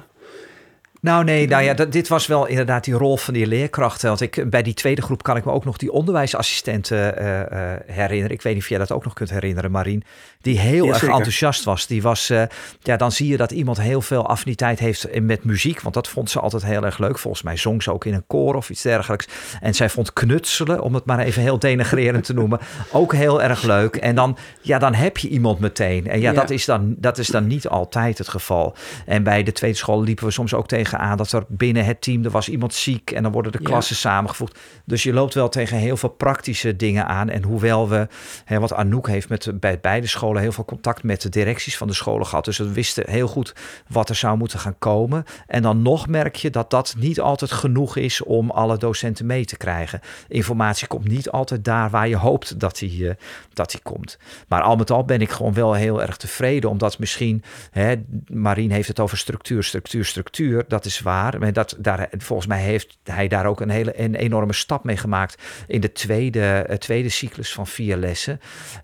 nou 1.06 1.24
nee, 1.24 1.48
nou 1.48 1.63
ja, 1.63 1.74
dat, 1.74 1.91
dit 1.91 2.08
was 2.08 2.28
wel 2.28 2.46
inderdaad 2.46 2.84
die 2.84 2.94
rol 2.94 3.18
van 3.18 3.34
die 3.34 3.48
leerkrachten. 3.48 4.08
Want 4.08 4.22
ik, 4.22 4.50
bij 4.50 4.62
die 4.62 4.74
tweede 4.74 5.02
groep 5.02 5.24
kan 5.24 5.38
ik 5.38 5.46
me 5.46 5.52
ook 5.52 5.65
nog 5.65 5.78
die 5.78 5.91
onderwijsassistenten 5.91 7.22
uh, 7.22 7.39
uh, 7.39 7.46
herinneren. 7.86 8.32
Ik 8.32 8.41
weet 8.41 8.54
niet 8.54 8.63
of 8.63 8.70
jij 8.70 8.78
dat 8.78 8.91
ook 8.91 9.04
nog 9.04 9.13
kunt 9.13 9.30
herinneren, 9.30 9.72
Marien. 9.72 10.04
Die 10.41 10.60
heel 10.60 10.88
erg 10.88 11.04
enthousiast 11.04 11.63
was. 11.63 11.88
Die 11.88 12.02
was, 12.02 12.30
uh, 12.30 12.44
ja, 12.80 12.98
dan 12.98 13.12
zie 13.12 13.28
je 13.28 13.38
dat 13.38 13.52
iemand 13.52 13.82
heel 13.82 14.02
veel 14.02 14.28
affiniteit 14.28 14.80
heeft 14.80 15.20
met 15.22 15.44
muziek. 15.44 15.82
Want 15.82 15.94
dat 15.94 16.08
vond 16.08 16.30
ze 16.30 16.39
altijd 16.39 16.65
heel 16.65 16.86
erg 16.86 16.98
leuk. 16.98 17.20
Volgens 17.20 17.44
mij 17.44 17.58
zong 17.58 17.84
ze 17.84 17.94
ook 17.94 18.06
in 18.06 18.13
een 18.13 18.28
koor 18.28 18.56
of 18.56 18.70
iets 18.70 18.82
dergelijks. 18.82 19.28
En 19.62 19.74
zij 19.74 19.89
vond 19.89 20.13
knutselen, 20.13 20.82
om 20.82 20.94
het 20.94 21.06
maar 21.06 21.20
even 21.20 21.41
heel 21.41 21.60
denigrerend 21.60 22.24
te 22.24 22.34
noemen, 22.34 22.60
ook 22.91 23.13
heel 23.13 23.41
erg 23.41 23.63
leuk. 23.63 23.96
En 23.96 24.15
dan, 24.15 24.38
ja, 24.62 24.80
dan 24.80 24.94
heb 24.94 25.18
je 25.18 25.28
iemand 25.28 25.60
meteen. 25.60 26.08
En 26.08 26.22
ja, 26.22 26.32
ja. 26.32 26.39
Dat, 26.39 26.50
is 26.50 26.65
dan, 26.65 26.96
dat 26.98 27.18
is 27.18 27.28
dan 27.28 27.48
niet 27.48 27.68
altijd 27.68 28.18
het 28.18 28.28
geval. 28.28 28.76
En 29.06 29.24
bij 29.24 29.44
de 29.44 29.52
tweede 29.52 29.78
school 29.78 30.04
liepen 30.04 30.26
we 30.26 30.32
soms 30.32 30.54
ook 30.54 30.68
tegen 30.68 30.94
aan 30.97 31.17
dat 31.17 31.31
er 31.31 31.43
binnen 31.47 31.86
het 31.86 32.01
team 32.01 32.23
er 32.23 32.29
was 32.29 32.49
iemand 32.49 32.73
ziek 32.73 33.12
en 33.12 33.23
dan 33.23 33.31
worden 33.31 33.51
de 33.51 33.60
klassen 33.60 33.95
samengevoegd. 33.95 34.60
Dus 34.86 35.03
je 35.03 35.13
loopt 35.13 35.34
wel 35.34 35.49
tegen 35.49 35.77
heel 35.77 35.97
veel 35.97 36.10
praktische 36.10 36.75
dingen 36.75 37.08
aan. 37.08 37.29
En 37.29 37.43
hoewel 37.43 37.89
we, 37.89 38.08
hè, 38.45 38.60
wat 38.60 38.73
Anouk 38.73 39.08
heeft 39.08 39.29
met 39.29 39.60
bij 39.60 39.79
beide 39.79 40.08
scholen 40.08 40.41
heel 40.41 40.51
veel 40.51 40.65
contact 40.65 41.03
met 41.03 41.21
de 41.21 41.29
directies 41.29 41.77
van 41.77 41.88
de 41.88 41.93
scholen 41.93 42.25
gehad. 42.25 42.45
Dus 42.45 42.58
we 42.58 42.71
wisten 42.71 43.10
heel 43.10 43.27
goed 43.27 43.55
wat 43.88 44.10
er 44.10 44.15
zou 44.15 44.38
moeten 44.38 44.60
gaan 44.60 44.77
komen. 44.79 45.23
En 45.47 45.62
dan 45.62 45.81
nog 45.81 46.08
merk 46.08 46.36
je 46.36 46.49
dat 46.49 46.69
dat 46.69 46.95
niet 46.97 47.19
altijd 47.19 47.51
genoeg 47.51 47.95
is 47.97 48.23
om 48.23 48.51
alle 48.51 48.77
docenten 48.77 49.25
mee 49.25 49.45
te 49.45 49.58
krijgen. 49.58 49.99
Informatie 50.27 50.88
komt 50.88 51.08
niet 51.08 51.29
altijd 51.29 51.65
daar 51.65 51.89
waar 51.89 52.08
je 52.08 52.17
hoopt 52.17 52.60
dat 52.60 52.77
die, 52.77 52.99
uh, 52.99 53.12
dat 53.53 53.71
die 53.71 53.79
komt. 53.84 54.17
Maar 54.47 54.62
al 54.62 54.75
met 54.75 54.91
al 54.91 55.05
ben 55.05 55.21
ik 55.21 55.29
gewoon 55.29 55.53
wel 55.53 55.73
heel 55.73 56.01
erg 56.01 56.17
tevreden, 56.17 56.69
omdat 56.69 56.99
misschien, 56.99 57.43
hè, 57.71 57.95
Marien 58.27 58.71
heeft 58.71 58.88
het 58.88 58.99
over 58.99 59.17
structuur, 59.17 59.63
structuur, 59.63 60.05
structuur. 60.05 60.65
Dat 60.67 60.85
is 60.86 61.00
waar. 61.00 61.39
Maar 61.39 61.54
dat, 61.54 61.76
daar, 61.78 62.10
volgens 62.17 62.48
mij 62.48 62.62
heeft 62.62 62.98
hij 63.04 63.28
daar 63.28 63.45
ook 63.45 63.62
een, 63.62 63.69
hele, 63.69 64.02
een 64.02 64.15
enorme 64.15 64.54
stap 64.54 64.84
mee 64.84 64.98
gemaakt 64.98 65.41
in 65.67 65.82
de 65.82 65.91
tweede, 65.91 66.39
eh, 66.41 66.78
tweede 66.78 67.10
cyclus 67.10 67.54
van 67.54 67.67
vier 67.67 67.98
lessen. 67.98 68.39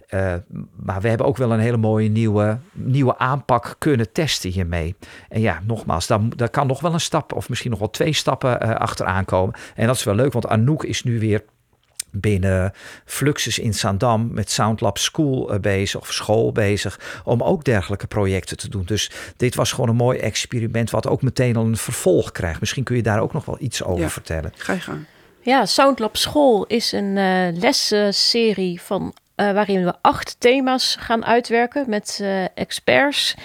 Uh, 0.10 0.34
maar 0.76 1.02
we 1.02 1.08
hebben 1.08 1.28
ook 1.28 1.38
wel 1.38 1.52
een 1.52 1.60
hele 1.60 1.78
mooie 1.78 2.10
nieuwe, 2.10 2.58
nieuwe 2.72 3.18
aanpak 3.18 3.76
kunnen 3.78 4.12
testen 4.12 4.50
hiermee. 4.50 4.96
En 5.30 5.42
ja, 5.42 5.62
nogmaals, 5.64 6.08
daar, 6.08 6.20
daar 6.36 6.50
kan 6.50 6.68
nog 6.68 6.80
wel 6.80 6.94
een 6.94 7.00
stap 7.00 7.34
of 7.34 7.50
misschien 7.50 7.70
nog 7.70 7.80
wel 7.80 7.90
twee 7.90 8.14
stappen 8.14 8.66
uh, 8.66 8.76
achteraan 8.76 9.26
komen. 9.26 9.56
En 9.76 9.88
dat 9.88 9.96
is 9.96 10.04
wel 10.04 10.16
leuk, 10.16 10.34
want 10.34 10.48
Anouk 10.48 10.84
is 10.84 11.04
nu 11.04 11.20
weer 11.20 11.44
binnen 12.12 12.74
Fluxus 13.06 13.60
in 13.60 13.74
Zaandam 13.74 14.34
met 14.34 14.52
Soundlab 14.52 14.98
School 14.98 15.60
bezig 15.62 16.02
of 16.02 16.14
school 16.14 16.52
bezig 16.52 17.00
om 17.24 17.44
ook 17.44 17.64
dergelijke 17.64 18.08
projecten 18.08 18.58
te 18.58 18.70
doen. 18.70 18.86
Dus 18.86 19.12
dit 19.38 19.56
was 19.56 19.72
gewoon 19.72 19.90
een 19.90 19.96
mooi 19.96 20.20
experiment 20.20 20.90
wat 20.90 21.08
ook 21.08 21.22
meteen 21.22 21.56
al 21.56 21.66
een 21.66 21.78
vervolg 21.78 22.32
krijgt. 22.32 22.60
Misschien 22.60 22.84
kun 22.84 22.96
je 22.96 23.02
daar 23.02 23.22
ook 23.22 23.34
nog 23.34 23.46
wel 23.46 23.58
iets 23.60 23.84
over 23.84 24.04
ja, 24.04 24.10
vertellen. 24.10 24.52
Ga 24.56 24.74
je 24.74 24.80
gang. 24.80 25.06
Ja, 25.44 25.66
Soundlab 25.66 26.18
School 26.18 26.66
is 26.66 26.92
een 26.92 27.16
uh, 27.16 27.60
lesserie 27.60 28.82
van 28.82 29.14
uh, 29.36 29.52
waarin 29.52 29.84
we 29.84 29.94
acht 30.02 30.36
thema's 30.40 30.96
gaan 31.00 31.26
uitwerken 31.26 31.90
met 31.90 32.20
uh, 32.22 32.44
experts 32.56 33.36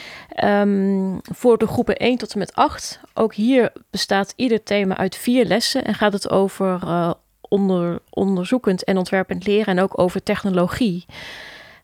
um, 0.44 1.20
voor 1.22 1.58
de 1.58 1.66
groepen 1.66 1.96
1 1.96 2.18
tot 2.18 2.32
en 2.32 2.38
met 2.38 2.54
8. 2.54 3.00
Ook 3.14 3.34
hier 3.34 3.72
bestaat 3.90 4.32
ieder 4.36 4.62
thema 4.62 4.96
uit 4.96 5.16
vier 5.16 5.44
lessen 5.44 5.84
en 5.84 5.94
gaat 5.94 6.12
het 6.12 6.30
over 6.30 6.78
onder, 7.48 7.98
onderzoekend 8.10 8.84
en 8.84 8.96
ontwerpend 8.96 9.46
leren 9.46 9.76
en 9.76 9.82
ook 9.82 9.98
over 9.98 10.22
technologie. 10.22 11.04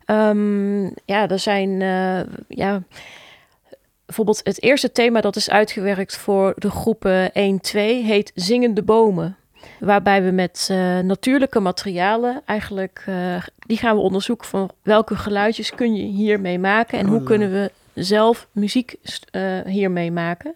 Um, 0.07 0.95
ja, 1.05 1.29
er 1.29 1.39
zijn 1.39 1.81
uh, 1.81 2.21
ja, 2.49 2.83
bijvoorbeeld 4.07 4.41
het 4.45 4.63
eerste 4.63 4.93
thema 4.93 5.21
dat 5.21 5.37
is 5.37 5.51
uitgewerkt 5.51 6.17
voor 6.17 6.55
de 6.57 6.71
groepen 6.71 7.31
1-2 7.31 7.33
heet 7.73 8.33
Zingende 8.35 8.83
bomen. 8.83 9.37
Waarbij 9.79 10.23
we 10.23 10.31
met 10.31 10.69
uh, 10.71 10.99
natuurlijke 10.99 11.61
materialen 11.61 12.43
eigenlijk, 12.45 13.05
uh, 13.09 13.43
die 13.67 13.77
gaan 13.77 13.97
we 13.97 14.03
onderzoeken 14.03 14.49
van 14.49 14.71
welke 14.83 15.17
geluidjes 15.17 15.75
kun 15.75 15.95
je 15.95 16.03
hiermee 16.03 16.59
maken 16.59 16.99
en 16.99 17.07
hoe 17.07 17.21
oh, 17.21 17.27
kunnen 17.27 17.53
we 17.53 17.71
zelf 17.95 18.49
muziek 18.53 18.95
hiermee 19.67 20.13
maken. 20.13 20.55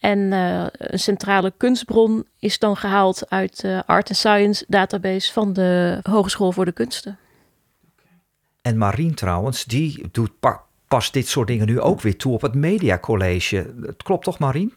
En 0.00 0.18
uh, 0.18 0.66
een 0.70 0.98
centrale 0.98 1.52
kunstbron 1.56 2.26
is 2.38 2.58
dan 2.58 2.76
gehaald 2.76 3.30
uit 3.30 3.60
de 3.60 3.82
Art 3.86 4.08
and 4.08 4.16
Science 4.16 4.64
database 4.68 5.32
van 5.32 5.52
de 5.52 5.98
Hogeschool 6.02 6.52
voor 6.52 6.64
de 6.64 6.72
Kunsten. 6.72 7.18
En 8.62 8.78
Marien 8.78 9.14
trouwens, 9.14 9.64
die 9.64 10.08
doet 10.12 10.40
pa 10.40 10.62
pas 10.88 11.12
dit 11.12 11.28
soort 11.28 11.48
dingen 11.48 11.66
nu 11.66 11.80
ook 11.80 12.00
weer 12.00 12.16
toe 12.16 12.32
op 12.32 12.42
het 12.42 12.54
Media 12.54 12.98
College. 12.98 13.74
Het 13.80 14.02
klopt 14.02 14.24
toch, 14.24 14.38
Marien? 14.38 14.72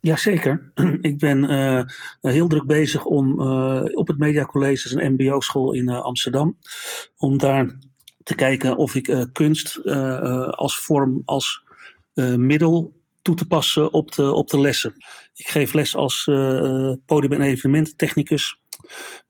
Jazeker. 0.00 0.72
Ik 1.00 1.18
ben 1.18 1.50
uh, 1.50 1.82
heel 2.20 2.48
druk 2.48 2.66
bezig 2.66 3.04
om 3.04 3.40
uh, 3.40 3.82
op 3.92 4.08
het 4.08 4.18
Media 4.18 4.44
College, 4.44 5.00
een 5.00 5.12
MBO-school 5.12 5.72
in 5.72 5.88
Amsterdam, 5.88 6.56
om 7.16 7.38
daar 7.38 7.78
te 8.22 8.34
kijken 8.34 8.76
of 8.76 8.94
ik 8.94 9.28
kunst 9.32 9.86
als 10.50 10.78
vorm, 10.78 11.22
als 11.24 11.64
middel 12.36 13.01
toe 13.22 13.34
te 13.34 13.46
passen 13.46 13.92
op 13.92 14.12
de, 14.12 14.32
op 14.32 14.48
de 14.48 14.60
lessen. 14.60 14.94
Ik 15.34 15.48
geef 15.48 15.72
les 15.72 15.96
als 15.96 16.26
uh, 16.30 16.92
podium- 17.06 17.32
en 17.32 17.40
evenemententechnicus. 17.40 18.60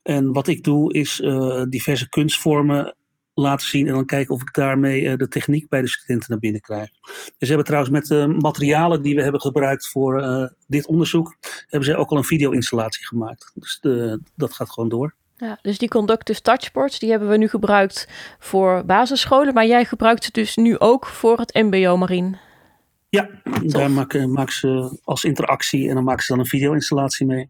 En 0.01 0.31
wat 0.31 0.47
ik 0.47 0.63
doe 0.63 0.93
is 0.93 1.19
uh, 1.19 1.63
diverse 1.69 2.09
kunstvormen 2.09 2.95
laten 3.33 3.67
zien 3.67 3.87
en 3.87 3.93
dan 3.93 4.05
kijken 4.05 4.35
of 4.35 4.41
ik 4.41 4.53
daarmee 4.53 5.01
uh, 5.01 5.17
de 5.17 5.27
techniek 5.27 5.69
bij 5.69 5.81
de 5.81 5.87
studenten 5.87 6.29
naar 6.29 6.39
binnen 6.39 6.61
krijg. 6.61 6.89
Dus 7.13 7.33
ze 7.37 7.45
hebben 7.45 7.65
trouwens 7.65 7.93
met 7.93 8.07
de 8.07 8.27
materialen 8.27 9.01
die 9.01 9.15
we 9.15 9.21
hebben 9.21 9.41
gebruikt 9.41 9.87
voor 9.87 10.23
dit 10.67 10.87
onderzoek, 10.87 11.37
hebben 11.67 11.89
ze 11.89 11.95
ook 11.95 12.09
al 12.09 12.17
een 12.17 12.23
video-installatie 12.23 13.07
gemaakt. 13.07 13.51
Dus 13.55 13.79
de, 13.81 14.21
dat 14.35 14.53
gaat 14.53 14.71
gewoon 14.71 14.89
door. 14.89 15.15
Ja, 15.37 15.59
dus 15.61 15.77
die 15.77 15.89
conductive 15.89 16.41
touchboards, 16.41 16.99
die 16.99 17.09
hebben 17.09 17.29
we 17.29 17.37
nu 17.37 17.47
gebruikt 17.47 18.07
voor 18.39 18.85
basisscholen, 18.85 19.53
maar 19.53 19.65
jij 19.65 19.85
gebruikt 19.85 20.23
ze 20.23 20.31
dus 20.31 20.55
nu 20.55 20.79
ook 20.79 21.05
voor 21.05 21.37
het 21.37 21.53
MBO 21.53 21.97
Marien. 21.97 22.37
Ja, 23.13 23.29
daar 23.63 23.91
maken, 23.91 24.31
maken 24.31 24.53
ze 24.53 24.99
als 25.03 25.23
interactie 25.23 25.89
en 25.89 25.95
dan 25.95 26.03
maken 26.03 26.23
ze 26.23 26.31
dan 26.31 26.41
een 26.41 26.47
video-installatie 26.47 27.25
mee. 27.25 27.49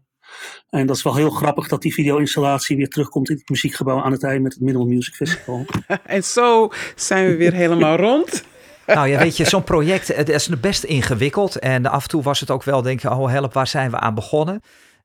En 0.70 0.86
dat 0.86 0.96
is 0.96 1.02
wel 1.02 1.14
heel 1.14 1.30
grappig 1.30 1.68
dat 1.68 1.82
die 1.82 1.94
video-installatie 1.94 2.76
weer 2.76 2.88
terugkomt 2.88 3.30
in 3.30 3.36
het 3.36 3.48
muziekgebouw 3.48 4.02
aan 4.02 4.12
het 4.12 4.24
eind 4.24 4.42
met 4.42 4.52
het 4.52 4.62
Minimal 4.62 4.86
Music 4.86 5.14
Festival. 5.14 5.64
en 6.04 6.24
zo 6.24 6.70
zijn 6.96 7.26
we 7.26 7.36
weer 7.36 7.52
helemaal 7.52 7.96
rond. 7.96 8.44
Nou 8.86 9.08
ja, 9.08 9.18
weet 9.18 9.36
je, 9.36 9.44
zo'n 9.44 9.64
project 9.64 10.16
het 10.16 10.28
is 10.28 10.48
best 10.60 10.84
ingewikkeld. 10.84 11.58
En 11.58 11.86
af 11.86 12.02
en 12.02 12.08
toe 12.08 12.22
was 12.22 12.40
het 12.40 12.50
ook 12.50 12.62
wel, 12.62 12.82
denk 12.82 13.00
je, 13.00 13.10
oh 13.10 13.30
help, 13.30 13.52
waar 13.52 13.66
zijn 13.66 13.90
we 13.90 13.98
aan 13.98 14.14
begonnen? 14.14 14.60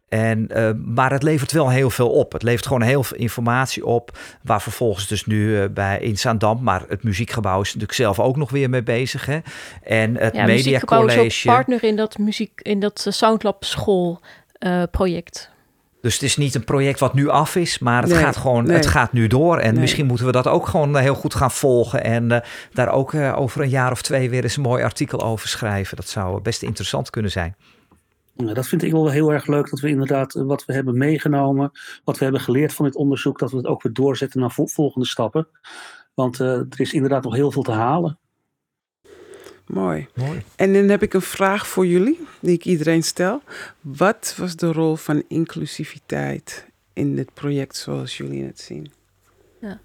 En, 0.09 0.47
uh, 0.51 0.69
maar 0.85 1.11
het 1.11 1.23
levert 1.23 1.51
wel 1.51 1.69
heel 1.69 1.89
veel 1.89 2.09
op. 2.09 2.31
Het 2.31 2.43
levert 2.43 2.67
gewoon 2.67 2.81
heel 2.81 3.03
veel 3.03 3.17
informatie 3.17 3.85
op. 3.85 4.17
Waar 4.43 4.61
vervolgens 4.61 5.07
dus 5.07 5.25
nu 5.25 5.47
uh, 5.47 5.65
bij 5.71 5.99
in 5.99 6.17
Zaandam, 6.17 6.63
maar 6.63 6.83
het 6.87 7.03
muziekgebouw 7.03 7.61
is 7.61 7.67
natuurlijk 7.67 7.93
zelf 7.93 8.19
ook 8.19 8.35
nog 8.35 8.49
weer 8.49 8.69
mee 8.69 8.83
bezig. 8.83 9.25
Hè? 9.25 9.39
En 9.83 10.15
het 10.15 10.35
ja, 10.35 10.45
Media 10.45 10.79
College. 10.79 11.25
is 11.25 11.47
ook 11.47 11.53
partner 11.53 11.83
in 11.83 11.95
dat 11.95 12.17
muziek, 12.17 12.59
in 12.61 12.79
dat 12.79 13.05
Soundlab 13.09 13.63
school 13.63 14.21
uh, 14.59 14.83
project. 14.91 15.51
Dus 16.01 16.13
het 16.13 16.23
is 16.23 16.37
niet 16.37 16.55
een 16.55 16.63
project 16.63 16.99
wat 16.99 17.13
nu 17.13 17.29
af 17.29 17.55
is, 17.55 17.79
maar 17.79 18.01
het 18.01 18.11
nee, 18.11 18.21
gaat 18.21 18.37
gewoon, 18.37 18.63
nee. 18.63 18.75
het 18.75 18.85
gaat 18.87 19.13
nu 19.13 19.27
door. 19.27 19.57
En 19.57 19.71
nee. 19.71 19.81
misschien 19.81 20.05
moeten 20.05 20.25
we 20.25 20.31
dat 20.31 20.47
ook 20.47 20.67
gewoon 20.67 20.97
heel 20.97 21.15
goed 21.15 21.35
gaan 21.35 21.51
volgen. 21.51 22.03
En 22.03 22.31
uh, 22.31 22.37
daar 22.73 22.89
ook 22.89 23.13
uh, 23.13 23.39
over 23.39 23.61
een 23.61 23.69
jaar 23.69 23.91
of 23.91 24.01
twee 24.01 24.29
weer 24.29 24.43
eens 24.43 24.55
een 24.55 24.61
mooi 24.61 24.83
artikel 24.83 25.21
over 25.21 25.47
schrijven. 25.47 25.95
Dat 25.95 26.07
zou 26.07 26.41
best 26.41 26.63
interessant 26.63 27.09
kunnen 27.09 27.31
zijn. 27.31 27.55
Nou, 28.43 28.53
dat 28.53 28.67
vind 28.67 28.83
ik 28.83 28.91
wel 28.91 29.09
heel 29.09 29.33
erg 29.33 29.47
leuk, 29.47 29.69
dat 29.69 29.79
we 29.79 29.89
inderdaad 29.89 30.33
wat 30.33 30.65
we 30.65 30.73
hebben 30.73 30.97
meegenomen, 30.97 31.71
wat 32.03 32.17
we 32.17 32.23
hebben 32.23 32.41
geleerd 32.41 32.73
van 32.73 32.85
dit 32.85 32.95
onderzoek, 32.95 33.39
dat 33.39 33.51
we 33.51 33.57
het 33.57 33.65
ook 33.65 33.83
weer 33.83 33.93
doorzetten 33.93 34.39
naar 34.39 34.51
volgende 34.51 35.07
stappen. 35.07 35.47
Want 36.13 36.39
uh, 36.39 36.47
er 36.47 36.79
is 36.79 36.93
inderdaad 36.93 37.23
nog 37.23 37.35
heel 37.35 37.51
veel 37.51 37.63
te 37.63 37.71
halen. 37.71 38.17
Mooi. 39.65 40.07
Mooi. 40.15 40.43
En 40.55 40.73
dan 40.73 40.89
heb 40.89 41.01
ik 41.03 41.13
een 41.13 41.21
vraag 41.21 41.67
voor 41.67 41.87
jullie, 41.87 42.19
die 42.39 42.53
ik 42.53 42.65
iedereen 42.65 43.03
stel. 43.03 43.41
Wat 43.81 44.35
was 44.37 44.55
de 44.55 44.71
rol 44.71 44.95
van 44.95 45.23
inclusiviteit 45.27 46.67
in 46.93 47.15
dit 47.15 47.33
project 47.33 47.75
zoals 47.75 48.17
jullie 48.17 48.43
het 48.43 48.59
zien? 48.59 48.91
Ja. 49.61 49.79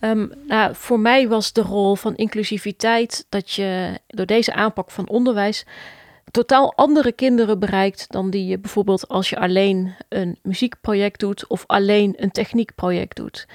Um, 0.00 0.32
nou, 0.46 0.74
voor 0.74 1.00
mij 1.00 1.28
was 1.28 1.52
de 1.52 1.62
rol 1.62 1.94
van 1.94 2.16
inclusiviteit 2.16 3.26
dat 3.28 3.50
je 3.50 3.98
door 4.06 4.26
deze 4.26 4.52
aanpak 4.52 4.90
van 4.90 5.08
onderwijs 5.08 5.66
totaal 6.30 6.72
andere 6.76 7.12
kinderen 7.12 7.58
bereikt 7.58 8.04
dan 8.08 8.30
die 8.30 8.46
je 8.46 8.58
bijvoorbeeld 8.58 9.08
als 9.08 9.30
je 9.30 9.38
alleen 9.38 9.94
een 10.08 10.38
muziekproject 10.42 11.20
doet 11.20 11.46
of 11.46 11.64
alleen 11.66 12.14
een 12.16 12.30
techniekproject 12.30 13.16
doet. 13.16 13.46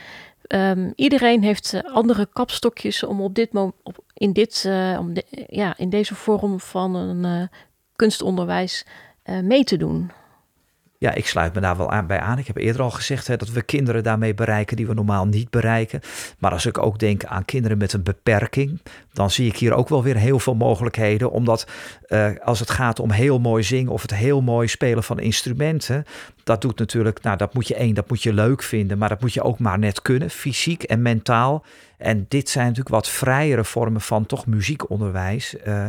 Ehm, 0.47 0.91
iedereen 0.95 1.43
heeft 1.43 1.73
eh, 1.73 1.95
andere 1.95 2.27
kapstokjes 2.33 3.03
om 3.03 3.21
op 3.21 3.35
dit 3.35 3.53
moment, 3.53 3.75
in, 4.13 4.33
dit, 4.33 4.63
uh, 4.67 4.97
om 4.99 5.13
ja, 5.47 5.77
in 5.77 5.89
deze 5.89 6.15
vorm 6.15 6.59
van 6.59 6.95
een 6.95 7.39
uh, 7.39 7.47
kunstonderwijs 7.95 8.85
mee 9.41 9.63
te 9.63 9.77
doen. 9.77 10.11
Ja, 10.97 11.13
ik 11.13 11.27
sluit 11.27 11.53
me 11.53 11.61
daar 11.61 11.77
wel 11.77 11.91
aan, 11.91 12.07
bij 12.07 12.19
aan. 12.19 12.37
Ik 12.37 12.47
heb 12.47 12.57
eerder 12.57 12.81
al 12.81 12.91
gezegd 12.91 13.27
hè, 13.27 13.37
dat 13.37 13.49
we 13.49 13.61
kinderen 13.61 14.03
daarmee 14.03 14.33
bereiken 14.33 14.77
die 14.77 14.87
we 14.87 14.93
normaal 14.93 15.27
niet 15.27 15.49
bereiken. 15.49 16.01
Maar 16.39 16.51
als 16.51 16.65
ik 16.65 16.77
ook 16.77 16.99
denk 16.99 17.25
aan 17.25 17.45
kinderen 17.45 17.77
met 17.77 17.93
een 17.93 18.03
beperking, 18.03 18.81
dan 19.13 19.31
zie 19.31 19.47
ik 19.47 19.57
hier 19.57 19.73
ook 19.73 19.89
wel 19.89 20.03
weer 20.03 20.15
heel 20.15 20.39
veel 20.39 20.55
mogelijkheden. 20.55 21.31
Omdat 21.31 21.67
uh, 22.07 22.29
als 22.43 22.59
het 22.59 22.69
gaat 22.69 22.99
om 22.99 23.11
heel 23.11 23.39
mooi 23.39 23.63
zingen 23.63 23.91
of 23.91 24.01
het 24.01 24.15
heel 24.15 24.41
mooi 24.41 24.67
spelen 24.67 25.03
van 25.03 25.19
instrumenten, 25.19 26.05
dat 26.43 26.61
doet 26.61 26.79
natuurlijk, 26.79 27.21
nou 27.21 27.37
dat 27.37 27.53
moet 27.53 27.67
je 27.67 27.75
één, 27.75 27.93
dat 27.93 28.09
moet 28.09 28.23
je 28.23 28.33
leuk 28.33 28.63
vinden, 28.63 28.97
maar 28.97 29.09
dat 29.09 29.21
moet 29.21 29.33
je 29.33 29.43
ook 29.43 29.59
maar 29.59 29.79
net 29.79 30.01
kunnen, 30.01 30.29
fysiek 30.29 30.83
en 30.83 31.01
mentaal. 31.01 31.65
En 31.97 32.25
dit 32.27 32.49
zijn 32.49 32.67
natuurlijk 32.67 32.95
wat 32.95 33.09
vrijere 33.09 33.63
vormen 33.63 34.01
van 34.01 34.25
toch 34.25 34.45
muziekonderwijs. 34.45 35.55
Uh, 35.67 35.85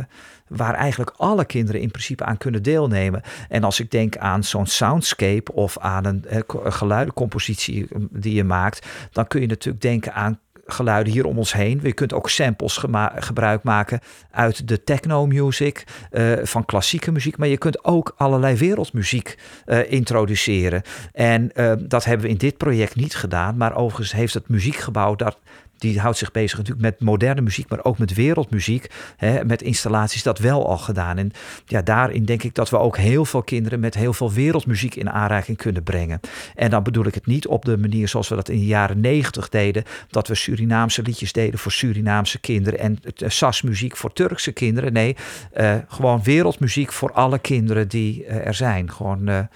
waar 0.47 0.73
eigenlijk 0.73 1.13
alle 1.17 1.45
kinderen 1.45 1.81
in 1.81 1.91
principe 1.91 2.23
aan 2.23 2.37
kunnen 2.37 2.63
deelnemen. 2.63 3.21
En 3.49 3.63
als 3.63 3.79
ik 3.79 3.91
denk 3.91 4.17
aan 4.17 4.43
zo'n 4.43 4.65
soundscape 4.65 5.53
of 5.53 5.77
aan 5.79 6.05
een, 6.05 6.25
geluidencompositie 6.63 7.87
um, 7.95 8.07
die 8.11 8.33
je 8.33 8.43
maakt, 8.43 8.87
dan 9.11 9.27
kun 9.27 9.41
je 9.41 9.47
natuurlijk 9.47 9.81
denken 9.83 10.13
aan 10.13 10.39
geluiden 10.67 11.13
hier 11.13 11.25
om 11.25 11.37
ons 11.37 11.53
heen. 11.53 11.79
Je 11.83 11.93
kunt 11.93 12.13
ook 12.13 12.29
samples 12.29 12.83
gebruik 13.15 13.63
maken 13.63 13.99
uit 14.31 14.67
de 14.67 14.83
techno-music, 14.83 15.83
uh, 16.11 16.33
van 16.43 16.65
klassieke 16.65 17.11
muziek. 17.11 17.37
Maar 17.37 17.47
je 17.47 17.57
kunt 17.57 17.83
ook 17.85 18.13
allerlei 18.17 18.55
wereldmuziek 18.55 19.37
uh, 19.65 19.91
introduceren. 19.91 20.81
En 21.13 21.51
uh, 21.55 21.73
dat 21.79 22.05
hebben 22.05 22.25
we 22.25 22.31
in 22.31 22.37
dit 22.37 22.57
project 22.57 22.95
niet 22.95 23.15
gedaan. 23.15 23.57
Maar 23.57 23.75
overigens 23.75 24.11
heeft 24.11 24.33
het 24.33 24.49
muziekgebouw 24.49 25.15
daar 25.15 25.35
die 25.77 25.99
houdt 25.99 26.17
zich 26.17 26.31
bezig 26.31 26.57
natuurlijk 26.57 26.85
met 26.85 27.01
moderne 27.01 27.41
muziek, 27.41 27.69
maar 27.69 27.83
ook 27.83 27.97
met 27.97 28.13
wereldmuziek. 28.13 28.89
Hè, 29.17 29.45
met 29.45 29.61
installaties 29.61 30.23
dat 30.23 30.39
wel 30.39 30.67
al 30.67 30.77
gedaan. 30.77 31.17
En 31.17 31.31
ja, 31.65 31.81
daarin 31.81 32.25
denk 32.25 32.43
ik 32.43 32.55
dat 32.55 32.69
we 32.69 32.77
ook 32.77 32.97
heel 32.97 33.25
veel 33.25 33.43
kinderen 33.43 33.79
met 33.79 33.95
heel 33.95 34.13
veel 34.13 34.31
wereldmuziek 34.31 34.95
in 34.95 35.09
aanraking 35.09 35.57
kunnen 35.57 35.83
brengen. 35.83 36.19
En 36.55 36.69
dan 36.69 36.83
bedoel 36.83 37.05
ik 37.05 37.13
het 37.13 37.25
niet 37.25 37.47
op 37.47 37.65
de 37.65 37.77
manier 37.77 38.07
zoals 38.07 38.27
we 38.27 38.35
dat 38.35 38.49
in 38.49 38.59
de 38.59 38.65
jaren 38.65 38.99
negentig 39.01 39.49
deden. 39.49 39.83
Dat 40.09 40.27
we 40.27 40.35
Surinaamse 40.35 41.01
liedjes 41.01 41.31
deden 41.31 41.59
voor 41.59 41.71
Surinaamse 41.71 42.39
kinderen 42.39 42.79
en 42.79 42.99
uh, 43.03 43.29
SAS-muziek 43.29 43.97
voor 43.97 44.13
Turkse 44.13 44.51
kinderen. 44.51 44.93
Nee, 44.93 45.15
uh, 45.57 45.75
gewoon 45.87 46.23
wereldmuziek 46.23 46.91
voor 46.91 47.11
alle 47.11 47.39
kinderen 47.39 47.87
die 47.87 48.25
uh, 48.25 48.45
er 48.45 48.53
zijn. 48.53 48.91
Gewoon 48.91 49.47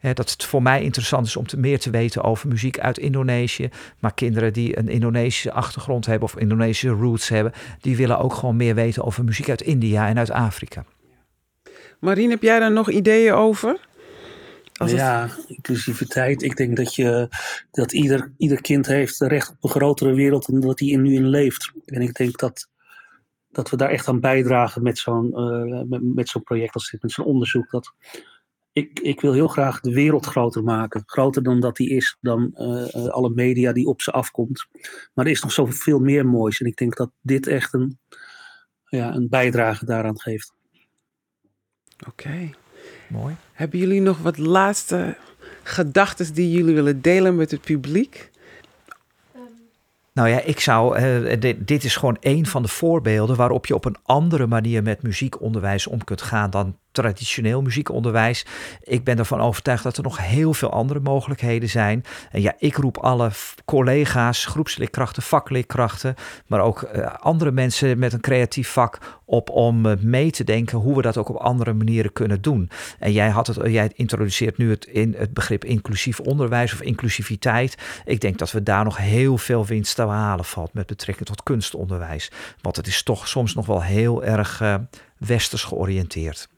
dat 0.00 0.30
het 0.30 0.44
voor 0.44 0.62
mij 0.62 0.82
interessant 0.82 1.26
is 1.26 1.36
om 1.36 1.46
te 1.46 1.58
meer 1.58 1.78
te 1.78 1.90
weten 1.90 2.24
over 2.24 2.48
muziek 2.48 2.78
uit 2.78 2.98
Indonesië. 2.98 3.68
Maar 3.98 4.14
kinderen 4.14 4.52
die 4.52 4.78
een 4.78 4.88
Indonesische 4.88 5.52
achtergrond 5.52 6.06
hebben 6.06 6.28
of 6.28 6.36
Indonesische 6.36 6.88
roots 6.88 7.28
hebben, 7.28 7.52
die 7.80 7.96
willen 7.96 8.18
ook 8.18 8.34
gewoon 8.34 8.56
meer 8.56 8.74
weten 8.74 9.04
over 9.04 9.24
muziek 9.24 9.48
uit 9.48 9.60
India 9.60 10.08
en 10.08 10.18
uit 10.18 10.30
Afrika. 10.30 10.84
Marien, 12.00 12.30
heb 12.30 12.42
jij 12.42 12.58
daar 12.58 12.72
nog 12.72 12.90
ideeën 12.90 13.32
over? 13.32 13.88
Als 14.80 14.90
ja, 14.90 15.22
het... 15.22 15.44
inclusiviteit. 15.46 16.42
Ik 16.42 16.56
denk 16.56 16.76
dat, 16.76 16.94
je, 16.94 17.28
dat 17.70 17.92
ieder, 17.92 18.32
ieder 18.36 18.60
kind 18.60 18.86
heeft 18.86 19.20
recht 19.20 19.50
op 19.50 19.56
een 19.60 19.70
grotere 19.70 20.14
wereld 20.14 20.46
dan 20.46 20.60
dat 20.60 20.78
hij 20.78 20.88
in 20.88 21.02
nu 21.02 21.14
in 21.14 21.28
leeft. 21.28 21.72
En 21.84 22.00
ik 22.00 22.14
denk 22.14 22.38
dat, 22.38 22.68
dat 23.50 23.70
we 23.70 23.76
daar 23.76 23.90
echt 23.90 24.08
aan 24.08 24.20
bijdragen 24.20 24.82
met 24.82 24.98
zo'n 24.98 25.30
uh, 25.34 25.82
met, 25.88 26.14
met 26.14 26.28
zo'n 26.28 26.42
project 26.42 26.74
als 26.74 26.90
dit, 26.90 27.02
met 27.02 27.12
zo'n 27.12 27.24
onderzoek. 27.24 27.70
Dat, 27.70 27.92
ik, 28.80 29.00
ik 29.00 29.20
wil 29.20 29.32
heel 29.32 29.48
graag 29.48 29.80
de 29.80 29.92
wereld 29.92 30.26
groter 30.26 30.62
maken. 30.62 31.02
Groter 31.06 31.42
dan 31.42 31.60
dat 31.60 31.76
die 31.76 31.90
is, 31.90 32.16
dan 32.20 32.50
uh, 32.54 33.06
alle 33.06 33.30
media 33.30 33.72
die 33.72 33.86
op 33.86 34.02
ze 34.02 34.10
afkomt. 34.10 34.66
Maar 35.14 35.24
er 35.24 35.30
is 35.30 35.42
nog 35.42 35.52
zoveel 35.52 35.98
meer 35.98 36.26
moois. 36.26 36.60
En 36.60 36.66
ik 36.66 36.76
denk 36.76 36.96
dat 36.96 37.10
dit 37.20 37.46
echt 37.46 37.72
een, 37.72 37.98
ja, 38.84 39.14
een 39.14 39.28
bijdrage 39.28 39.84
daaraan 39.84 40.20
geeft. 40.20 40.52
Oké. 42.08 42.26
Okay. 42.26 42.54
Mooi. 43.08 43.36
Hebben 43.52 43.78
jullie 43.78 44.00
nog 44.00 44.18
wat 44.18 44.38
laatste 44.38 45.16
gedachten 45.62 46.34
die 46.34 46.50
jullie 46.50 46.74
willen 46.74 47.02
delen 47.02 47.36
met 47.36 47.50
het 47.50 47.60
publiek? 47.60 48.30
Nou 50.12 50.28
ja, 50.28 50.40
ik 50.40 50.60
zou. 50.60 50.98
Uh, 51.00 51.40
dit, 51.40 51.68
dit, 51.68 51.84
is 51.84 51.96
gewoon 51.96 52.16
een 52.20 52.46
van 52.46 52.62
de 52.62 52.68
voorbeelden 52.68 53.36
waarop 53.36 53.66
je 53.66 53.74
op 53.74 53.84
een 53.84 53.96
andere 54.02 54.46
manier 54.46 54.82
met 54.82 55.02
muziekonderwijs 55.02 55.86
om 55.86 56.04
kunt 56.04 56.22
gaan 56.22 56.50
dan 56.50 56.78
traditioneel 56.92 57.62
muziekonderwijs. 57.62 58.46
Ik 58.82 59.04
ben 59.04 59.18
ervan 59.18 59.40
overtuigd 59.40 59.82
dat 59.82 59.96
er 59.96 60.02
nog 60.02 60.18
heel 60.18 60.54
veel 60.54 60.70
andere 60.70 61.00
mogelijkheden 61.00 61.68
zijn. 61.68 62.04
En 62.30 62.40
ja, 62.40 62.54
ik 62.58 62.76
roep 62.76 62.98
alle 62.98 63.30
collega's, 63.64 64.44
groepsleerkrachten, 64.44 65.22
vakleerkrachten, 65.22 66.14
maar 66.46 66.60
ook 66.60 66.82
uh, 66.82 67.14
andere 67.14 67.50
mensen 67.50 67.98
met 67.98 68.12
een 68.12 68.20
creatief 68.20 68.68
vak 68.68 69.18
op 69.24 69.50
om 69.50 69.86
uh, 69.86 69.96
mee 70.00 70.30
te 70.30 70.44
denken 70.44 70.78
hoe 70.78 70.96
we 70.96 71.02
dat 71.02 71.16
ook 71.16 71.28
op 71.28 71.36
andere 71.36 71.72
manieren 71.72 72.12
kunnen 72.12 72.42
doen. 72.42 72.70
En 72.98 73.12
jij, 73.12 73.28
had 73.28 73.46
het, 73.46 73.56
jij 73.64 73.90
introduceert 73.94 74.56
nu 74.56 74.70
het, 74.70 74.84
in 74.84 75.14
het 75.18 75.34
begrip 75.34 75.64
inclusief 75.64 76.20
onderwijs 76.20 76.72
of 76.72 76.80
inclusiviteit. 76.80 77.74
Ik 78.04 78.20
denk 78.20 78.38
dat 78.38 78.52
we 78.52 78.62
daar 78.62 78.84
nog 78.84 78.96
heel 78.96 79.38
veel 79.38 79.66
winst 79.66 79.94
te 79.94 80.02
halen 80.02 80.44
valt 80.44 80.72
met 80.72 80.86
betrekking 80.86 81.28
tot 81.28 81.42
kunstonderwijs. 81.42 82.30
Want 82.60 82.76
het 82.76 82.86
is 82.86 83.02
toch 83.02 83.28
soms 83.28 83.54
nog 83.54 83.66
wel 83.66 83.82
heel 83.82 84.24
erg 84.24 84.62
westers 85.18 85.64
georiënteerd. 85.64 86.48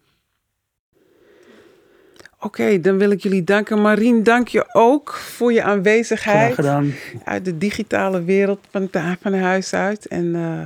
Oké, 2.42 2.60
okay, 2.60 2.80
dan 2.80 2.98
wil 2.98 3.10
ik 3.10 3.22
jullie 3.22 3.44
danken. 3.44 3.80
Marien, 3.80 4.22
dank 4.22 4.48
je 4.48 4.74
ook 4.74 5.12
voor 5.12 5.52
je 5.52 5.62
aanwezigheid. 5.62 6.52
Graag 6.52 6.54
gedaan. 6.54 6.94
Uit 7.24 7.44
de 7.44 7.58
digitale 7.58 8.24
wereld 8.24 8.60
van, 8.70 8.88
van 9.20 9.34
huis 9.34 9.74
uit. 9.74 10.06
En, 10.06 10.24
uh, 10.24 10.60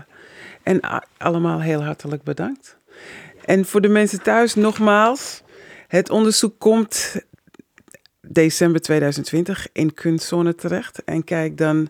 en 0.62 0.80
allemaal 1.16 1.60
heel 1.60 1.84
hartelijk 1.84 2.22
bedankt. 2.22 2.76
En 3.44 3.64
voor 3.64 3.80
de 3.80 3.88
mensen 3.88 4.22
thuis 4.22 4.54
nogmaals. 4.54 5.42
Het 5.88 6.10
onderzoek 6.10 6.58
komt 6.58 7.16
december 8.28 8.80
2020 8.80 9.66
in 9.72 9.94
Kunstzone 9.94 10.54
terecht. 10.54 11.04
En 11.04 11.24
kijk 11.24 11.58
dan 11.58 11.88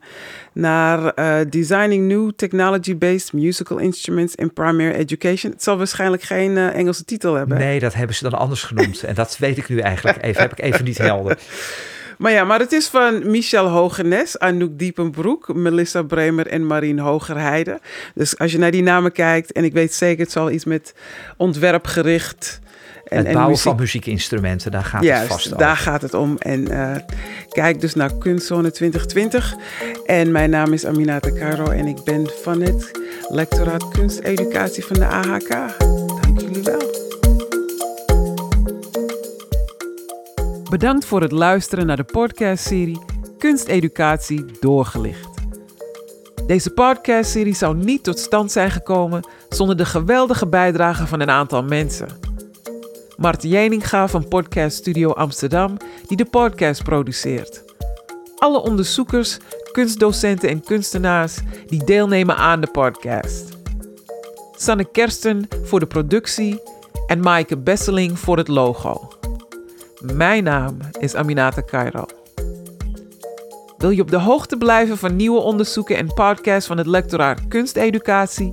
naar 0.53 1.12
uh, 1.18 1.51
Designing 1.51 2.09
New 2.09 2.30
Technology-Based 2.37 3.32
Musical 3.32 3.78
Instruments 3.78 4.34
in 4.34 4.53
Primary 4.53 4.95
Education. 4.95 5.53
Het 5.53 5.62
zal 5.62 5.76
waarschijnlijk 5.76 6.22
geen 6.22 6.51
uh, 6.51 6.74
Engelse 6.74 7.05
titel 7.05 7.34
hebben. 7.34 7.59
Nee, 7.59 7.80
dat 7.80 7.95
hebben 7.95 8.16
ze 8.16 8.22
dan 8.22 8.39
anders 8.39 8.62
genoemd. 8.62 9.03
en 9.05 9.14
dat 9.14 9.39
weet 9.39 9.59
ik 9.59 9.68
nu 9.68 9.78
eigenlijk 9.78 10.22
even, 10.22 10.43
heb 10.43 10.53
ik 10.53 10.61
even 10.61 10.84
niet 10.84 10.99
helder. 10.99 11.39
Maar 12.18 12.32
ja, 12.32 12.45
maar 12.45 12.59
het 12.59 12.72
is 12.72 12.87
van 12.87 13.30
Michel 13.30 13.68
Hogenes, 13.68 14.39
Anouk 14.39 14.78
Diepenbroek, 14.78 15.55
Melissa 15.55 16.03
Bremer 16.03 16.47
en 16.47 16.66
Marien 16.66 16.99
Hogerheide. 16.99 17.80
Dus 18.14 18.39
als 18.39 18.53
je 18.53 18.59
naar 18.59 18.70
die 18.70 18.82
namen 18.82 19.12
kijkt, 19.12 19.53
en 19.53 19.64
ik 19.64 19.72
weet 19.72 19.95
zeker, 19.95 20.22
het 20.22 20.32
zal 20.32 20.51
iets 20.51 20.64
met 20.64 20.95
ontwerpgericht 21.37 22.61
en, 23.07 23.24
het 23.24 23.32
bouwen 23.32 23.59
van 23.59 23.76
muziekinstrumenten, 23.76 24.70
daar 24.70 24.84
gaat 24.84 25.04
het 25.04 25.26
vast 25.26 25.46
over. 25.46 25.59
daar 25.59 25.76
gaat 25.76 26.02
het 26.02 26.14
om. 26.14 26.36
En 26.38 26.72
uh, 26.72 26.96
kijk 27.48 27.80
dus 27.80 27.94
naar 27.94 28.14
Kunstzone 28.18 28.70
2020. 28.70 29.54
En 30.07 30.32
mijn 30.32 30.50
naam 30.50 30.72
is 30.72 30.86
Aminata 30.86 31.30
Caro 31.32 31.70
en 31.70 31.86
ik 31.86 32.04
ben 32.04 32.30
van 32.42 32.61
het 32.61 32.90
lectoraat 33.28 33.88
kunsteducatie 33.88 34.84
van 34.84 34.96
de 34.96 35.07
AHK. 35.07 35.48
Dank 36.22 36.40
jullie 36.40 36.62
wel. 36.62 36.94
Bedankt 40.70 41.04
voor 41.04 41.20
het 41.20 41.32
luisteren 41.32 41.86
naar 41.86 41.96
de 41.96 42.04
podcastserie 42.04 43.00
Kunsteducatie 43.38 44.44
doorgelicht. 44.61 45.28
Deze 46.46 46.70
podcastserie 46.70 47.54
zou 47.54 47.76
niet 47.76 48.04
tot 48.04 48.18
stand 48.18 48.52
zijn 48.52 48.70
gekomen 48.70 49.28
zonder 49.48 49.76
de 49.76 49.84
geweldige 49.84 50.46
bijdrage 50.46 51.07
van 51.07 51.20
een 51.20 51.30
aantal 51.30 51.62
mensen. 51.62 52.25
Mart 53.16 53.42
Jeninga 53.42 54.08
van 54.08 54.28
Podcast 54.28 54.76
Studio 54.76 55.12
Amsterdam, 55.12 55.76
die 56.06 56.16
de 56.16 56.24
podcast 56.24 56.82
produceert. 56.82 57.64
Alle 58.38 58.58
onderzoekers, 58.58 59.38
kunstdocenten 59.72 60.48
en 60.48 60.60
kunstenaars 60.60 61.38
die 61.66 61.84
deelnemen 61.84 62.36
aan 62.36 62.60
de 62.60 62.66
podcast. 62.66 63.56
Sanne 64.56 64.84
Kersten 64.84 65.48
voor 65.62 65.80
de 65.80 65.86
productie 65.86 66.62
en 67.06 67.20
Maaike 67.20 67.56
Besseling 67.56 68.18
voor 68.18 68.36
het 68.36 68.48
logo. 68.48 69.12
Mijn 70.00 70.44
naam 70.44 70.76
is 71.00 71.14
Aminata 71.14 71.62
Cairo. 71.62 72.04
Wil 73.78 73.90
je 73.90 74.02
op 74.02 74.10
de 74.10 74.20
hoogte 74.20 74.56
blijven 74.56 74.98
van 74.98 75.16
nieuwe 75.16 75.40
onderzoeken 75.40 75.96
en 75.96 76.14
podcasts 76.14 76.66
van 76.66 76.78
het 76.78 76.86
lectoraat 76.86 77.48
Kunsteducatie? 77.48 78.50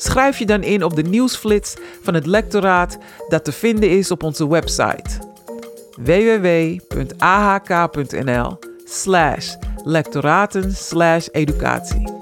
Schrijf 0.00 0.38
je 0.38 0.46
dan 0.46 0.62
in 0.62 0.84
op 0.84 0.96
de 0.96 1.02
nieuwsflits 1.02 1.74
van 2.02 2.14
het 2.14 2.26
lectoraat 2.26 2.98
dat 3.28 3.44
te 3.44 3.52
vinden 3.52 3.90
is 3.90 4.10
op 4.10 4.22
onze 4.22 4.48
website 4.48 5.26
www.ahk.nl 6.00 7.38
slash 8.84 9.54
lectoraten 9.84 10.72
educatie. 11.30 12.17